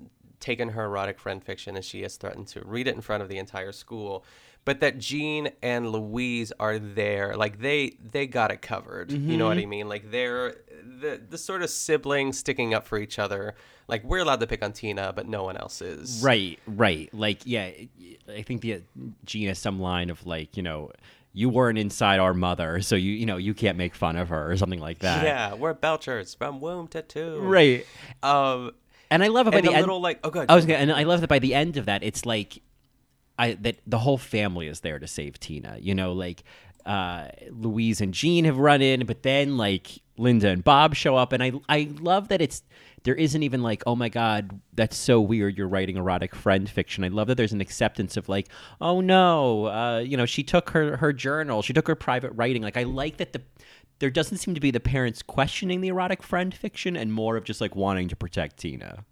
taken 0.44 0.70
her 0.70 0.84
erotic 0.84 1.18
friend 1.18 1.42
fiction 1.42 1.76
and 1.78 1.86
she 1.86 2.02
has 2.02 2.18
threatened 2.18 2.48
to 2.50 2.62
read 2.66 2.88
it 2.88 2.96
in 2.96 3.02
front 3.02 3.24
of 3.24 3.30
the 3.30 3.38
entire 3.38 3.72
school. 3.72 4.26
But 4.66 4.80
that 4.82 4.98
Gene 4.98 5.52
and 5.62 5.90
Louise 5.90 6.54
are 6.60 6.80
there, 6.80 7.36
like 7.36 7.60
they 7.60 7.98
they 8.12 8.28
got 8.28 8.52
it 8.52 8.62
covered. 8.62 9.10
Mm-hmm. 9.10 9.32
You 9.32 9.38
know 9.38 9.48
what 9.48 9.58
I 9.58 9.66
mean? 9.66 9.90
Like 9.90 10.10
they're 10.10 10.56
the 10.84 11.22
the 11.30 11.38
sort 11.38 11.64
of 11.64 11.70
siblings 11.70 12.38
sticking 12.40 12.74
up 12.74 12.88
for 12.88 12.98
each 12.98 13.20
other. 13.20 13.56
Like 13.90 14.06
we're 14.06 14.20
allowed 14.20 14.40
to 14.40 14.48
pick 14.48 14.64
on 14.64 14.72
Tina, 14.72 15.12
but 15.14 15.28
no 15.28 15.44
one 15.44 15.58
else 15.58 15.82
is. 15.82 16.22
Right, 16.24 16.60
right. 16.66 17.14
Like 17.14 17.42
yeah, 17.46 17.72
I 18.30 18.42
think 18.42 18.62
the 18.62 18.84
Gene 19.26 19.50
has 19.50 19.60
some 19.60 19.82
line 19.82 20.10
of 20.10 20.26
like 20.26 20.56
you 20.56 20.64
know 20.64 20.92
you 21.34 21.50
weren't 21.50 21.80
inside 21.80 22.20
our 22.20 22.34
mother, 22.34 22.82
so 22.82 22.96
you 22.96 23.12
you 23.12 23.26
know 23.26 23.38
you 23.38 23.54
can't 23.54 23.78
make 23.78 23.96
fun 23.96 24.16
of 24.16 24.30
her 24.30 24.52
or 24.52 24.56
something 24.56 24.80
like 24.80 25.00
that. 25.00 25.24
Yeah, 25.24 25.56
we're 25.56 25.74
Belchers 25.74 26.38
from 26.38 26.62
womb 26.62 26.88
to 26.90 27.02
tomb. 27.02 27.44
Right. 27.46 27.86
Um, 28.22 28.72
and 29.10 29.24
I 29.24 29.28
love 29.28 29.48
it 29.48 29.52
by 29.52 29.62
the 29.62 29.72
end. 29.72 29.82
little 29.82 30.02
like 30.02 30.20
oh 30.24 30.30
good. 30.30 30.46
I 30.50 30.56
was 30.56 30.66
gonna, 30.66 30.80
and 30.80 30.92
I 30.92 31.04
love 31.04 31.22
that 31.22 31.28
by 31.28 31.40
the 31.40 31.54
end 31.54 31.78
of 31.78 31.88
that, 31.88 32.04
it's 32.04 32.26
like, 32.26 32.62
I 33.38 33.54
that 33.62 33.78
the 33.86 33.98
whole 33.98 34.18
family 34.18 34.68
is 34.68 34.82
there 34.82 35.00
to 35.00 35.08
save 35.08 35.40
Tina. 35.40 35.78
You 35.80 35.96
know, 35.96 36.14
like 36.14 36.44
uh, 36.86 37.28
Louise 37.50 38.02
and 38.02 38.14
Gene 38.14 38.46
have 38.46 38.58
run 38.58 38.82
in, 38.82 39.06
but 39.06 39.24
then 39.24 39.58
like 39.58 40.02
Linda 40.18 40.50
and 40.50 40.64
Bob 40.64 40.96
show 40.96 41.16
up, 41.16 41.34
and 41.34 41.44
I 41.44 41.54
I 41.70 41.90
love 42.00 42.28
that 42.30 42.42
it's 42.42 42.64
there 43.04 43.16
isn't 43.16 43.44
even 43.44 43.62
like 43.62 43.84
oh 43.86 43.96
my 43.96 44.08
god 44.08 44.62
that's 44.74 44.96
so 44.96 45.20
weird 45.20 45.58
you're 45.58 45.68
writing 45.68 45.98
erotic 45.98 46.36
friend 46.36 46.70
fiction. 46.70 47.04
I 47.04 47.10
love 47.10 47.28
that 47.28 47.36
there's 47.36 47.54
an 47.54 47.62
acceptance 47.62 48.18
of 48.18 48.30
like 48.30 48.50
oh 48.80 49.02
no 49.02 49.66
uh, 49.66 50.00
you 50.00 50.18
know 50.18 50.26
she 50.26 50.44
took 50.44 50.70
her 50.72 50.98
her 50.98 51.14
journal, 51.14 51.62
she 51.62 51.74
took 51.74 51.88
her 51.88 51.96
private 51.96 52.32
writing. 52.36 52.62
Like 52.62 52.78
I 52.78 52.84
like 52.84 53.18
that 53.18 53.34
the 53.34 53.42
there 54.00 54.10
doesn't 54.10 54.38
seem 54.38 54.54
to 54.54 54.60
be 54.60 54.72
the 54.72 54.80
parents 54.80 55.22
questioning 55.22 55.82
the 55.82 55.88
erotic 55.88 56.22
friend 56.24 56.54
fiction 56.54 56.98
and 56.98 57.14
more 57.14 57.38
of 57.38 57.44
just 57.46 57.62
like 57.62 57.76
wanting 57.76 58.10
to 58.10 58.16
protect 58.16 58.58
Tina. 58.58 59.06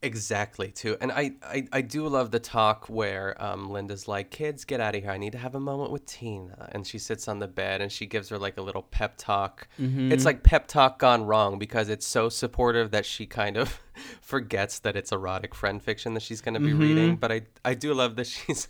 Exactly, 0.00 0.70
too. 0.70 0.96
And 1.00 1.10
I, 1.10 1.32
I, 1.42 1.66
I 1.72 1.80
do 1.80 2.06
love 2.06 2.30
the 2.30 2.38
talk 2.38 2.86
where 2.86 3.34
um, 3.42 3.68
Linda's 3.68 4.06
like, 4.06 4.30
kids, 4.30 4.64
get 4.64 4.80
out 4.80 4.94
of 4.94 5.02
here. 5.02 5.10
I 5.10 5.18
need 5.18 5.32
to 5.32 5.38
have 5.38 5.56
a 5.56 5.60
moment 5.60 5.90
with 5.90 6.06
Tina. 6.06 6.68
And 6.72 6.86
she 6.86 6.98
sits 6.98 7.26
on 7.26 7.40
the 7.40 7.48
bed 7.48 7.80
and 7.80 7.90
she 7.90 8.06
gives 8.06 8.28
her 8.28 8.38
like 8.38 8.56
a 8.58 8.62
little 8.62 8.82
pep 8.82 9.14
talk. 9.18 9.66
Mm-hmm. 9.80 10.12
It's 10.12 10.24
like 10.24 10.44
pep 10.44 10.68
talk 10.68 11.00
gone 11.00 11.24
wrong 11.24 11.58
because 11.58 11.88
it's 11.88 12.06
so 12.06 12.28
supportive 12.28 12.92
that 12.92 13.06
she 13.06 13.26
kind 13.26 13.56
of 13.56 13.80
forgets 14.20 14.78
that 14.80 14.94
it's 14.94 15.10
erotic 15.10 15.52
friend 15.52 15.82
fiction 15.82 16.14
that 16.14 16.22
she's 16.22 16.40
going 16.40 16.54
to 16.54 16.60
be 16.60 16.72
Mhm. 16.72 16.78
reading. 16.80 17.16
But 17.16 17.32
I, 17.32 17.42
I 17.64 17.74
do 17.74 17.92
love 17.92 18.14
that 18.16 18.26
she's 18.28 18.68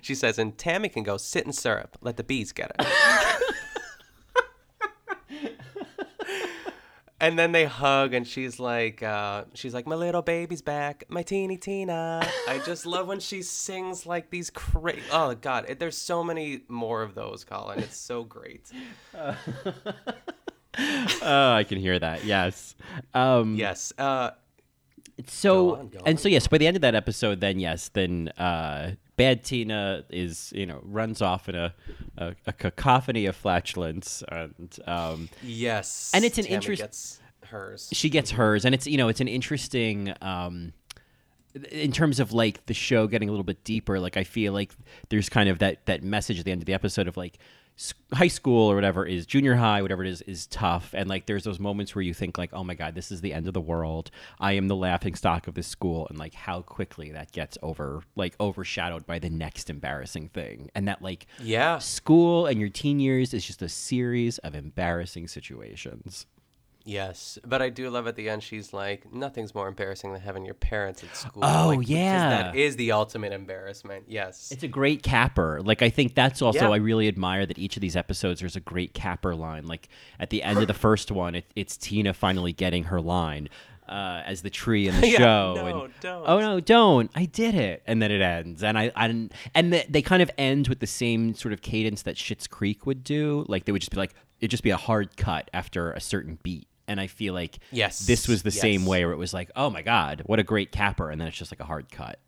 she 0.00 0.14
says, 0.14 0.38
and 0.38 0.56
Tammy 0.56 0.88
can 0.88 1.02
go 1.02 1.16
sit 1.16 1.44
in 1.44 1.52
syrup. 1.52 1.98
Let 2.00 2.16
the 2.18 2.22
bees 2.22 2.52
get 2.52 2.70
it. 2.78 2.86
And 7.18 7.38
then 7.38 7.52
they 7.52 7.64
hug, 7.64 8.12
and 8.12 8.26
she's 8.26 8.60
like, 8.60 9.02
uh, 9.02 9.44
she's 9.54 9.72
like, 9.72 9.86
my 9.86 9.94
little 9.94 10.20
baby's 10.20 10.60
back, 10.60 11.04
my 11.08 11.22
teeny 11.22 11.56
Tina. 11.56 12.28
I 12.46 12.58
just 12.58 12.84
love 12.84 13.06
when 13.06 13.20
she 13.20 13.40
sings 13.40 14.04
like 14.04 14.28
these 14.28 14.50
crazy. 14.50 15.02
Oh 15.10 15.34
God, 15.34 15.64
it, 15.68 15.78
there's 15.78 15.96
so 15.96 16.22
many 16.22 16.60
more 16.68 17.02
of 17.02 17.14
those, 17.14 17.42
Colin. 17.42 17.78
It's 17.78 17.96
so 17.96 18.22
great. 18.22 18.70
oh, 19.14 19.34
I 21.52 21.64
can 21.66 21.78
hear 21.78 21.98
that. 21.98 22.24
Yes. 22.24 22.74
Um, 23.14 23.54
yes. 23.54 23.94
Uh, 23.96 24.32
so 25.26 25.76
on, 25.76 25.88
go 25.88 26.00
and 26.04 26.20
so 26.20 26.28
yes. 26.28 26.46
By 26.46 26.58
the 26.58 26.66
end 26.66 26.76
of 26.76 26.82
that 26.82 26.94
episode, 26.94 27.40
then 27.40 27.58
yes, 27.58 27.88
then 27.88 28.28
uh, 28.36 28.92
Bad 29.16 29.44
Tina 29.44 30.04
is 30.10 30.52
you 30.54 30.66
know 30.66 30.80
runs 30.82 31.22
off 31.22 31.48
in 31.48 31.54
a 31.54 31.74
a, 32.18 32.34
a 32.46 32.52
cacophony 32.52 33.26
of 33.26 33.34
flatulence 33.34 34.22
and 34.28 34.78
um, 34.86 35.28
yes, 35.42 36.10
and 36.14 36.24
it's 36.24 36.38
an 36.38 36.44
Tammy 36.44 36.54
interest. 36.56 36.82
gets 36.82 37.20
hers. 37.44 37.88
She 37.92 38.10
gets 38.10 38.32
hers, 38.32 38.64
and 38.64 38.74
it's 38.74 38.86
you 38.86 38.98
know 38.98 39.08
it's 39.08 39.20
an 39.20 39.28
interesting. 39.28 40.12
Um, 40.20 40.72
in 41.70 41.90
terms 41.90 42.20
of 42.20 42.34
like 42.34 42.66
the 42.66 42.74
show 42.74 43.06
getting 43.06 43.30
a 43.30 43.32
little 43.32 43.44
bit 43.44 43.64
deeper, 43.64 43.98
like 43.98 44.18
I 44.18 44.24
feel 44.24 44.52
like 44.52 44.72
there's 45.08 45.30
kind 45.30 45.48
of 45.48 45.60
that 45.60 45.86
that 45.86 46.02
message 46.02 46.38
at 46.38 46.44
the 46.44 46.52
end 46.52 46.60
of 46.60 46.66
the 46.66 46.74
episode 46.74 47.08
of 47.08 47.16
like 47.16 47.38
high 48.12 48.28
school 48.28 48.70
or 48.70 48.74
whatever 48.74 49.04
is 49.04 49.26
junior 49.26 49.54
high, 49.56 49.82
whatever 49.82 50.02
it 50.02 50.08
is, 50.08 50.22
is 50.22 50.46
tough, 50.46 50.94
and 50.94 51.08
like 51.08 51.26
there's 51.26 51.44
those 51.44 51.60
moments 51.60 51.94
where 51.94 52.02
you 52.02 52.14
think 52.14 52.38
like, 52.38 52.50
oh 52.54 52.64
my 52.64 52.74
god, 52.74 52.94
this 52.94 53.12
is 53.12 53.20
the 53.20 53.32
end 53.34 53.46
of 53.46 53.54
the 53.54 53.60
world. 53.60 54.10
I 54.40 54.52
am 54.52 54.68
the 54.68 54.76
laughing 54.76 55.14
stock 55.14 55.46
of 55.46 55.54
this 55.54 55.66
school, 55.66 56.06
and 56.08 56.18
like 56.18 56.34
how 56.34 56.62
quickly 56.62 57.12
that 57.12 57.32
gets 57.32 57.58
over 57.62 58.02
like 58.14 58.34
overshadowed 58.40 59.06
by 59.06 59.18
the 59.18 59.28
next 59.30 59.68
embarrassing 59.68 60.28
thing, 60.30 60.70
and 60.74 60.88
that 60.88 61.02
like 61.02 61.26
Yeah. 61.42 61.78
school 61.78 62.46
and 62.46 62.58
your 62.60 62.70
teen 62.70 62.98
years 63.00 63.34
is 63.34 63.44
just 63.44 63.60
a 63.62 63.68
series 63.68 64.38
of 64.38 64.54
embarrassing 64.54 65.28
situations. 65.28 66.26
Yes, 66.88 67.36
but 67.44 67.60
I 67.60 67.68
do 67.68 67.90
love 67.90 68.06
at 68.06 68.14
the 68.14 68.28
end. 68.28 68.44
She's 68.44 68.72
like, 68.72 69.12
nothing's 69.12 69.54
more 69.56 69.66
embarrassing 69.66 70.12
than 70.12 70.22
having 70.22 70.44
your 70.44 70.54
parents 70.54 71.02
at 71.02 71.16
school. 71.16 71.42
Oh, 71.44 71.74
like, 71.76 71.88
yeah. 71.88 72.28
that 72.28 72.54
is 72.56 72.76
the 72.76 72.92
ultimate 72.92 73.32
embarrassment. 73.32 74.04
Yes, 74.06 74.52
It's 74.52 74.62
a 74.62 74.68
great 74.68 75.02
capper. 75.02 75.60
Like 75.62 75.82
I 75.82 75.90
think 75.90 76.14
that's 76.14 76.40
also 76.40 76.60
Yeah. 76.60 76.70
I 76.70 76.76
really 76.76 77.08
admire 77.08 77.44
that 77.44 77.58
each 77.58 77.76
of 77.76 77.80
these 77.80 77.96
episodes 77.96 78.38
there's 78.38 78.54
a 78.54 78.60
great 78.60 78.94
capper 78.94 79.34
line. 79.34 79.66
Like 79.66 79.88
at 80.20 80.30
the 80.30 80.44
end 80.44 80.60
of 80.60 80.68
the 80.68 80.74
first 80.86 81.10
one, 81.10 81.34
it, 81.34 81.46
it's 81.56 81.76
Tina 81.76 82.14
finally 82.14 82.52
getting 82.52 82.84
her 82.84 83.00
line 83.00 83.48
uh, 83.88 84.22
as 84.24 84.42
the 84.42 84.50
tree 84.50 84.86
in 84.86 85.00
the 85.00 85.08
Yeah, 85.08 85.18
show. 85.18 85.54
no, 85.56 85.66
and, 85.84 85.92
don't. 86.00 86.24
Oh 86.28 86.38
no, 86.40 86.60
don't! 86.60 87.10
I 87.14 87.24
did 87.24 87.54
it, 87.54 87.82
and 87.86 88.02
then 88.02 88.10
it 88.10 88.20
ends, 88.20 88.64
and 88.64 88.76
I, 88.76 88.90
I 88.96 89.06
didn't- 89.06 89.32
and 89.54 89.72
the, 89.72 89.84
they 89.88 90.02
kind 90.02 90.22
of 90.22 90.30
end 90.36 90.66
with 90.66 90.80
the 90.80 90.88
same 90.88 91.34
sort 91.34 91.52
of 91.52 91.62
cadence 91.62 92.02
that 92.02 92.16
Schitt's 92.16 92.48
Creek 92.48 92.84
would 92.84 93.04
do. 93.04 93.44
Like 93.48 93.64
they 93.64 93.70
would 93.72 93.82
just 93.82 93.92
be 93.92 93.96
like 93.96 94.14
it'd 94.40 94.50
just 94.50 94.64
be 94.64 94.70
a 94.70 94.76
hard 94.76 95.16
cut 95.16 95.48
after 95.54 95.92
a 95.92 96.00
certain 96.00 96.38
beat. 96.42 96.66
And 96.88 97.00
I 97.00 97.06
feel 97.08 97.34
like 97.34 97.58
Yes, 97.72 98.06
this 98.06 98.28
was 98.28 98.42
the 98.42 98.50
same 98.50 98.86
way 98.86 99.04
where 99.04 99.12
it 99.12 99.18
was 99.18 99.34
like, 99.34 99.50
oh 99.56 99.70
my 99.70 99.82
god, 99.82 100.22
what 100.26 100.38
a 100.38 100.42
great 100.44 100.70
capper, 100.72 101.10
and 101.10 101.20
then 101.20 101.26
it's 101.28 101.36
just 101.36 101.50
like 101.52 101.60
a 101.60 101.64
hard 101.64 101.90
cut. 101.90 102.20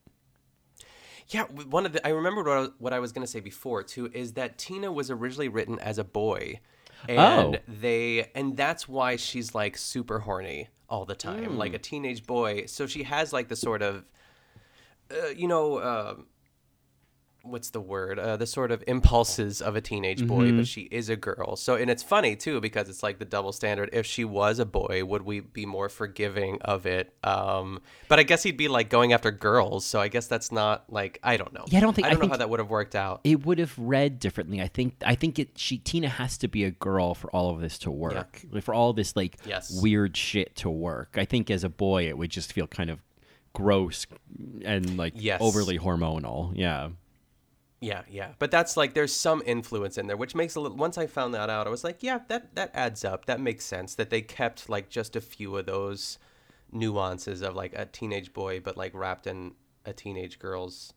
Yeah, 1.29 1.45
one 1.45 1.85
of 1.85 1.93
the 1.93 2.07
I 2.07 2.11
remember 2.11 2.43
what 2.43 2.53
I 2.57 2.61
was, 2.61 2.71
what 2.79 2.93
I 2.93 2.99
was 3.01 3.13
going 3.13 3.25
to 3.25 3.31
say 3.31 3.41
before 3.41 3.83
too 3.83 4.11
is 4.15 4.33
that 4.35 4.57
Tina 4.59 4.91
was 4.91 5.11
originally 5.11 5.49
written 5.49 5.79
as 5.79 5.99
a 5.99 6.05
boy, 6.05 6.61
and 7.09 7.57
Oh. 7.57 7.59
they 7.69 8.31
and 8.35 8.57
that's 8.57 8.89
why 8.89 9.17
she's 9.17 9.55
like 9.55 9.77
super 9.77 10.21
horny 10.21 10.69
all 10.89 11.05
the 11.05 11.15
time, 11.15 11.59
like 11.59 11.73
Mm. 11.73 11.77
a 11.77 11.79
teenage 11.79 12.27
boy. 12.27 12.65
So 12.67 12.87
she 12.87 13.03
has 13.03 13.31
like 13.33 13.49
the 13.49 13.57
sort 13.57 13.83
of, 13.83 14.05
uh, 15.11 15.29
you 15.29 15.47
know, 15.47 15.77
uh, 15.77 16.15
what's 17.43 17.71
the 17.71 17.81
word? 17.81 18.19
Uh, 18.19 18.37
the 18.37 18.47
sort 18.47 18.71
of 18.71 18.83
impulses 18.87 19.63
of 19.63 19.75
a 19.77 19.81
teenage 19.81 20.27
boy, 20.27 20.51
Mhm. 20.51 20.57
but 20.59 20.67
she 20.67 20.83
is 20.91 21.09
a 21.09 21.17
girl. 21.17 21.57
So 21.57 21.77
and 21.77 21.89
it's 21.91 22.03
funny 22.03 22.37
too 22.37 22.61
because 22.61 22.89
it's 22.89 23.03
like 23.03 23.19
the 23.19 23.25
double 23.25 23.53
standard. 23.53 23.89
If 23.93 24.05
she 24.07 24.25
was 24.25 24.59
a 24.59 24.67
boy, 24.67 25.05
would 25.05 25.23
we 25.23 25.41
be 25.41 25.65
more 25.65 25.89
forgiving 25.89 26.59
of 26.63 26.85
it? 26.85 27.15
Um, 27.25 27.81
but 28.09 28.19
I 28.19 28.23
guess 28.25 28.43
he'd 28.43 28.57
be 28.57 28.69
like 28.69 28.91
going 28.91 29.13
after 29.13 29.31
girls. 29.31 29.87
So 29.87 30.01
I 30.01 30.09
guess 30.09 30.27
that's 30.27 30.53
not 30.53 30.85
like 30.93 31.19
I 31.23 31.37
don't 31.37 31.53
know. 31.55 31.65
Yeah, 31.69 31.79
I 31.79 31.81
don't 31.81 31.95
think- 31.95 32.07
I 32.07 32.11
I 32.11 32.15
don't 32.15 32.23
know 32.25 32.29
how 32.31 32.37
that 32.37 32.51
would 32.51 32.59
have 32.61 32.71
worked 32.71 32.95
out. 32.95 33.21
it 33.25 33.47
would 33.47 33.59
have 33.59 33.79
read 33.79 34.19
differently. 34.19 34.61
I 34.61 34.69
think 34.69 34.95
I 35.05 35.15
think 35.15 35.39
it 35.39 35.51
she 35.57 35.79
Tina 35.79 36.09
has 36.09 36.37
to 36.39 36.49
be 36.49 36.65
a 36.65 36.71
girl 36.71 37.15
for 37.15 37.31
all 37.31 37.51
of 37.51 37.61
this 37.61 37.79
to 37.81 37.91
work. 37.91 38.45
Like, 38.53 38.63
For 38.65 38.75
all 38.75 38.93
this 38.93 39.15
like 39.17 39.37
Yes. 39.47 39.81
weird 39.81 40.17
shit 40.17 40.55
to 40.57 40.69
work. 40.71 41.15
I 41.17 41.25
think 41.25 41.51
as 41.51 41.65
a 41.65 41.69
boy 41.71 42.09
it 42.09 42.19
would 42.19 42.31
just 42.31 42.53
feel 42.53 42.67
kind 42.67 42.91
of 42.91 43.01
gross 43.55 44.07
and 44.65 44.97
like 44.97 45.15
Yes. 45.17 45.41
overly 45.41 45.79
hormonal. 45.79 46.53
Yeah. 46.55 46.91
Yeah, 47.81 48.03
yeah. 48.11 48.31
But 48.39 48.51
that's 48.51 48.77
like 48.77 48.95
there's 48.95 49.13
some 49.13 49.43
influence 49.47 49.99
in 49.99 50.09
there, 50.09 50.17
which 50.17 50.35
makes 50.35 50.57
a 50.57 50.61
little. 50.61 50.77
Once 50.77 50.99
I 50.99 51.07
found 51.07 51.35
that 51.35 51.49
out, 51.49 51.67
I 51.67 51.71
was 51.71 51.85
like, 51.85 52.03
yeah, 52.03 52.21
that 52.29 52.55
that 52.57 52.71
adds 52.75 53.05
up. 53.05 53.27
That 53.27 53.41
makes 53.41 53.65
sense. 53.65 53.95
That 53.95 54.11
they 54.11 54.21
kept 54.21 54.69
like 54.69 54.89
just 54.89 55.15
a 55.15 55.21
few 55.21 55.57
of 55.57 55.67
those 55.67 56.19
nuances 56.73 57.41
of 57.41 57.55
like 57.55 57.73
a 57.75 57.87
teenage 57.87 58.33
boy, 58.33 58.61
but 58.61 58.77
like 58.77 58.93
wrapped 58.95 59.27
in 59.27 59.53
a 59.85 59.93
teenage 59.93 60.39
girl's. 60.39 60.93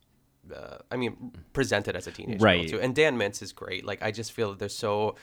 Uh, 0.52 0.80
I 0.92 0.98
mean, 0.98 1.34
presented 1.54 1.96
as 1.96 2.08
a 2.08 2.12
teenage 2.12 2.42
Right. 2.42 2.62
girl 2.62 2.80
too. 2.80 2.84
And 2.84 2.96
Dan 2.96 3.16
Mintz 3.16 3.44
is 3.44 3.52
great. 3.54 3.86
Like 3.86 4.02
I 4.02 4.10
just 4.10 4.32
feel 4.32 4.50
that 4.50 4.58
they're 4.60 4.70
so. 4.70 5.16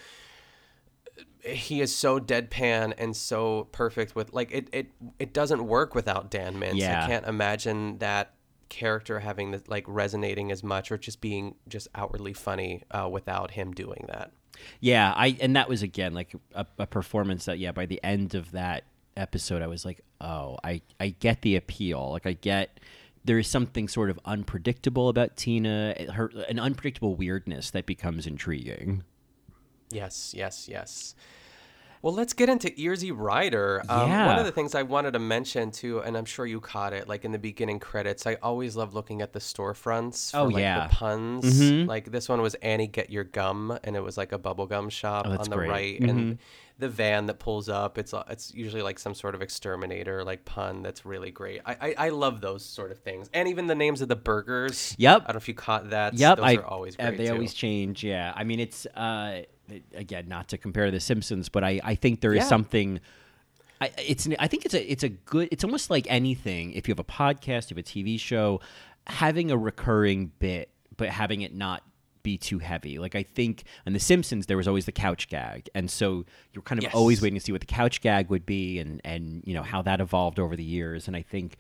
He 1.43 1.81
is 1.81 1.95
so 1.95 2.21
deadpan 2.21 2.95
and 2.99 3.17
so 3.17 3.65
perfect 3.73 4.15
with 4.15 4.33
like 4.33 4.53
it. 4.53 4.69
It 4.73 4.91
it 5.19 5.33
doesn't 5.33 5.67
work 5.67 5.97
without 5.97 6.31
Dan 6.31 6.55
Mintz. 6.55 6.77
Yeah. 6.77 7.03
I 7.03 7.07
can't 7.09 7.27
imagine 7.27 7.99
that 7.99 8.35
character 8.69 9.21
having 9.21 9.51
the, 9.51 9.63
like 9.69 9.85
resonating 9.87 10.53
as 10.53 10.63
much 10.63 10.91
or 10.91 10.99
just 10.99 11.21
being 11.21 11.55
just 11.69 11.89
outwardly 11.95 12.33
funny 12.33 12.83
uh, 12.91 13.09
without 13.11 13.53
him 13.53 13.73
doing 13.73 14.05
that. 14.09 14.33
Yeah, 14.81 15.13
I 15.17 15.37
and 15.41 15.57
that 15.57 15.69
was 15.69 15.83
again 15.83 16.15
like 16.15 16.35
a, 16.55 16.67
a 16.79 16.87
performance 16.87 17.45
that 17.45 17.59
yeah 17.59 17.73
by 17.73 17.87
the 17.87 18.01
end 18.03 18.35
of 18.35 18.53
that 18.53 18.85
episode 19.17 19.63
I 19.63 19.67
was 19.67 19.85
like 19.85 20.01
oh 20.21 20.59
I 20.63 20.83
I 21.01 21.09
get 21.19 21.43
the 21.43 21.57
appeal 21.57 22.13
like 22.13 22.27
I 22.27 22.35
get 22.35 22.79
there 23.25 23.39
is 23.39 23.49
something 23.49 23.89
sort 23.89 24.11
of 24.11 24.19
unpredictable 24.25 25.09
about 25.09 25.37
Tina 25.37 25.95
her 26.13 26.31
an 26.49 26.59
unpredictable 26.59 27.15
weirdness 27.15 27.71
that 27.71 27.87
becomes 27.87 28.27
intriguing. 28.27 29.05
Yes, 29.91 30.35
yes, 30.37 30.69
yes. 30.69 31.15
Well, 32.03 32.15
let's 32.15 32.33
get 32.33 32.49
into 32.49 32.69
Earsy 32.71 33.13
Rider. 33.15 33.83
Um, 33.89 34.09
Yeah. 34.11 34.27
One 34.27 34.39
of 34.39 34.45
the 34.47 34.53
things 34.53 34.75
I 34.75 34.83
wanted 34.83 35.13
to 35.15 35.19
mention 35.19 35.71
too, 35.71 36.01
and 36.01 36.17
I'm 36.17 36.25
sure 36.25 36.47
you 36.47 36.61
caught 36.61 36.93
it, 36.93 37.09
like 37.09 37.25
in 37.25 37.33
the 37.33 37.39
beginning 37.39 37.81
credits, 37.81 38.27
I 38.27 38.35
always 38.43 38.77
love 38.77 38.95
looking 38.95 39.21
at 39.23 39.33
the 39.33 39.41
storefronts. 39.41 40.31
For, 40.31 40.39
Oh, 40.39 40.45
like, 40.45 40.61
yeah. 40.63 40.87
the 40.89 40.95
puns. 40.95 41.61
Mhm. 41.61 41.87
Like 41.87 42.11
this 42.13 42.29
one 42.29 42.41
was 42.41 42.55
Annie 42.57 42.87
Get 42.87 43.11
Your 43.11 43.25
Gum, 43.25 43.77
and 43.85 43.97
it 43.97 44.03
was 44.03 44.17
like 44.17 44.33
a 44.33 44.39
bubble 44.39 44.67
gum 44.67 44.89
shop 44.91 45.27
Oh, 45.27 45.33
on 45.33 45.51
the 45.51 45.57
great. 45.57 45.69
right, 45.71 46.01
Mhm. 46.01 46.09
and 46.11 46.39
the 46.79 46.89
van 46.89 47.27
that 47.27 47.41
pulls 47.41 47.69
up. 47.69 47.99
It's 47.99 48.15
uh, 48.15 48.23
it's 48.31 48.55
usually 48.55 48.83
like 48.83 49.01
some 49.01 49.13
sort 49.13 49.35
of 49.35 49.43
exterminator 49.43 50.23
like 50.23 50.45
pun 50.45 50.83
that's 50.85 51.05
really 51.05 51.33
great. 51.33 51.61
I, 51.67 51.77
I 51.81 51.95
I 52.07 52.09
love 52.11 52.41
those 52.41 52.65
sort 52.65 52.93
of 52.93 52.99
things, 53.01 53.29
and 53.35 53.49
even 53.49 53.67
the 53.67 53.75
names 53.75 54.01
of 54.01 54.07
the 54.09 54.15
burgers. 54.15 54.95
Yep. 54.97 55.23
I 55.23 55.25
don't 55.25 55.35
know 55.35 55.39
if 55.39 55.49
you 55.49 55.55
caught 55.55 55.91
that. 55.91 56.15
Yep, 56.15 56.37
Those 56.37 56.47
I, 56.47 56.55
are 56.55 56.65
always 56.65 56.95
uh, 56.97 57.07
great. 57.09 57.19
they 57.19 57.27
too. 57.27 57.33
always 57.33 57.53
change. 57.55 58.05
Yeah, 58.05 58.33
I 58.37 58.45
mean 58.45 58.61
it's 58.61 58.87
uh, 58.87 59.43
Uh, 59.71 59.75
again 59.95 60.29
not 60.29 60.49
to 60.49 60.59
compare 60.59 60.87
to 60.87 60.91
The 60.91 61.01
Simpsons, 61.01 61.49
but 61.49 61.63
I, 61.65 61.81
I 61.85 61.95
think 61.95 62.21
there 62.21 62.33
is 62.33 62.39
Yeah. 62.39 62.49
something. 62.49 63.01
I, 63.81 63.91
it's 63.99 64.29
I 64.39 64.49
think 64.49 64.65
it's 64.65 64.75
a 64.75 64.91
it's 64.93 65.03
a 65.05 65.09
good. 65.09 65.49
It's 65.53 65.63
almost 65.65 65.89
like 65.91 66.07
anything. 66.11 66.73
If 66.73 66.89
you 66.89 66.93
have 66.93 66.99
a 66.99 67.05
podcast, 67.05 67.71
you 67.71 67.77
have 67.77 67.79
a 67.79 67.83
TV 67.83 68.19
show, 68.19 68.61
having 69.07 69.51
a 69.51 69.57
recurring 69.57 70.33
bit, 70.39 70.71
but 70.97 71.09
having 71.11 71.43
it 71.43 71.55
not 71.55 71.83
be 72.25 72.37
too 72.37 72.59
heavy. 72.59 72.99
Like 72.99 73.15
I 73.15 73.23
think 73.23 73.63
in 73.87 73.93
The 73.93 74.01
Simpsons, 74.01 74.47
there 74.47 74.57
was 74.57 74.67
always 74.67 74.87
the 74.87 74.93
couch 74.93 75.29
gag, 75.29 75.69
and 75.77 75.89
so 75.91 76.25
you're 76.53 76.63
kind 76.63 76.79
of 76.81 76.85
Yes. 76.85 76.95
always 76.95 77.23
waiting 77.23 77.39
to 77.39 77.45
see 77.45 77.53
what 77.53 77.61
the 77.61 77.67
couch 77.69 78.01
gag 78.01 78.31
would 78.31 78.45
be, 78.45 78.81
and 78.81 79.01
and 79.05 79.43
you 79.47 79.55
know 79.55 79.63
how 79.63 79.81
that 79.83 80.01
evolved 80.01 80.41
over 80.41 80.57
the 80.57 80.65
years. 80.65 81.07
And 81.07 81.17
I 81.17 81.23
think 81.23 81.57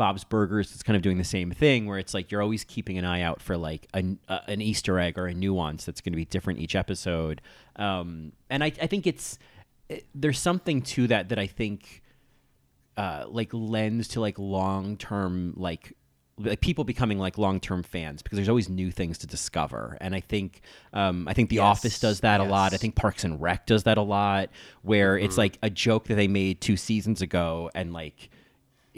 Bob's 0.00 0.24
Burgers 0.24 0.74
is 0.74 0.82
kind 0.82 0.96
of 0.96 1.02
doing 1.02 1.18
the 1.18 1.24
same 1.24 1.50
thing, 1.50 1.84
where 1.84 1.98
it's 1.98 2.14
like 2.14 2.30
you're 2.30 2.40
always 2.40 2.64
keeping 2.64 2.96
an 2.96 3.04
eye 3.04 3.20
out 3.20 3.42
for 3.42 3.56
like 3.58 3.86
an, 3.92 4.18
uh, 4.28 4.38
an 4.48 4.62
Easter 4.62 4.98
egg 4.98 5.18
or 5.18 5.26
a 5.26 5.34
nuance 5.34 5.84
that's 5.84 6.00
going 6.00 6.12
to 6.12 6.16
be 6.16 6.24
different 6.24 6.58
each 6.58 6.74
episode. 6.74 7.42
Um, 7.76 8.32
and 8.48 8.64
I, 8.64 8.72
I 8.80 8.86
think 8.86 9.06
it's 9.06 9.38
it, 9.90 10.06
there's 10.14 10.38
something 10.38 10.80
to 10.94 11.06
that 11.08 11.28
that 11.28 11.38
I 11.38 11.46
think 11.46 12.02
uh, 12.96 13.26
like 13.28 13.50
lends 13.52 14.08
to 14.08 14.20
like 14.20 14.38
long 14.38 14.96
term 14.96 15.52
like 15.56 15.92
like 16.38 16.62
people 16.62 16.84
becoming 16.84 17.18
like 17.18 17.36
long 17.36 17.60
term 17.60 17.82
fans 17.82 18.22
because 18.22 18.36
there's 18.36 18.48
always 18.48 18.70
new 18.70 18.90
things 18.90 19.18
to 19.18 19.26
discover. 19.26 19.98
And 20.00 20.14
I 20.14 20.20
think 20.20 20.62
um, 20.94 21.28
I 21.28 21.34
think 21.34 21.50
The 21.50 21.56
Yes, 21.56 21.64
Office 21.64 22.00
does 22.00 22.20
that 22.20 22.40
a 22.40 22.44
lot. 22.44 22.72
I 22.72 22.78
think 22.78 22.94
Parks 22.94 23.24
and 23.24 23.38
Rec 23.38 23.66
does 23.66 23.82
that 23.82 23.98
a 23.98 24.02
lot, 24.02 24.48
where 24.80 25.18
it's 25.18 25.34
Mm-hmm. 25.34 25.40
like 25.40 25.58
a 25.62 25.68
joke 25.68 26.06
that 26.08 26.14
they 26.14 26.28
made 26.28 26.62
two 26.62 26.78
seasons 26.78 27.20
ago, 27.20 27.70
and 27.74 27.92
like 27.92 28.30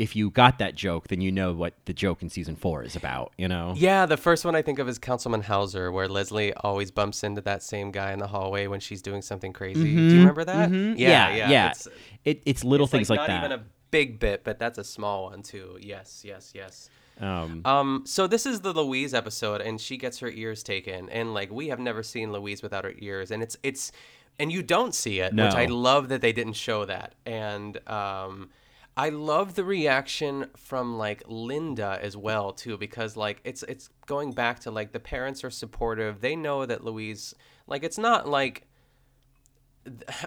if 0.03 0.16
you 0.16 0.30
got 0.30 0.59
that 0.59 0.74
joke, 0.74 1.07
then 1.09 1.20
you 1.20 1.30
know 1.30 1.53
what 1.53 1.74
the 1.84 1.92
joke 1.92 2.22
in 2.22 2.28
season 2.28 2.57
four 2.57 2.82
is 2.82 2.96
about. 2.96 3.32
You 3.38 3.46
know? 3.46 3.74
Yeah, 3.76 4.05
the 4.05 4.16
first 4.16 4.44
one 4.44 4.57
I 4.57 4.61
think 4.62 4.80
of 4.80 4.88
is 4.88 4.98
Councilman 4.98 5.44
Howser, 5.44 5.92
where 5.92 6.09
Leslie 6.09 6.53
always 6.55 6.90
bumps 6.90 7.22
into 7.22 7.40
that 7.42 7.62
same 7.62 7.92
guy 7.92 8.12
in 8.12 8.18
the 8.18 8.26
hallway 8.26 8.66
when 8.66 8.80
she's 8.80 9.00
doing 9.00 9.22
something 9.22 9.53
crazy. 9.53 9.94
Do 9.94 10.14
you 10.14 10.18
remember 10.18 10.44
that? 10.44 10.70
Mhm. 10.70 10.98
Yeah, 10.98 11.09
yeah, 11.09 11.36
yeah. 11.36 11.50
yeah. 11.50 11.70
It's, 11.70 11.88
it, 12.24 12.42
it's 12.44 12.64
little 12.64 12.86
it's 12.86 12.90
things 12.92 13.11
like, 13.11 13.18
not 13.20 13.28
that. 13.28 13.40
Not 13.42 13.53
even 13.53 13.61
a 13.61 13.64
big 13.92 14.18
bit, 14.18 14.42
but 14.42 14.59
that's 14.59 14.78
a 14.78 14.84
small 14.84 15.24
one 15.30 15.42
too. 15.42 15.78
Yes, 15.80 16.22
yes, 16.26 16.50
yes. 16.53 16.90
um, 17.20 17.62
Um, 17.64 18.03
so 18.05 18.26
this 18.26 18.44
is 18.44 18.62
the 18.62 18.72
Louise 18.72 19.14
episode, 19.14 19.61
and 19.61 19.80
she 19.80 19.96
gets 19.96 20.18
her 20.18 20.30
ears 20.30 20.64
taken, 20.64 21.09
and 21.11 21.32
like 21.32 21.53
we 21.53 21.68
have 21.68 21.78
never 21.78 22.03
seen 22.03 22.32
Louise 22.32 22.61
without 22.61 22.84
her 22.84 22.94
ears, 22.98 23.30
and 23.30 23.40
it's 23.40 23.57
it's, 23.62 23.92
and 24.40 24.50
you 24.50 24.62
don't 24.64 24.94
see 24.96 25.20
it, 25.20 25.32
which 25.32 25.55
I 25.55 25.66
love 25.66 26.09
that 26.09 26.22
they 26.22 26.32
didn't 26.32 26.55
show 26.55 26.86
that, 26.86 27.14
and 27.24 27.76
um, 27.88 28.50
I 28.97 29.09
love 29.09 29.55
the 29.55 29.64
reaction 29.64 30.47
from 30.57 30.99
like 30.99 31.22
Linda 31.26 31.99
as 32.03 32.16
well 32.16 32.53
too, 32.53 32.76
because 32.76 33.16
like 33.16 33.40
it's 33.45 33.62
it's 33.62 33.88
going 34.07 34.32
back 34.32 34.61
to 34.61 34.70
like 34.70 34.93
the 34.93 35.01
parents 35.01 35.45
are 35.45 35.51
supportive, 35.51 36.20
they 36.20 36.36
know 36.36 36.66
that 36.66 36.84
Louise, 36.84 37.34
like 37.66 37.84
it's 37.84 37.99
not 37.99 38.28
like. 38.28 38.66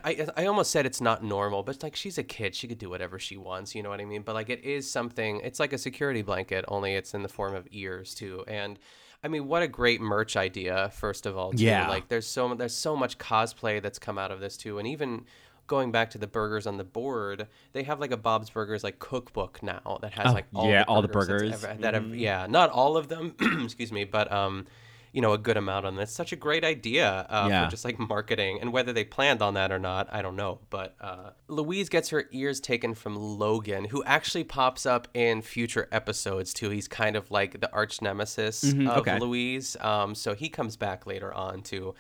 I, 0.03 0.27
I 0.35 0.47
almost 0.47 0.69
said 0.69 0.85
it's 0.85 0.99
not 0.99 1.23
normal, 1.23 1.63
but 1.63 1.75
it's 1.75 1.83
like 1.83 1.95
she's 1.95 2.17
a 2.17 2.23
kid. 2.23 2.53
She 2.55 2.67
could 2.67 2.77
do 2.77 2.89
whatever 2.89 3.17
she 3.17 3.37
wants. 3.37 3.73
You 3.73 3.83
know 3.83 3.89
what 3.89 4.01
I 4.01 4.05
mean? 4.05 4.21
But 4.21 4.35
like 4.35 4.49
it 4.49 4.65
is 4.65 4.91
something. 4.91 5.39
It's 5.45 5.61
like 5.61 5.71
a 5.71 5.77
security 5.77 6.23
blanket, 6.23 6.65
only 6.67 6.95
it's 6.95 7.13
in 7.13 7.23
the 7.23 7.29
form 7.29 7.55
of 7.55 7.65
ears 7.71 8.13
too. 8.13 8.43
And 8.49 8.77
I 9.23 9.29
mean, 9.29 9.47
what 9.47 9.63
a 9.63 9.67
great 9.69 10.01
merch 10.01 10.35
idea! 10.35 10.89
First 10.93 11.25
of 11.25 11.37
all, 11.37 11.53
too. 11.53 11.63
Yeah. 11.63 11.87
Like 11.87 12.09
there's 12.09 12.27
so 12.27 12.53
there's 12.53 12.75
so 12.75 12.97
much 12.97 13.17
cosplay 13.17 13.81
that's 13.81 13.97
come 13.97 14.17
out 14.17 14.29
of 14.29 14.41
this 14.41 14.57
too, 14.57 14.77
and 14.77 14.87
even 14.87 15.23
going 15.67 15.91
back 15.91 16.11
to 16.11 16.17
the 16.17 16.27
burgers 16.27 16.67
on 16.67 16.77
the 16.77 16.83
board, 16.83 17.47
they 17.73 17.83
have 17.83 17.99
like 17.99 18.11
a 18.11 18.17
Bob's 18.17 18.49
Burgers 18.49 18.83
like 18.83 18.99
cookbook 18.99 19.61
now 19.63 19.99
that 20.01 20.13
has 20.13 20.27
Oh, 20.31 20.33
like 20.33 20.45
all 20.53 20.69
yeah, 20.69 20.83
the 20.83 20.87
all 20.87 21.01
the 21.01 21.07
burgers, 21.07 21.49
that's 21.49 21.61
burgers. 21.61 21.73
Mm-hmm. 21.73 21.81
that 21.81 21.93
have 21.93 22.15
yeah, 22.15 22.47
not 22.49 22.69
all 22.69 22.97
of 22.97 23.07
them. 23.07 23.35
excuse 23.63 23.91
me, 23.91 24.03
but 24.03 24.31
um. 24.31 24.65
You 25.13 25.21
know, 25.21 25.31
a 25.31 25.37
good 25.37 25.55
amount 25.55 25.85
on 25.85 25.95
this. 25.95 26.11
Such 26.11 26.33
a 26.33 26.35
great 26.35 26.65
idea 26.65 27.25
uh, 27.29 27.47
Yeah. 27.49 27.63
for 27.63 27.71
just 27.71 27.85
like 27.85 27.97
marketing 27.97 28.57
and 28.59 28.73
whether 28.73 28.91
they 28.91 29.05
planned 29.05 29.41
on 29.41 29.53
that 29.53 29.71
or 29.71 29.79
not 29.79 30.09
i 30.13 30.21
don't 30.21 30.35
know 30.35 30.59
but 30.69 30.93
uh, 30.99 31.29
louise 31.47 31.87
gets 31.87 32.09
her 32.09 32.25
ears 32.33 32.59
taken 32.59 32.93
from 32.93 33.15
logan 33.15 33.85
who 33.85 34.03
actually 34.03 34.43
pops 34.43 34.85
up 34.85 35.07
in 35.13 35.41
future 35.41 35.87
episodes 35.89 36.53
too 36.53 36.69
he's 36.69 36.89
kind 36.89 37.15
of 37.15 37.31
like 37.31 37.61
the 37.61 37.71
arch 37.71 38.01
nemesis 38.01 38.61
Mhm, 38.73 38.89
of 38.89 38.97
okay. 38.97 39.17
louise 39.17 39.77
um, 39.79 40.15
so 40.15 40.35
he 40.35 40.49
comes 40.49 40.75
back 40.75 41.05
later 41.07 41.33
on 41.33 41.61
too 41.61 41.95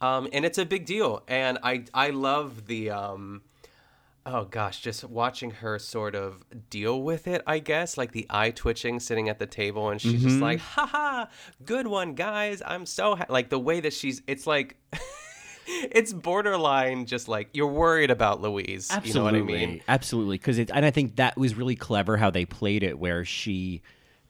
um, 0.00 0.28
and 0.32 0.44
it's 0.44 0.58
a 0.58 0.64
big 0.66 0.86
deal 0.86 1.22
and 1.28 1.58
i 1.62 1.84
i 1.94 2.10
love 2.10 2.66
the 2.66 2.90
um, 2.90 3.42
Oh 4.26 4.44
gosh, 4.44 4.82
just 4.82 5.04
watching 5.04 5.52
her 5.52 5.78
sort 5.78 6.14
of 6.14 6.44
deal 6.68 7.00
with 7.00 7.26
it, 7.26 7.40
I 7.46 7.60
guess, 7.60 7.96
like 7.96 8.12
the 8.12 8.26
eye 8.28 8.50
twitching 8.50 9.00
sitting 9.00 9.30
at 9.30 9.38
the 9.38 9.46
table 9.46 9.88
and 9.88 9.98
she's 9.98 10.22
just 10.22 10.36
Mhm. 10.36 10.42
like, 10.42 10.58
haha, 10.60 11.26
good 11.64 11.86
one, 11.86 12.12
guys. 12.14 12.60
I'm 12.66 12.84
so 12.84 13.16
ha-. 13.16 13.24
like 13.30 13.48
the 13.48 13.58
way 13.58 13.80
that 13.80 13.94
she's 13.94 14.20
it's 14.26 14.46
like 14.46 14.76
it's 15.66 16.12
borderline 16.12 17.06
just 17.06 17.26
like 17.26 17.48
you're 17.54 17.68
worried 17.72 18.10
about 18.10 18.42
Louise. 18.42 18.88
Absolutely, 18.90 19.08
You 19.08 19.14
know 19.14 19.24
what 19.24 19.34
I 19.34 19.66
mean? 19.66 19.80
absolutely. 19.88 20.36
Because 20.36 20.58
it, 20.58 20.70
and 20.74 20.84
I 20.84 20.90
think 20.90 21.16
that 21.16 21.38
was 21.38 21.54
really 21.54 21.76
clever 21.76 22.18
how 22.18 22.30
they 22.30 22.44
played 22.44 22.82
it, 22.82 22.98
where 22.98 23.24
she, 23.24 23.80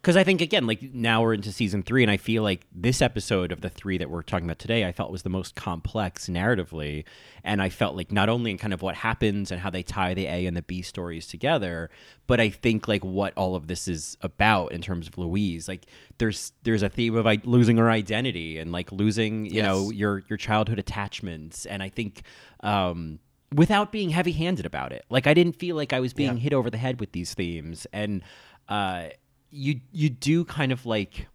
because 0.08 0.16
I 0.16 0.24
think 0.24 0.40
again, 0.40 0.66
like 0.66 0.80
now 0.94 1.20
we're 1.20 1.34
into 1.34 1.52
season 1.52 1.82
three, 1.82 2.02
and 2.02 2.10
I 2.10 2.16
feel 2.16 2.42
like 2.42 2.66
this 2.74 3.02
episode 3.02 3.52
of 3.52 3.60
the 3.60 3.68
three 3.68 3.98
that 3.98 4.08
we're 4.08 4.22
talking 4.22 4.46
about 4.46 4.58
today, 4.58 4.86
I 4.86 4.92
felt 4.92 5.12
was 5.12 5.22
the 5.22 5.28
most 5.28 5.54
complex 5.54 6.28
narratively, 6.30 7.04
and 7.44 7.60
I 7.60 7.68
felt 7.68 7.94
like 7.94 8.10
not 8.10 8.30
only 8.30 8.50
in 8.50 8.56
kind 8.56 8.72
of 8.72 8.80
what 8.80 8.94
happens 8.94 9.50
and 9.50 9.60
how 9.60 9.68
they 9.68 9.82
tie 9.82 10.14
the 10.14 10.24
A 10.24 10.46
and 10.46 10.56
the 10.56 10.62
B 10.62 10.80
stories 10.80 11.26
together, 11.26 11.90
but 12.26 12.40
I 12.40 12.48
think 12.48 12.88
like 12.88 13.04
what 13.04 13.34
all 13.36 13.54
of 13.54 13.66
this 13.66 13.86
is 13.86 14.16
about 14.22 14.72
in 14.72 14.80
terms 14.80 15.08
of 15.08 15.18
Louise. 15.18 15.68
Like 15.68 15.84
there's 16.16 16.52
there's 16.62 16.82
a 16.82 16.88
theme 16.88 17.14
of 17.14 17.26
like 17.26 17.44
losing 17.44 17.76
her 17.76 17.90
identity 17.90 18.56
and 18.56 18.72
like 18.72 18.90
losing 18.90 19.44
you 19.44 19.62
know 19.62 19.90
your 19.90 20.22
your 20.30 20.38
childhood 20.38 20.78
attachments, 20.78 21.66
and 21.66 21.82
I 21.82 21.90
think. 21.90 22.22
um 22.60 23.18
without 23.54 23.90
being 23.92 24.10
heavy-handed 24.10 24.66
about 24.66 24.92
it. 24.92 25.06
Like 25.08 25.26
I 25.26 25.32
didn't 25.32 25.56
feel 25.58 25.74
like 25.74 25.94
I 25.94 26.00
was 26.00 26.12
being 26.12 26.34
Yeah. 26.34 26.38
hit 26.38 26.52
over 26.52 26.68
the 26.68 26.76
head 26.76 27.00
with 27.00 27.12
these 27.12 27.32
themes, 27.32 27.86
and 27.94 28.22
uh, 28.68 29.04
you 29.50 29.80
you 29.92 30.10
do 30.10 30.44
kind 30.44 30.72
of 30.72 30.84
like 30.86 31.26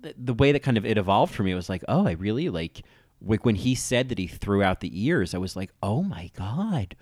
the, 0.00 0.14
the 0.16 0.34
way 0.34 0.52
that 0.52 0.60
kind 0.60 0.76
of 0.76 0.84
it 0.86 0.98
evolved 0.98 1.34
for 1.34 1.42
me 1.42 1.54
was 1.54 1.68
like, 1.68 1.84
oh, 1.88 2.06
I 2.06 2.12
really 2.12 2.48
like 2.48 2.82
like 3.20 3.44
when 3.44 3.56
he 3.56 3.74
said 3.74 4.08
that 4.10 4.18
he 4.18 4.26
threw 4.26 4.62
out 4.62 4.80
the 4.80 5.06
ears. 5.06 5.34
I 5.34 5.38
was 5.38 5.56
like, 5.56 5.70
oh 5.82 6.02
my 6.02 6.30
god. 6.36 6.96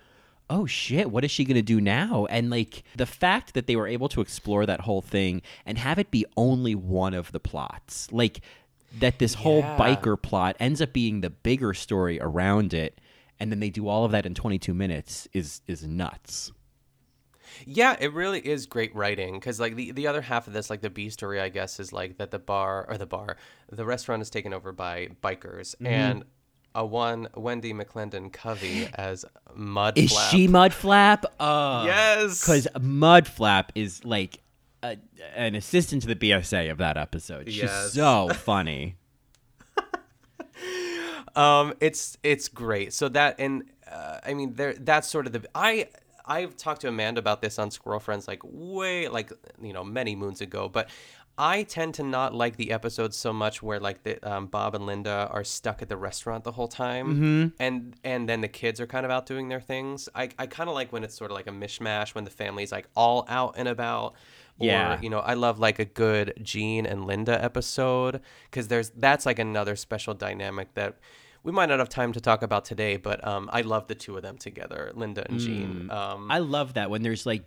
Oh 0.48 0.64
shit, 0.64 1.10
what 1.10 1.24
is 1.24 1.30
she 1.32 1.44
going 1.44 1.56
to 1.56 1.62
do 1.62 1.80
now? 1.80 2.26
And 2.30 2.50
like 2.50 2.84
the 2.96 3.04
fact 3.04 3.54
that 3.54 3.66
they 3.66 3.74
were 3.74 3.88
able 3.88 4.08
to 4.10 4.20
explore 4.20 4.64
that 4.64 4.82
whole 4.82 5.02
thing 5.02 5.42
and 5.66 5.76
have 5.76 5.98
it 5.98 6.12
be 6.12 6.24
only 6.36 6.74
one 6.76 7.14
of 7.14 7.32
the 7.32 7.40
plots. 7.40 8.12
Like 8.12 8.40
that 9.00 9.18
this 9.18 9.34
whole 9.34 9.58
Yeah. 9.58 9.76
biker 9.76 10.20
plot 10.20 10.54
ends 10.60 10.80
up 10.80 10.92
being 10.92 11.20
the 11.20 11.30
bigger 11.30 11.74
story 11.74 12.20
around 12.20 12.72
it 12.74 13.00
and 13.40 13.50
then 13.50 13.58
they 13.60 13.70
do 13.70 13.88
all 13.88 14.04
of 14.04 14.12
that 14.12 14.24
in 14.24 14.34
22 14.34 14.72
minutes 14.72 15.26
is 15.32 15.60
is 15.66 15.82
nuts. 15.86 16.52
Yeah, 17.64 17.96
it 17.98 18.12
really 18.12 18.40
is 18.40 18.66
great 18.66 18.94
writing 18.94 19.34
because 19.34 19.58
like 19.60 19.76
the, 19.76 19.92
the 19.92 20.06
other 20.06 20.20
half 20.20 20.46
of 20.46 20.52
this, 20.52 20.68
like 20.70 20.80
the 20.82 20.90
B 20.90 21.08
story, 21.10 21.40
I 21.40 21.48
guess, 21.48 21.78
is 21.80 21.92
like 21.92 22.18
that 22.18 22.30
the 22.30 22.38
bar 22.38 22.84
or 22.88 22.98
the 22.98 23.06
bar, 23.06 23.36
the 23.70 23.84
restaurant 23.84 24.22
is 24.22 24.30
taken 24.30 24.52
over 24.52 24.72
by 24.72 25.08
bikers 25.22 25.74
Mm-hmm. 25.76 25.86
and 25.86 26.24
a 26.74 26.84
one 26.84 27.26
Wendi 27.34 27.72
McLendon-Covey 27.72 28.88
as 28.94 29.24
Mud. 29.54 29.96
Is 29.96 30.10
she 30.30 30.46
Mudflap? 30.46 31.24
Uh, 31.40 31.84
Yes. 31.86 32.40
Because 32.42 32.66
Mudflap 32.76 33.70
is 33.74 34.04
like 34.04 34.40
a, 34.82 34.98
an 35.34 35.54
assistant 35.54 36.02
to 36.02 36.08
the 36.08 36.16
BSA 36.16 36.70
of 36.70 36.76
that 36.78 36.98
episode. 36.98 37.46
She's 37.46 37.62
Yes. 37.62 37.92
so 37.94 38.28
funny. 38.34 38.96
Um, 41.34 41.74
it's 41.80 42.16
it's 42.22 42.48
great. 42.48 42.94
So 42.94 43.08
that 43.10 43.36
and 43.38 43.64
uh, 43.90 44.20
I 44.24 44.32
mean 44.32 44.54
there 44.54 44.72
that's 44.74 45.06
sort 45.06 45.26
of 45.26 45.32
the 45.34 45.44
I 45.54 45.88
I've 46.26 46.56
talked 46.56 46.80
to 46.82 46.88
Amanda 46.88 47.18
about 47.20 47.40
this 47.40 47.58
on 47.58 47.70
Squirrel 47.70 48.00
Friends 48.00 48.26
like 48.26 48.40
way 48.44 49.08
like 49.08 49.32
you 49.62 49.72
know 49.72 49.84
many 49.84 50.16
moons 50.16 50.40
ago, 50.40 50.68
but 50.68 50.88
I 51.38 51.64
tend 51.64 51.92
to 51.94 52.02
not 52.02 52.34
like 52.34 52.56
the 52.56 52.72
episodes 52.72 53.14
so 53.14 53.30
much 53.30 53.62
where 53.62 53.78
like 53.78 54.02
the 54.04 54.26
um, 54.26 54.46
Bob 54.46 54.74
and 54.74 54.86
Linda 54.86 55.28
are 55.30 55.44
stuck 55.44 55.82
at 55.82 55.88
the 55.90 55.96
restaurant 55.96 56.44
the 56.44 56.52
whole 56.52 56.68
time, 56.68 57.14
Mhm. 57.14 57.52
and 57.60 57.94
and 58.04 58.28
then 58.28 58.40
the 58.40 58.48
kids 58.48 58.80
are 58.80 58.86
kind 58.86 59.04
of 59.04 59.12
out 59.12 59.26
doing 59.26 59.48
their 59.48 59.60
things. 59.60 60.08
I 60.14 60.30
I 60.38 60.46
kind 60.46 60.68
of 60.70 60.74
like 60.74 60.92
when 60.92 61.04
it's 61.04 61.14
sort 61.14 61.30
of 61.30 61.34
like 61.36 61.46
a 61.46 61.50
mishmash 61.52 62.14
when 62.14 62.24
the 62.24 62.30
family's 62.30 62.72
like 62.72 62.88
all 62.96 63.26
out 63.28 63.54
and 63.58 63.68
about. 63.68 64.14
Or, 64.58 64.64
Yeah. 64.68 64.98
you 65.02 65.10
know, 65.10 65.18
I 65.18 65.34
love 65.34 65.58
like 65.58 65.78
a 65.78 65.84
good 65.84 66.32
Gene 66.42 66.86
and 66.86 67.04
Linda 67.06 67.44
episode 67.44 68.22
because 68.50 68.68
there's 68.68 68.88
that's 68.96 69.26
like 69.26 69.38
another 69.38 69.76
special 69.76 70.14
dynamic 70.14 70.72
that 70.72 70.96
we 71.46 71.52
might 71.52 71.66
not 71.68 71.78
have 71.78 71.88
time 71.88 72.12
to 72.12 72.20
talk 72.20 72.42
about 72.42 72.64
today, 72.64 72.96
but 72.96 73.24
um, 73.26 73.48
I 73.52 73.60
love 73.60 73.86
the 73.86 73.94
two 73.94 74.16
of 74.16 74.22
them 74.22 74.36
together, 74.36 74.90
Linda 74.96 75.24
and 75.30 75.38
Gene. 75.38 75.88
Mm. 75.88 75.92
Um, 75.92 76.28
I 76.28 76.40
love 76.40 76.74
that 76.74 76.90
when 76.90 77.02
there's 77.02 77.24
like 77.24 77.44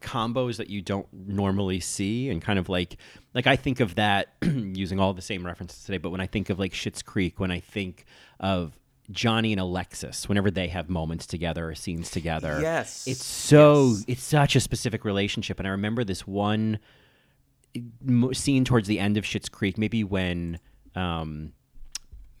combos 0.00 0.56
that 0.56 0.68
you 0.70 0.82
don't 0.82 1.06
normally 1.12 1.78
see 1.78 2.30
and 2.30 2.42
kind 2.42 2.58
of 2.58 2.68
like 2.68 2.96
like 3.34 3.46
I 3.46 3.54
think 3.54 3.78
of 3.78 3.94
that 3.94 4.34
using 4.42 4.98
all 4.98 5.14
the 5.14 5.22
same 5.22 5.46
references 5.46 5.84
today, 5.84 5.98
but 5.98 6.10
when 6.10 6.20
I 6.20 6.26
think 6.26 6.50
of 6.50 6.58
like 6.58 6.72
Schitt's 6.72 7.00
Creek, 7.00 7.38
when 7.38 7.52
I 7.52 7.60
think 7.60 8.06
of 8.40 8.76
Johnny 9.12 9.52
and 9.52 9.60
Alexis, 9.60 10.28
whenever 10.28 10.50
they 10.50 10.66
have 10.66 10.90
moments 10.90 11.24
together 11.24 11.68
or 11.70 11.76
scenes 11.76 12.10
together, 12.10 12.58
Yes. 12.60 13.06
it's 13.06 13.24
so 13.24 13.94
it's 14.08 14.24
such 14.24 14.56
a 14.56 14.60
specific 14.60 15.04
relationship. 15.04 15.60
And 15.60 15.68
I 15.68 15.70
remember 15.70 16.02
this 16.02 16.26
one 16.26 16.80
scene 18.32 18.64
towards 18.64 18.88
the 18.88 18.98
end 18.98 19.16
of 19.16 19.22
Schitt's 19.22 19.48
Creek, 19.48 19.78
maybe 19.78 20.02
when 20.02 20.58
um, 20.96 21.52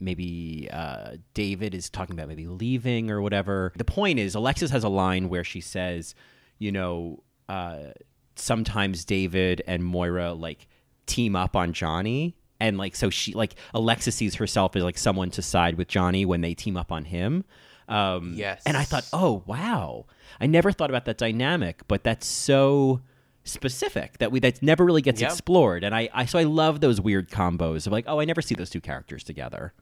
maybe 0.00 0.68
uh, 0.72 1.16
David 1.34 1.74
is 1.74 1.90
talking 1.90 2.14
about 2.14 2.28
maybe 2.28 2.46
leaving 2.46 3.10
or 3.10 3.20
whatever. 3.20 3.72
The 3.76 3.84
point 3.84 4.18
is, 4.18 4.34
Alexis 4.34 4.70
has 4.70 4.84
a 4.84 4.88
line 4.88 5.28
where 5.28 5.44
she 5.44 5.60
says, 5.60 6.14
you 6.58 6.72
know, 6.72 7.22
uh, 7.48 7.92
sometimes 8.36 9.04
David 9.04 9.62
and 9.66 9.84
Moira 9.84 10.32
like 10.32 10.68
team 11.06 11.34
up 11.36 11.56
on 11.56 11.72
Johnny. 11.72 12.36
And 12.60 12.76
like, 12.76 12.96
so 12.96 13.08
she, 13.10 13.32
like, 13.34 13.54
Alexis 13.74 14.14
sees 14.16 14.34
herself 14.36 14.74
as 14.76 14.82
like 14.82 14.98
someone 14.98 15.30
to 15.30 15.42
side 15.42 15.76
with 15.76 15.88
Johnny 15.88 16.24
when 16.24 16.40
they 16.40 16.54
team 16.54 16.76
up 16.76 16.90
on 16.90 17.04
him. 17.04 17.44
Um, 17.88 18.34
Yes. 18.36 18.62
And 18.66 18.76
I 18.76 18.82
thought, 18.84 19.08
oh, 19.12 19.42
wow. 19.46 20.06
I 20.40 20.46
never 20.46 20.72
thought 20.72 20.90
about 20.90 21.04
that 21.06 21.18
dynamic, 21.18 21.82
but 21.88 22.04
that's 22.04 22.26
so 22.26 23.00
specific 23.44 24.18
that 24.18 24.30
we 24.30 24.40
that 24.40 24.62
never 24.62 24.84
really 24.84 25.00
gets 25.02 25.20
Yeah. 25.20 25.28
explored. 25.28 25.82
And 25.84 25.94
I, 25.94 26.08
I, 26.12 26.26
so 26.26 26.38
I 26.38 26.42
love 26.42 26.80
those 26.80 27.00
weird 27.00 27.30
combos 27.30 27.86
of 27.86 27.92
like, 27.92 28.04
oh, 28.06 28.20
I 28.20 28.24
never 28.24 28.42
see 28.42 28.54
those 28.54 28.70
two 28.70 28.80
characters 28.80 29.24
together. 29.24 29.72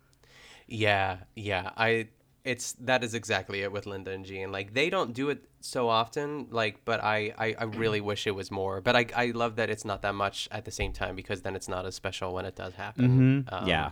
Yeah, 0.66 1.18
yeah. 1.34 1.70
I 1.76 2.08
it's 2.44 2.72
that 2.74 3.02
is 3.02 3.12
exactly 3.14 3.62
it 3.62 3.72
with 3.72 3.86
Linda 3.86 4.12
and 4.12 4.24
Gene. 4.24 4.52
Like 4.52 4.72
they 4.74 4.88
don't 4.90 5.12
do 5.12 5.30
it 5.30 5.44
so 5.60 5.88
often, 5.88 6.46
like 6.50 6.84
but 6.84 7.02
I 7.02 7.32
I, 7.38 7.54
I 7.58 7.64
really 7.64 8.00
wish 8.00 8.26
it 8.26 8.34
was 8.34 8.50
more. 8.50 8.80
But 8.80 8.96
I 8.96 9.06
I 9.16 9.26
love 9.32 9.56
that 9.56 9.70
it's 9.70 9.84
not 9.84 10.02
that 10.02 10.14
much 10.14 10.48
at 10.52 10.64
the 10.64 10.70
same 10.70 10.92
time 10.92 11.16
because 11.16 11.42
then 11.42 11.56
it's 11.56 11.68
not 11.68 11.86
as 11.86 11.94
special 11.94 12.34
when 12.34 12.44
it 12.44 12.54
does 12.56 12.74
happen. 12.74 13.44
Mhm. 13.50 13.66
Yeah. 13.66 13.90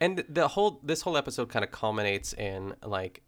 And 0.00 0.24
the 0.28 0.48
whole 0.48 0.80
this 0.82 1.02
whole 1.02 1.16
episode 1.16 1.48
kind 1.48 1.64
of 1.64 1.70
culminates 1.70 2.32
in 2.34 2.74
like 2.84 3.22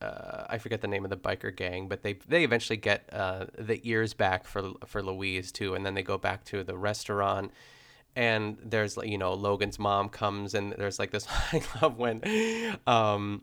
uh, 0.00 0.46
I 0.48 0.58
forget 0.58 0.80
the 0.80 0.88
name 0.88 1.04
of 1.04 1.10
the 1.10 1.16
biker 1.16 1.54
gang, 1.54 1.88
but 1.88 2.02
they 2.02 2.14
they 2.26 2.42
eventually 2.44 2.76
get 2.76 3.08
uh, 3.12 3.46
the 3.58 3.80
ears 3.88 4.14
back 4.14 4.46
for 4.46 4.72
for 4.86 5.02
Louise 5.02 5.52
too, 5.52 5.74
and 5.74 5.84
then 5.84 5.94
they 5.94 6.02
go 6.02 6.16
back 6.18 6.44
to 6.46 6.64
the 6.64 6.76
restaurant. 6.76 7.52
And 8.16 8.58
there's 8.64 8.96
like 8.96 9.08
you 9.08 9.18
know 9.18 9.34
Logan's 9.34 9.78
mom 9.78 10.08
comes 10.08 10.54
and 10.54 10.72
there's 10.72 10.98
like 10.98 11.10
this 11.10 11.26
I 11.52 11.62
love 11.80 11.96
when 11.98 12.22
um 12.86 13.42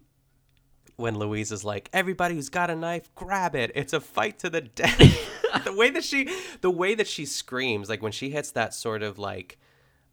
when 0.96 1.18
Louise 1.18 1.52
is 1.52 1.64
like 1.64 1.90
everybody 1.94 2.36
who's 2.36 2.50
got 2.50 2.70
a 2.70 2.76
knife 2.76 3.14
grab 3.16 3.56
it 3.56 3.72
it's 3.76 3.94
a 3.94 4.00
fight 4.02 4.40
to 4.40 4.50
the 4.50 4.62
death 4.62 5.00
the 5.64 5.74
way 5.74 5.90
that 5.92 6.04
she 6.04 6.28
the 6.62 6.72
way 6.72 6.96
that 6.96 7.08
she 7.08 7.26
screams 7.26 7.88
like 7.88 8.02
when 8.02 8.12
she 8.12 8.30
hits 8.30 8.52
that 8.52 8.74
sort 8.74 9.04
of 9.04 9.20
like 9.20 9.58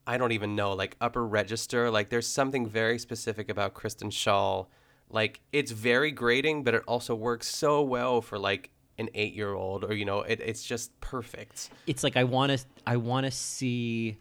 I 0.07 0.19
don't 0.19 0.33
even 0.33 0.55
know, 0.55 0.73
like 0.73 0.97
upper 1.01 1.27
register. 1.27 1.91
Like 1.91 2.11
there's 2.11 2.27
something 2.27 2.67
very 2.67 2.99
specific 2.99 3.49
about 3.49 3.75
Kristen 3.75 4.11
Schaal. 4.11 4.67
Like 5.09 5.41
it's 5.53 5.73
very 5.73 6.11
grating, 6.11 6.63
but 6.63 6.75
it 6.75 6.83
also 6.87 7.15
works 7.15 7.49
so 7.49 7.83
well 7.83 8.21
for 8.21 8.39
like 8.39 8.71
an 8.99 9.09
eight 9.15 9.35
year 9.35 9.55
old 9.55 9.85
or 9.85 9.95
you 9.95 10.05
know, 10.05 10.21
it, 10.21 10.41
it's 10.41 10.63
just 10.63 10.99
perfect. 11.01 11.71
It's 11.87 12.05
like 12.05 12.17
I 12.17 12.25
want 12.25 12.53
to 12.53 12.65
I 12.87 12.97
want 12.97 13.25
to 13.25 13.31
see 13.31 14.19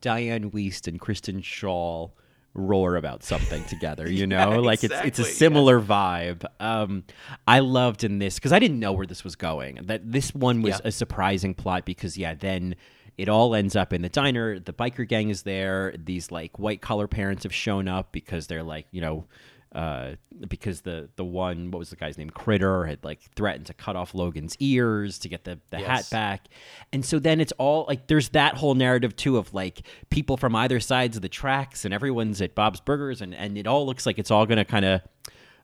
Diane 0.00 0.50
Wiest 0.50 0.86
and 0.88 1.00
Kristen 1.00 1.40
Schaal 1.42 2.12
roar 2.54 2.96
about 2.96 3.22
something 3.22 3.62
together, 3.64 4.10
you 4.10 4.26
know? 4.26 4.52
Yeah, 4.52 4.58
like 4.58 4.82
it's 4.84 4.92
it's 4.94 5.18
a 5.18 5.22
exactly, 5.22 5.24
similar 5.32 5.80
vibe. 5.80 6.44
Um 6.60 7.04
I 7.46 7.60
loved 7.60 8.04
in 8.04 8.18
this 8.18 8.38
cuz 8.40 8.52
I 8.52 8.58
didn't 8.58 8.80
know 8.80 8.92
where 8.92 9.06
this 9.06 9.22
was 9.24 9.36
going. 9.36 9.76
That 9.82 10.10
this 10.10 10.34
one 10.34 10.62
was 10.62 10.80
Yeah. 10.80 10.88
a 10.88 10.92
surprising 10.92 11.54
plot 11.54 11.84
because 11.84 12.16
yeah, 12.18 12.34
then 12.34 12.74
it 13.16 13.28
all 13.28 13.54
ends 13.54 13.74
up 13.76 13.92
in 13.92 14.02
the 14.02 14.08
diner. 14.08 14.58
The 14.58 14.72
biker 14.72 15.06
gang 15.06 15.28
is 15.28 15.42
there. 15.42 15.94
These 15.98 16.30
like 16.30 16.58
white 16.58 16.80
collar 16.80 17.06
parents 17.08 17.42
have 17.42 17.54
shown 17.54 17.86
up 17.88 18.12
because 18.12 18.46
they're 18.46 18.62
like, 18.62 18.86
you 18.92 19.00
know, 19.00 19.26
uh, 19.74 20.12
because 20.48 20.80
the 20.80 21.08
the 21.16 21.24
one 21.24 21.70
what 21.70 21.78
was 21.78 21.90
the 21.90 21.96
guy's 21.96 22.16
name 22.16 22.30
Critter 22.30 22.86
had 22.86 23.04
like 23.04 23.20
threatened 23.36 23.66
to 23.66 23.74
cut 23.74 23.96
off 23.96 24.14
Logan's 24.14 24.56
ears 24.60 25.18
to 25.20 25.28
get 25.28 25.44
the 25.44 25.58
the 25.70 25.78
hat 25.78 26.08
back, 26.10 26.48
and 26.92 27.04
so 27.04 27.18
then 27.18 27.40
it's 27.40 27.52
all 27.58 27.84
like 27.86 28.06
there's 28.06 28.30
that 28.30 28.56
whole 28.56 28.74
narrative 28.74 29.14
too 29.16 29.36
of 29.36 29.52
like 29.52 29.82
people 30.10 30.36
from 30.36 30.56
either 30.56 30.80
sides 30.80 31.16
of 31.16 31.22
the 31.22 31.28
tracks 31.28 31.84
and 31.84 31.92
everyone's 31.92 32.40
at 32.40 32.54
Bob's 32.54 32.80
Burgers 32.80 33.20
and 33.20 33.34
and 33.34 33.58
it 33.58 33.66
all 33.66 33.84
looks 33.86 34.06
like 34.06 34.18
it's 34.18 34.30
all 34.30 34.46
gonna 34.46 34.64
kind 34.64 34.84
of 34.84 35.00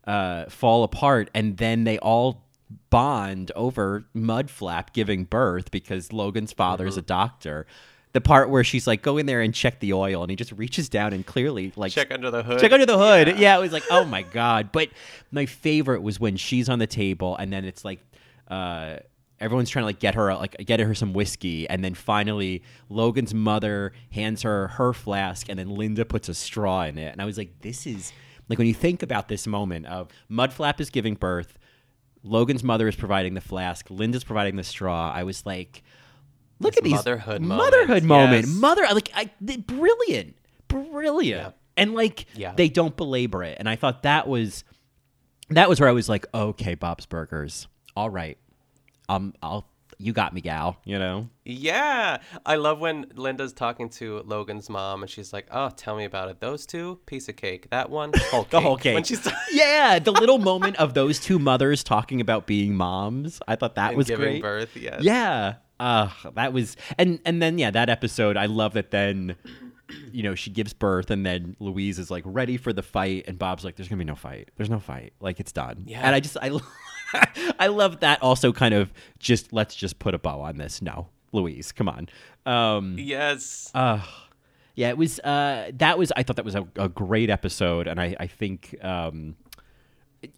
uh, 0.07 0.45
fall 0.51 0.85
apart, 0.85 1.31
and 1.35 1.57
then 1.57 1.85
they 1.85 1.99
all 1.99 2.45
bond 2.91 3.53
over 3.57 4.05
Mudflap 4.15 4.93
giving 4.93 5.25
birth 5.25 5.71
because 5.71 6.13
Logan's 6.13 6.53
father 6.53 6.85
Mm-hmm. 6.85 6.89
is 6.91 6.97
a 6.99 7.03
doctor. 7.03 7.67
The 8.15 8.21
part 8.21 8.49
where 8.49 8.65
she's 8.65 8.87
like, 8.87 9.03
go 9.03 9.19
in 9.19 9.27
there 9.27 9.43
and 9.43 9.53
check 9.53 9.81
the 9.81 9.93
oil, 9.93 10.23
and 10.23 10.31
he 10.31 10.37
just 10.37 10.53
reaches 10.53 10.89
down 10.89 11.13
and 11.13 11.27
clearly 11.27 11.73
like 11.77 11.93
Check 11.93 12.11
under 12.11 12.31
the 12.31 12.43
hood. 12.43 12.61
Check 12.61 12.73
under 12.73 12.87
the 12.87 12.97
hood. 12.97 13.39
Yeah. 13.39 13.59
it 13.59 13.61
was 13.61 13.73
like, 13.73 13.83
oh 13.91 14.05
my 14.05 14.23
god. 14.23 14.71
But 14.73 14.89
my 15.31 15.47
favorite 15.47 16.03
was 16.03 16.19
when 16.19 16.37
she's 16.37 16.69
on 16.69 16.79
the 16.79 16.87
table, 16.87 17.37
and 17.37 17.53
then 17.53 17.65
it's 17.65 17.85
like, 17.85 18.01
uh, 18.49 18.97
everyone's 19.41 19.69
trying 19.69 19.83
to 19.83 19.87
like 19.87 19.99
get 19.99 20.15
her 20.15 20.35
like 20.35 20.57
get 20.65 20.81
her 20.81 20.95
some 20.95 21.13
whiskey, 21.13 21.69
and 21.69 21.85
then 21.85 21.95
finally 21.95 22.63
Logan's 22.89 23.35
mother 23.35 23.93
hands 24.11 24.43
her 24.43 24.69
her 24.69 24.93
flask, 24.93 25.49
and 25.49 25.59
then 25.59 25.69
Linda 25.69 26.05
puts 26.05 26.29
a 26.29 26.35
straw 26.35 26.83
in 26.85 26.99
it, 26.99 27.13
and 27.13 27.21
I 27.21 27.25
was 27.25 27.37
like, 27.37 27.61
this 27.61 27.87
is 27.87 28.13
like 28.49 28.59
when 28.59 28.69
you 28.69 28.75
think 28.75 29.03
about 29.03 29.29
this 29.29 29.47
moment 29.47 29.87
of 29.87 30.09
Mudflap 30.31 30.81
is 30.81 30.91
giving 30.91 31.15
birth. 31.15 31.59
Logan's 32.27 32.65
mother 32.65 32.89
is 32.89 32.97
providing 32.97 33.35
the 33.35 33.43
flask. 33.43 33.91
Linda's 33.91 34.25
providing 34.25 34.57
the 34.57 34.65
straw. 34.65 35.13
I 35.15 35.25
was 35.25 35.45
like, 35.45 35.83
look 36.61 36.73
This 36.75 36.79
at 36.79 36.85
these 36.85 36.93
motherhood 36.95 37.43
moment, 37.43 37.59
motherhood 37.73 38.05
moment, 38.05 38.47
yes. 38.47 38.57
mother 38.57 38.83
like 38.93 39.11
I, 39.15 39.31
they- 39.41 39.57
brilliant, 39.57 40.37
brilliant, 40.69 41.55
and 41.77 41.95
like 41.95 42.27
Yeah. 42.35 42.55
they 42.57 42.69
don't 42.69 42.97
belabor 42.97 43.43
it. 43.43 43.57
And 43.59 43.69
I 43.69 43.77
thought 43.77 44.03
that 44.05 44.27
was 44.29 44.65
that 45.51 45.69
was 45.69 45.81
where 45.81 45.89
I 45.89 45.93
was 45.93 46.09
like, 46.09 46.27
okay, 46.35 46.75
Bob's 46.75 47.07
Burgers, 47.07 47.67
all 47.97 48.11
right, 48.11 48.39
um, 49.09 49.35
I'll 49.43 49.69
you 49.97 50.13
got 50.13 50.35
me, 50.35 50.41
gal. 50.41 50.77
You 50.85 50.99
know, 50.99 51.29
Yeah. 51.45 52.19
I 52.45 52.57
love 52.57 52.81
when 52.81 53.07
Linda's 53.15 53.53
talking 53.53 53.89
to 53.91 54.23
Logan's 54.27 54.69
mom 54.69 55.03
and 55.03 55.09
she's 55.11 55.33
like, 55.33 55.47
Oh, 55.53 55.69
tell 55.69 55.97
me 55.97 56.05
about 56.05 56.29
it. 56.31 56.41
Those 56.41 56.67
two, 56.67 56.99
piece 57.07 57.29
of 57.29 57.37
cake. 57.37 57.71
That 57.71 57.91
one, 57.91 58.11
whole 58.33 58.43
cake. 58.43 58.51
the 58.51 58.61
whole 58.61 58.77
cake. 58.77 58.95
When 58.95 59.05
she's 59.05 59.27
yeah, 59.53 60.01
the 60.01 60.11
little 60.11 60.39
moment 60.39 60.77
of 60.77 60.95
those 60.95 61.21
two 61.21 61.39
mothers 61.39 61.85
talking 61.85 62.21
about 62.21 62.49
being 62.49 62.75
moms, 62.75 63.41
I 63.47 63.55
thought 63.55 63.77
that 63.77 63.91
And 63.91 63.97
was 63.97 64.09
giving 64.09 64.41
great. 64.41 64.43
birth, 64.43 64.77
yes. 64.77 65.03
Yeah. 65.05 65.55
Uh, 65.81 66.09
that 66.35 66.53
was 66.53 66.77
and 66.99 67.21
and 67.25 67.43
then 67.43 67.59
yeah, 67.59 67.71
that 67.71 67.89
episode 67.89 68.37
I 68.37 68.47
love 68.47 68.75
that 68.75 68.91
then 68.91 69.37
you 70.13 70.23
know, 70.23 70.35
she 70.35 70.51
gives 70.51 70.73
birth 70.73 71.11
and 71.11 71.27
then 71.27 71.57
Louise 71.61 71.99
is 71.99 72.11
like 72.11 72.23
ready 72.27 72.57
for 72.57 72.73
the 72.73 72.83
fight 72.83 73.25
and 73.29 73.39
Bob's 73.39 73.65
like 73.65 73.77
there's 73.77 73.89
going 73.89 73.99
to 73.99 74.05
be 74.05 74.09
no 74.09 74.15
fight. 74.17 74.51
There's 74.57 74.71
no 74.71 74.81
fight. 74.81 75.13
Like 75.21 75.41
it's 75.41 75.53
done. 75.53 75.85
Yeah. 75.87 76.01
And 76.03 76.15
I 76.15 76.21
just 76.21 76.37
I 76.41 76.59
I 77.59 77.67
love 77.67 78.01
that 78.01 78.23
also 78.23 78.53
kind 78.53 78.75
of 78.75 78.93
just 79.19 79.53
let's 79.53 79.75
just 79.75 79.99
put 79.99 80.15
a 80.15 80.19
bow 80.19 80.41
on 80.41 80.57
this. 80.57 80.81
No. 80.81 81.09
Louise, 81.33 81.71
come 81.73 81.89
on. 81.89 82.09
Um 82.47 82.97
Yes. 82.99 83.71
uh, 83.75 84.01
yeah, 84.77 84.89
it 84.89 84.99
was. 84.99 85.21
Uh, 85.21 85.71
that 85.75 85.99
was. 85.99 86.11
I 86.17 86.25
thought 86.25 86.35
that 86.35 86.45
was 86.45 86.57
a, 86.57 86.67
a 86.75 86.89
great 86.89 87.31
episode, 87.31 87.87
and 87.87 88.01
I, 88.01 88.17
I 88.19 88.27
think, 88.27 88.75
um, 88.83 89.37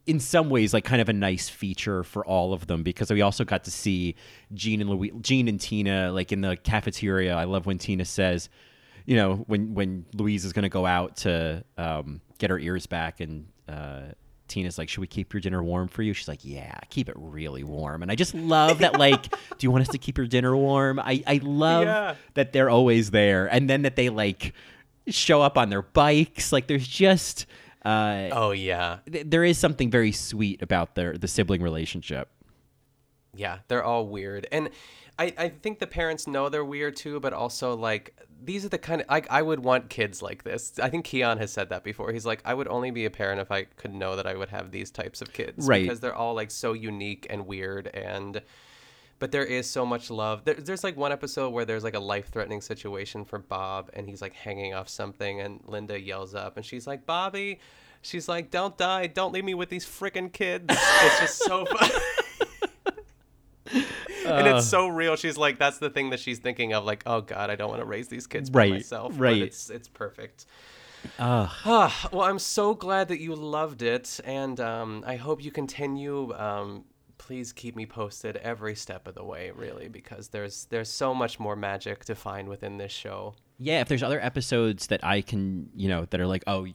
in 0.07 0.21
some 0.21 0.51
ways, 0.51 0.73
like 0.75 0.85
kind 0.85 1.01
of 1.01 1.09
a 1.09 1.13
nice 1.13 1.49
feature 1.49 2.03
for 2.05 2.25
all 2.25 2.53
of 2.53 2.67
them 2.67 2.83
because 2.83 3.11
we 3.11 3.23
also 3.23 3.45
got 3.45 3.65
to 3.65 3.71
see 3.71 4.15
Gene 4.55 4.81
and 4.81 4.91
Louis, 4.91 5.13
Gene 5.21 5.49
and 5.49 5.61
Tina, 5.61 6.13
like 6.13 6.33
in 6.33 6.41
the 6.41 6.57
cafeteria. 6.57 7.35
I 7.37 7.45
love 7.45 7.67
when 7.67 7.79
Tina 7.79 8.05
says, 8.05 8.49
you 9.05 9.17
know, 9.17 9.37
when 9.47 9.75
when 9.75 10.05
Louise 10.15 10.45
is 10.45 10.53
going 10.53 10.65
to 10.65 10.69
go 10.69 10.85
out 10.87 11.17
to 11.19 11.65
um, 11.79 12.21
get 12.39 12.51
her 12.51 12.59
ears 12.59 12.87
back, 12.87 13.21
and 13.21 13.47
uh, 13.69 14.03
Tina's 14.49 14.79
like, 14.79 14.89
"Should 14.89 15.01
we 15.01 15.07
keep 15.07 15.33
your 15.33 15.41
dinner 15.41 15.63
warm 15.63 15.87
for 15.89 16.03
you?" 16.03 16.13
She's 16.13 16.29
like, 16.29 16.45
"Yeah, 16.45 16.77
keep 16.91 17.09
it 17.09 17.15
really 17.17 17.63
warm." 17.65 18.03
And 18.03 18.11
I 18.11 18.15
just 18.17 18.35
love 18.35 18.79
that. 18.81 18.99
Like, 18.99 19.23
do 19.31 19.37
you 19.61 19.71
want 19.71 19.83
us 19.83 19.89
to 19.89 19.99
keep 19.99 20.19
your 20.19 20.27
dinner 20.27 20.57
warm? 20.57 20.99
I 20.99 21.23
I 21.27 21.41
love 21.43 21.85
Yeah. 21.85 22.15
that 22.35 22.53
they're 22.53 22.71
always 22.71 23.11
there, 23.13 23.47
and 23.47 23.71
then 23.71 23.83
that 23.83 23.95
they 23.97 24.09
like 24.09 24.53
show 25.09 25.41
up 25.41 25.57
on 25.57 25.71
their 25.71 25.83
bikes. 25.83 26.53
Like, 26.53 26.67
there's 26.67 26.89
just 26.89 27.47
uh, 27.87 28.29
Oh 28.33 28.51
yeah. 28.51 28.99
th- 29.11 29.27
there 29.29 29.45
is 29.45 29.59
something 29.59 29.91
very 29.91 30.13
sweet 30.13 30.61
about 30.63 30.95
their 30.95 31.17
the 31.17 31.29
sibling 31.29 31.63
relationship. 31.63 32.29
Yeah, 33.35 33.59
they're 33.69 33.85
all 33.85 34.07
weird. 34.07 34.47
And 34.51 34.71
I, 35.19 35.33
I 35.39 35.49
think 35.49 35.79
the 35.79 35.87
parents 35.87 36.27
know 36.27 36.49
they're 36.49 36.65
weird 36.65 36.97
too, 36.97 37.21
but 37.21 37.33
also 37.33 37.75
like 37.77 38.15
these 38.43 38.65
are 38.65 38.69
the 38.69 38.79
kind 38.79 39.01
of 39.03 39.09
like 39.09 39.27
I 39.31 39.41
would 39.43 39.61
want 39.61 39.89
kids 39.89 40.23
like 40.23 40.43
this. 40.45 40.79
I 40.83 40.91
think 40.91 41.05
Keon 41.05 41.39
has 41.39 41.53
said 41.53 41.69
that 41.71 41.85
before. 41.85 42.13
He's 42.13 42.27
like, 42.27 42.43
I 42.45 42.55
would 42.55 42.69
only 42.69 42.91
be 42.91 43.05
a 43.05 43.11
parent 43.11 43.41
if 43.41 43.51
I 43.51 43.65
could 43.65 43.95
know 43.95 44.17
that 44.17 44.27
I 44.27 44.35
would 44.35 44.49
have 44.51 44.71
these 44.71 44.91
types 44.91 45.23
of 45.23 45.33
kids. 45.33 45.67
Right. 45.67 45.83
Because 45.83 46.01
they're 46.01 46.15
all 46.15 46.35
like 46.35 46.51
so 46.51 46.73
unique 46.73 47.27
and 47.31 47.47
weird 47.47 47.89
and 47.89 48.43
but 49.19 49.33
there 49.33 49.45
is 49.45 49.69
so 49.71 49.87
much 49.87 50.11
love. 50.11 50.45
There, 50.45 50.55
there's 50.55 50.85
like 50.85 50.97
one 50.97 51.13
episode 51.13 51.51
where 51.51 51.65
there's 51.65 51.85
like 51.85 51.95
a 51.95 52.01
life 52.01 52.29
threatening 52.29 52.61
situation 52.61 53.25
for 53.25 53.39
Bob 53.39 53.91
and 53.95 54.09
he's 54.09 54.21
like 54.21 54.35
hanging 54.35 54.75
off 54.75 54.89
something 54.89 55.41
and 55.41 55.61
Linda 55.67 55.99
yells 56.01 56.35
up 56.35 56.57
and 56.57 56.67
she's 56.67 56.87
like, 56.87 57.07
Bobby, 57.07 57.59
she's 58.03 58.29
like, 58.29 58.51
Don't 58.51 58.77
die, 58.77 59.07
don't 59.07 59.33
leave 59.33 59.45
me 59.45 59.55
with 59.55 59.69
these 59.71 59.87
freaking 59.87 60.33
kids. 60.33 60.65
it's 60.69 61.21
just 61.21 61.39
so 61.45 61.65
fun. 61.67 61.91
and 64.27 64.47
Uh. 64.49 64.57
it's 64.57 64.67
so 64.69 64.89
real. 64.89 65.17
She's 65.17 65.37
like, 65.39 65.59
that's 65.59 65.79
the 65.79 65.91
thing 65.91 66.11
that 66.11 66.21
she's 66.21 66.39
thinking 66.39 66.73
of. 66.73 66.85
Like, 66.85 67.03
oh 67.07 67.21
god, 67.21 67.51
I 67.51 67.57
don't 67.57 67.69
want 67.71 67.81
to 67.81 67.87
raise 67.87 68.09
these 68.09 68.27
kids 68.27 68.51
by 68.51 68.61
Right, 68.61 68.73
myself. 68.73 69.13
but 69.13 69.21
right. 69.21 69.43
it's 69.43 69.71
it's 69.71 69.89
perfect. 69.89 70.47
Ah, 71.19 72.09
well, 72.13 72.23
I'm 72.23 72.39
so 72.41 72.75
glad 72.75 73.09
that 73.09 73.21
you 73.21 73.35
loved 73.35 73.83
it, 73.83 74.19
and 74.25 74.59
um, 74.61 75.05
I 75.07 75.17
hope 75.17 75.43
you 75.45 75.51
continue. 75.51 76.33
Um, 76.35 76.85
please 77.27 77.53
keep 77.53 77.75
me 77.75 77.85
posted 77.87 78.37
every 78.37 78.77
step 78.77 79.09
of 79.09 79.17
the 79.17 79.25
way, 79.25 79.51
really, 79.51 79.89
because 79.89 80.29
there's 80.29 80.67
there's 80.71 80.89
so 80.89 81.13
much 81.13 81.41
more 81.41 81.57
magic 81.57 82.05
to 82.05 82.15
find 82.15 82.49
within 82.49 82.79
this 82.79 82.93
show. 82.93 83.35
yeah, 83.59 83.81
if 83.81 83.89
there's 83.89 84.03
other 84.03 84.21
episodes 84.21 84.87
that 84.87 85.03
I 85.05 85.23
can, 85.23 85.69
you 85.75 85.89
know, 85.89 86.07
that 86.11 86.21
are 86.21 86.27
like, 86.27 86.45
oh, 86.47 86.67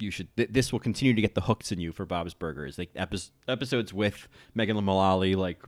you 0.00 0.10
should, 0.10 0.34
th- 0.36 0.48
this 0.50 0.72
will 0.72 0.80
continue 0.80 1.14
to 1.14 1.20
get 1.20 1.34
the 1.34 1.42
hooks 1.42 1.70
in 1.70 1.78
you 1.78 1.92
for 1.92 2.06
Bob's 2.06 2.34
Burgers. 2.34 2.76
Like 2.78 2.90
epi- 2.96 3.30
episodes 3.46 3.92
with 3.92 4.26
Megan 4.54 4.82
Mullally, 4.82 5.34
like 5.36 5.62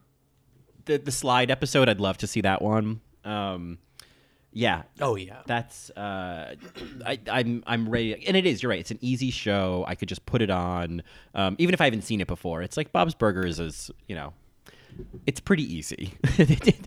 the 0.86 0.96
the 0.98 1.12
slide 1.12 1.50
episode, 1.50 1.88
I'd 1.88 2.00
love 2.00 2.18
to 2.18 2.26
see 2.26 2.40
that 2.40 2.60
one. 2.62 3.00
Um, 3.24 3.78
yeah. 4.52 4.82
Oh, 5.00 5.16
yeah. 5.16 5.42
That's 5.46 5.90
uh, 5.90 6.54
I, 7.06 7.18
I'm 7.30 7.62
I'm 7.66 7.88
ready, 7.88 8.26
and 8.26 8.36
it 8.36 8.46
is. 8.46 8.62
You're 8.62 8.70
right. 8.70 8.80
It's 8.80 8.90
an 8.90 8.98
easy 9.00 9.30
show. 9.30 9.84
I 9.88 9.94
could 9.94 10.08
just 10.08 10.24
put 10.26 10.42
it 10.42 10.50
on, 10.50 11.02
um, 11.34 11.56
even 11.58 11.72
if 11.74 11.80
I 11.80 11.84
haven't 11.84 12.02
seen 12.02 12.20
it 12.20 12.26
before. 12.26 12.62
It's 12.62 12.76
like 12.76 12.92
Bob's 12.92 13.14
Burgers 13.14 13.58
is, 13.60 13.90
you 14.08 14.14
know, 14.14 14.32
it's 15.26 15.40
pretty 15.40 15.64
easy. 15.74 16.12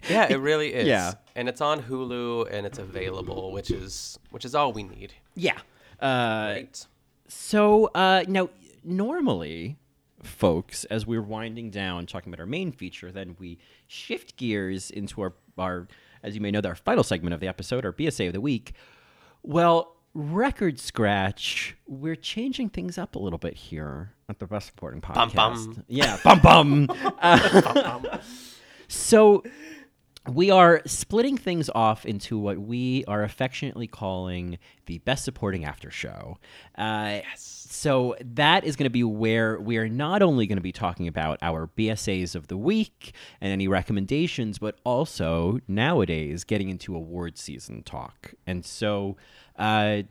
Yeah, 0.10 0.28
it 0.32 0.38
really 0.40 0.74
is. 0.74 0.88
Yeah. 0.88 1.14
and 1.36 1.50
it's 1.50 1.62
on 1.62 1.82
Hulu 1.82 2.52
and 2.52 2.66
it's 2.68 2.78
available, 2.78 3.52
which 3.52 3.72
is 3.72 4.20
which 4.30 4.46
is 4.46 4.54
all 4.54 4.72
we 4.72 4.84
need. 4.84 5.14
Yeah. 5.36 5.58
Uh, 6.00 6.52
Right. 6.56 6.88
So 7.28 7.86
uh, 7.96 8.24
now, 8.28 8.50
normally, 8.84 9.78
folks, 10.22 10.84
as 10.86 11.08
we're 11.08 11.22
winding 11.24 11.72
down 11.72 12.06
talking 12.06 12.32
about 12.32 12.40
our 12.40 12.46
main 12.46 12.72
feature, 12.72 13.12
then 13.12 13.36
we 13.40 13.58
shift 13.88 14.38
gears 14.38 14.92
into 14.92 15.22
our, 15.22 15.34
our 15.58 15.88
as 16.26 16.34
you 16.34 16.42
may 16.42 16.52
know, 16.52 16.60
our 16.66 16.76
final 16.76 17.04
segment 17.04 17.34
of 17.34 17.40
the 17.40 17.48
episode, 17.48 17.86
our 17.86 17.94
BSA 17.94 18.28
of 18.28 18.34
the 18.34 18.42
week. 18.42 18.74
Well, 19.44 19.96
record 20.16 20.80
scratch, 20.80 21.78
we're 21.88 22.16
changing 22.16 22.70
things 22.70 22.98
up 22.98 23.16
a 23.16 23.20
little 23.20 23.38
bit 23.38 23.54
here 23.54 24.12
at 24.28 24.40
the 24.40 24.48
Best 24.48 24.68
Supporting 24.68 25.02
Podcast. 25.02 25.36
Bum, 25.36 25.64
bum. 25.66 25.84
Yeah, 25.88 26.18
bum 26.24 26.40
bum. 26.40 26.90
Uh, 27.22 28.18
so 28.88 29.44
we 30.28 30.50
are 30.50 30.82
splitting 30.88 31.38
things 31.38 31.70
off 31.76 32.08
into 32.08 32.40
what 32.40 32.58
we 32.58 33.06
are 33.06 33.22
affectionately 33.22 33.86
calling 33.86 34.58
the 34.88 34.98
best 35.00 35.26
supporting 35.26 35.64
after 35.64 35.92
show. 35.92 36.40
Uh, 36.76 37.22
yes. 37.24 37.55
So 37.76 38.16
that 38.36 38.64
is 38.64 38.76
going 38.76 38.86
to 38.86 38.90
be 38.90 39.04
where 39.04 39.60
we 39.60 39.78
are 39.78 39.90
not 39.90 40.22
only 40.22 40.48
going 40.48 40.58
to 40.58 40.62
be 40.64 40.72
talking 40.72 41.08
about 41.08 41.38
our 41.42 41.68
BSAs 41.78 42.36
of 42.36 42.48
the 42.48 42.58
week 42.58 43.14
and 43.42 43.52
any 43.52 43.68
recommendations, 43.68 44.60
but 44.60 44.78
also 44.84 45.60
nowadays 45.68 46.44
getting 46.44 46.70
into 46.70 46.96
award 46.96 47.38
season 47.38 47.84
talk. 47.84 48.34
And 48.48 48.66
so. 48.66 49.18
Uh, 49.58 50.04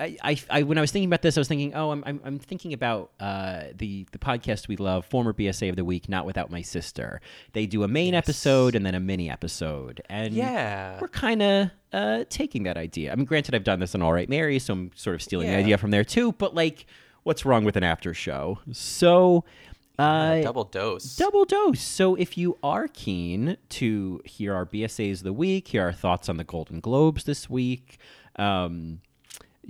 I, 0.00 0.16
I, 0.22 0.38
I, 0.48 0.62
when 0.62 0.78
I 0.78 0.80
was 0.80 0.92
thinking 0.92 1.08
about 1.08 1.22
this, 1.22 1.36
I 1.36 1.40
was 1.40 1.48
thinking, 1.48 1.74
oh, 1.74 1.90
I'm, 1.90 2.04
I'm, 2.06 2.20
I'm 2.24 2.38
thinking 2.38 2.72
about 2.72 3.10
uh, 3.18 3.64
the 3.74 4.06
the 4.12 4.18
podcast 4.18 4.68
we 4.68 4.76
love, 4.76 5.04
former 5.04 5.32
BSA 5.32 5.70
of 5.70 5.74
the 5.74 5.84
week, 5.84 6.08
not 6.08 6.24
without 6.24 6.52
my 6.52 6.62
sister. 6.62 7.20
They 7.52 7.66
do 7.66 7.82
a 7.82 7.88
main 7.88 8.14
episode 8.14 8.76
and 8.76 8.86
then 8.86 8.94
a 8.94 9.00
mini 9.00 9.28
episode, 9.28 10.00
and 10.08 10.32
Yeah. 10.34 11.00
we're 11.00 11.08
kind 11.08 11.42
of 11.42 11.70
uh, 11.92 12.24
taking 12.30 12.62
that 12.62 12.76
idea. 12.76 13.10
I 13.10 13.16
mean, 13.16 13.24
granted, 13.24 13.56
I've 13.56 13.64
done 13.64 13.80
this 13.80 13.92
on 13.96 14.00
All 14.02 14.12
Right 14.12 14.28
Mary, 14.28 14.60
so 14.60 14.72
I'm 14.74 14.92
sort 14.94 15.16
of 15.16 15.22
stealing 15.22 15.48
Yeah. 15.48 15.54
the 15.56 15.62
idea 15.64 15.78
from 15.78 15.90
there 15.90 16.04
too. 16.04 16.30
But 16.30 16.54
like, 16.54 16.86
what's 17.22 17.44
wrong 17.44 17.64
with 17.64 17.76
an 17.76 17.84
after 17.84 18.14
show? 18.14 18.58
So. 18.72 19.44
Uh, 19.98 20.40
Double 20.42 20.62
dose. 20.62 21.16
Double 21.16 21.44
dose. 21.44 21.80
So 21.80 22.14
if 22.14 22.38
you 22.38 22.56
are 22.62 22.86
keen 22.86 23.56
to 23.70 24.20
hear 24.24 24.54
our 24.54 24.64
BSAs 24.64 25.14
of 25.18 25.22
the 25.24 25.32
week, 25.32 25.68
hear 25.68 25.82
our 25.82 25.92
thoughts 25.92 26.28
on 26.28 26.36
the 26.36 26.44
Golden 26.44 26.78
Globes 26.78 27.24
this 27.24 27.50
week, 27.50 27.98
um, 28.36 29.00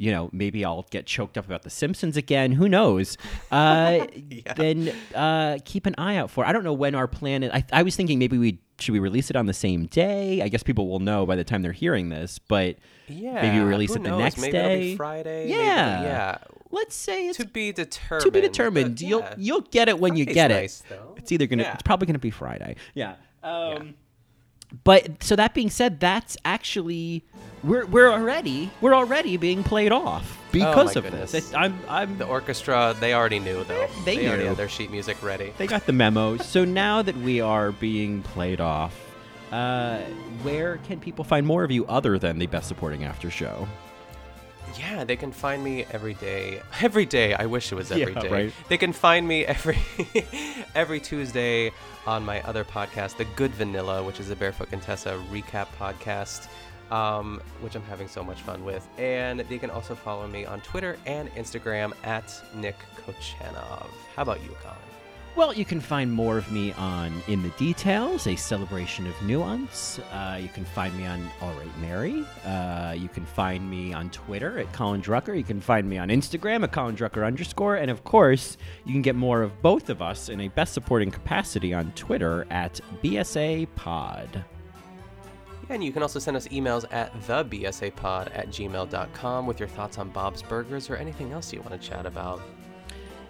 you 0.01 0.13
know, 0.13 0.31
maybe 0.33 0.65
I'll 0.65 0.87
get 0.91 1.07
choked 1.07 1.37
up 1.37 1.45
about 1.45 1.65
The 1.65 1.71
Simpsons 1.71 2.17
again. 2.17 2.53
Who 2.53 2.69
knows? 2.69 3.19
Uh, 3.51 4.07
Then 4.57 4.95
uh, 5.15 5.59
keep 5.65 5.87
an 5.87 5.95
eye 5.99 6.17
out 6.17 6.31
for. 6.31 6.47
I 6.47 6.53
don't 6.53 6.63
know 6.65 6.73
when 6.73 6.95
our 6.95 7.09
plan 7.09 7.43
is. 7.43 7.51
I, 7.53 7.65
I 7.73 7.83
was 7.83 7.97
thinking 7.97 8.19
maybe 8.19 8.39
we 8.39 8.61
should 8.79 8.93
we 8.93 9.01
release 9.01 9.29
it 9.29 9.35
on 9.37 9.47
the 9.47 9.53
same 9.53 9.87
day. 9.87 10.41
I 10.41 10.49
guess 10.49 10.63
people 10.63 10.89
will 10.89 11.01
know 11.01 11.27
by 11.27 11.35
the 11.35 11.43
time 11.43 11.63
they're 11.63 11.73
hearing 11.73 12.11
this, 12.11 12.39
but 12.39 12.77
Yeah. 13.09 13.43
maybe 13.43 13.59
we 13.59 13.65
release 13.69 13.91
it 13.97 14.03
the 14.05 14.09
knows? 14.11 14.21
next 14.21 14.39
maybe 14.39 14.53
day. 14.53 14.97
Friday. 14.97 15.47
maybe- 15.49 15.59
Yeah. 15.59 16.03
yeah. 16.03 16.39
Let's 16.71 16.95
say 16.95 17.27
it's 17.29 17.39
To 17.39 17.47
be 17.47 17.73
determined. 17.73 18.25
to 18.25 18.31
be 18.31 18.41
determined. 18.41 18.95
but 18.97 19.01
You'll 19.01 19.25
you'll 19.37 19.63
get 19.63 19.89
it 19.89 19.99
when 19.99 20.15
you 20.17 20.25
get 20.27 20.53
nice, 20.53 20.81
it. 20.83 20.91
though. 20.91 21.15
It's 21.17 21.33
either 21.33 21.47
gonna. 21.47 21.63
Yeah. 21.65 21.73
It's 21.75 21.83
probably 21.83 22.07
gonna 22.07 22.19
be 22.21 22.31
Friday. 22.31 22.77
Yeah. 22.95 23.15
Um, 23.43 23.95
But 24.85 25.23
so 25.23 25.35
that 25.37 25.55
being 25.55 25.71
said, 25.71 26.01
that's 26.01 26.37
actually 26.45 27.25
we're 27.65 27.87
we're 27.87 28.11
already 28.13 28.71
we're 28.81 28.95
already 28.95 29.37
being 29.37 29.63
played 29.65 29.93
off 29.93 30.39
because 30.53 30.95
Oh 30.97 31.01
of 31.01 31.05
goodness. 31.05 31.33
this. 31.33 31.51
It, 31.53 31.57
I'm 31.57 31.79
I'm 31.89 32.19
The 32.19 32.27
orchestra, 32.27 32.95
they 33.01 33.15
already 33.15 33.39
knew 33.39 33.65
though. 33.65 33.89
They 34.05 34.27
already 34.27 34.43
knew. 34.43 34.49
had 34.51 34.57
their 34.59 34.69
sheet 34.69 34.91
music 34.91 35.23
ready. 35.23 35.53
they 35.59 35.67
got 35.67 35.87
the 35.87 35.93
memo. 35.93 36.37
so 36.37 36.65
now 36.65 37.03
that 37.03 37.17
we 37.17 37.41
are 37.41 37.73
being 37.73 38.23
played 38.23 38.61
off, 38.61 38.95
uh, 39.53 39.99
where 40.43 40.77
can 40.87 41.01
people 41.01 41.25
find 41.25 41.47
more 41.47 41.65
of 41.65 41.71
you 41.71 41.87
other 41.87 42.19
than 42.19 42.39
the 42.39 42.47
best 42.47 42.69
supporting 42.69 43.05
after 43.05 43.31
show? 43.31 43.67
Yeah, 44.77 45.05
they 45.05 45.17
can 45.17 45.33
find 45.33 45.63
me 45.63 45.85
every 45.91 46.15
day. 46.15 46.61
Every 46.81 47.07
day. 47.07 47.35
I 47.35 47.47
wish 47.47 47.73
it 47.73 47.75
was 47.75 47.91
every 47.91 48.15
day. 48.15 48.21
Yeah, 48.25 48.33
right. 48.33 48.53
They 48.69 48.79
can 48.79 48.93
find 48.93 49.27
me 49.27 49.45
every 49.45 49.79
every 50.75 51.01
Tuesday 51.01 51.73
on 52.07 52.25
my 52.25 52.41
other 52.43 52.65
podcast, 52.65 53.17
The 53.17 53.25
Good 53.37 53.53
Vanilla, 53.53 54.03
which 54.03 54.21
is 54.21 54.31
a 54.31 54.37
Barefoot 54.37 54.71
Contessa 54.71 55.21
recap 55.31 55.67
podcast, 55.79 56.49
um, 56.93 57.41
which 57.61 57.75
I'm 57.75 57.83
having 57.83 58.09
so 58.09 58.23
much 58.23 58.41
fun 58.43 58.65
with. 58.65 58.87
And 58.99 59.41
they 59.41 59.59
can 59.59 59.71
also 59.71 59.95
follow 59.95 60.27
me 60.27 60.45
on 60.45 60.61
Twitter 60.61 60.99
and 61.07 61.29
Instagram 61.35 61.93
at 62.05 62.33
Nick 62.55 62.77
Kochanov. 62.97 63.87
How 64.15 64.23
about 64.23 64.43
you, 64.43 64.51
Colin? 64.63 64.77
Well, 65.39 65.55
you 65.55 65.65
can 65.65 65.81
find 65.81 66.11
more 66.11 66.37
of 66.37 66.51
me 66.51 66.73
on 66.73 67.13
In 67.29 67.45
the 67.45 67.51
Details, 67.51 68.27
a 68.27 68.35
celebration 68.35 69.07
of 69.07 69.15
nuance. 69.23 70.01
Uh, 70.11 70.37
you 70.43 70.49
can 70.49 70.65
find 70.65 70.93
me 70.99 71.07
on 71.07 71.31
All 71.41 71.53
Right 71.53 71.79
Mary. 71.79 72.25
Uh, 72.45 72.97
you 72.99 73.09
can 73.09 73.25
find 73.25 73.71
me 73.71 73.93
on 73.93 74.11
Twitter 74.11 74.59
at 74.59 74.73
Colin 74.73 75.01
Drucker. 75.01 75.37
You 75.37 75.45
can 75.45 75.61
find 75.61 75.89
me 75.89 75.97
on 75.97 76.09
Instagram 76.09 76.65
at 76.65 76.73
Colin 76.73 76.97
Drucker 76.97 77.25
underscore. 77.25 77.77
And 77.77 77.89
of 77.89 78.03
course, 78.03 78.57
you 78.85 78.93
can 78.93 79.01
get 79.01 79.15
more 79.15 79.43
of 79.43 79.63
both 79.63 79.91
of 79.91 80.03
us 80.03 80.29
in 80.29 80.41
a 80.41 80.49
best 80.49 80.75
supporting 80.75 81.13
capacity 81.13 81.73
on 81.73 81.93
Twitter 81.93 82.45
at 82.51 82.81
BSA 83.05 83.69
Pod. 83.77 84.45
And 85.69 85.85
you 85.85 85.93
can 85.93 86.03
also 86.03 86.19
send 86.19 86.37
us 86.37 86.49
emails 86.49 86.85
at 86.91 87.15
thebsapod 87.21 88.37
at 88.37 88.49
gmail.com 88.49 89.47
with 89.47 89.61
your 89.61 89.69
thoughts 89.69 89.99
on 89.99 90.09
Bob's 90.09 90.43
Burgers 90.43 90.91
or 90.91 90.97
anything 90.97 91.31
else 91.31 91.53
you 91.53 91.61
want 91.61 91.81
to 91.81 91.89
chat 91.89 92.07
about. 92.07 92.43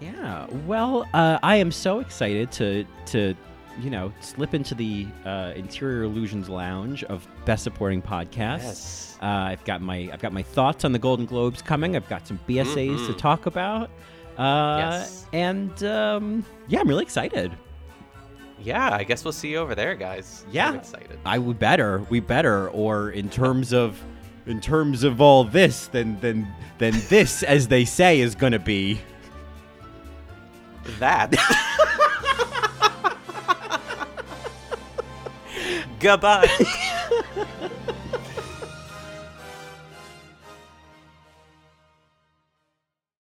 Yeah, 0.01 0.47
well, 0.65 1.05
uh, 1.13 1.39
I 1.43 1.57
am 1.57 1.71
so 1.71 1.99
excited 1.99 2.51
to 2.53 2.85
to 3.07 3.35
you 3.79 3.89
know 3.89 4.13
slip 4.21 4.53
into 4.53 4.73
the 4.75 5.07
uh, 5.25 5.53
Interior 5.55 6.03
Illusions 6.03 6.47
Lounge 6.47 7.03
of 7.05 7.27
Best 7.45 7.63
Supporting 7.63 8.01
Podcast. 8.01 8.63
Yes. 8.63 9.17
Uh, 9.21 9.25
I've 9.25 9.63
got 9.65 9.81
my 9.81 10.09
I've 10.13 10.21
got 10.21 10.31
my 10.31 10.43
thoughts 10.43 10.85
on 10.85 10.93
the 10.93 10.99
Golden 10.99 11.25
Globes 11.25 11.61
coming. 11.61 11.95
I've 11.97 12.07
got 12.07 12.25
some 12.27 12.39
BSAs 12.47 13.07
to 13.07 13.13
Mhm. 13.13 13.17
talk 13.17 13.45
about. 13.45 13.89
Uh, 14.37 14.77
Yes. 14.91 15.25
And 15.33 15.83
um, 15.83 16.45
yeah, 16.69 16.79
I'm 16.79 16.87
really 16.87 17.03
excited. 17.03 17.51
Yeah, 18.61 18.93
I 18.93 19.03
guess 19.03 19.23
we'll 19.25 19.31
see 19.33 19.49
you 19.51 19.57
over 19.57 19.75
there, 19.75 19.95
guys. 19.95 20.45
Yeah. 20.51 20.69
I'm 20.69 20.75
excited. 20.75 21.17
I 21.25 21.37
would 21.39 21.59
better, 21.59 22.05
we 22.09 22.19
better, 22.21 22.69
or 22.69 23.09
in 23.11 23.29
terms 23.29 23.73
of 23.73 24.01
in 24.45 24.61
terms 24.61 25.03
of 25.03 25.19
all 25.19 25.43
this, 25.43 25.87
then 25.87 26.17
then 26.21 26.47
then 26.77 26.93
this, 27.09 27.43
as 27.43 27.67
they 27.67 27.83
say, 27.83 28.21
is 28.21 28.33
gonna 28.35 28.59
be 28.59 28.99
That. 30.97 31.35
Goodbye. 35.99 36.47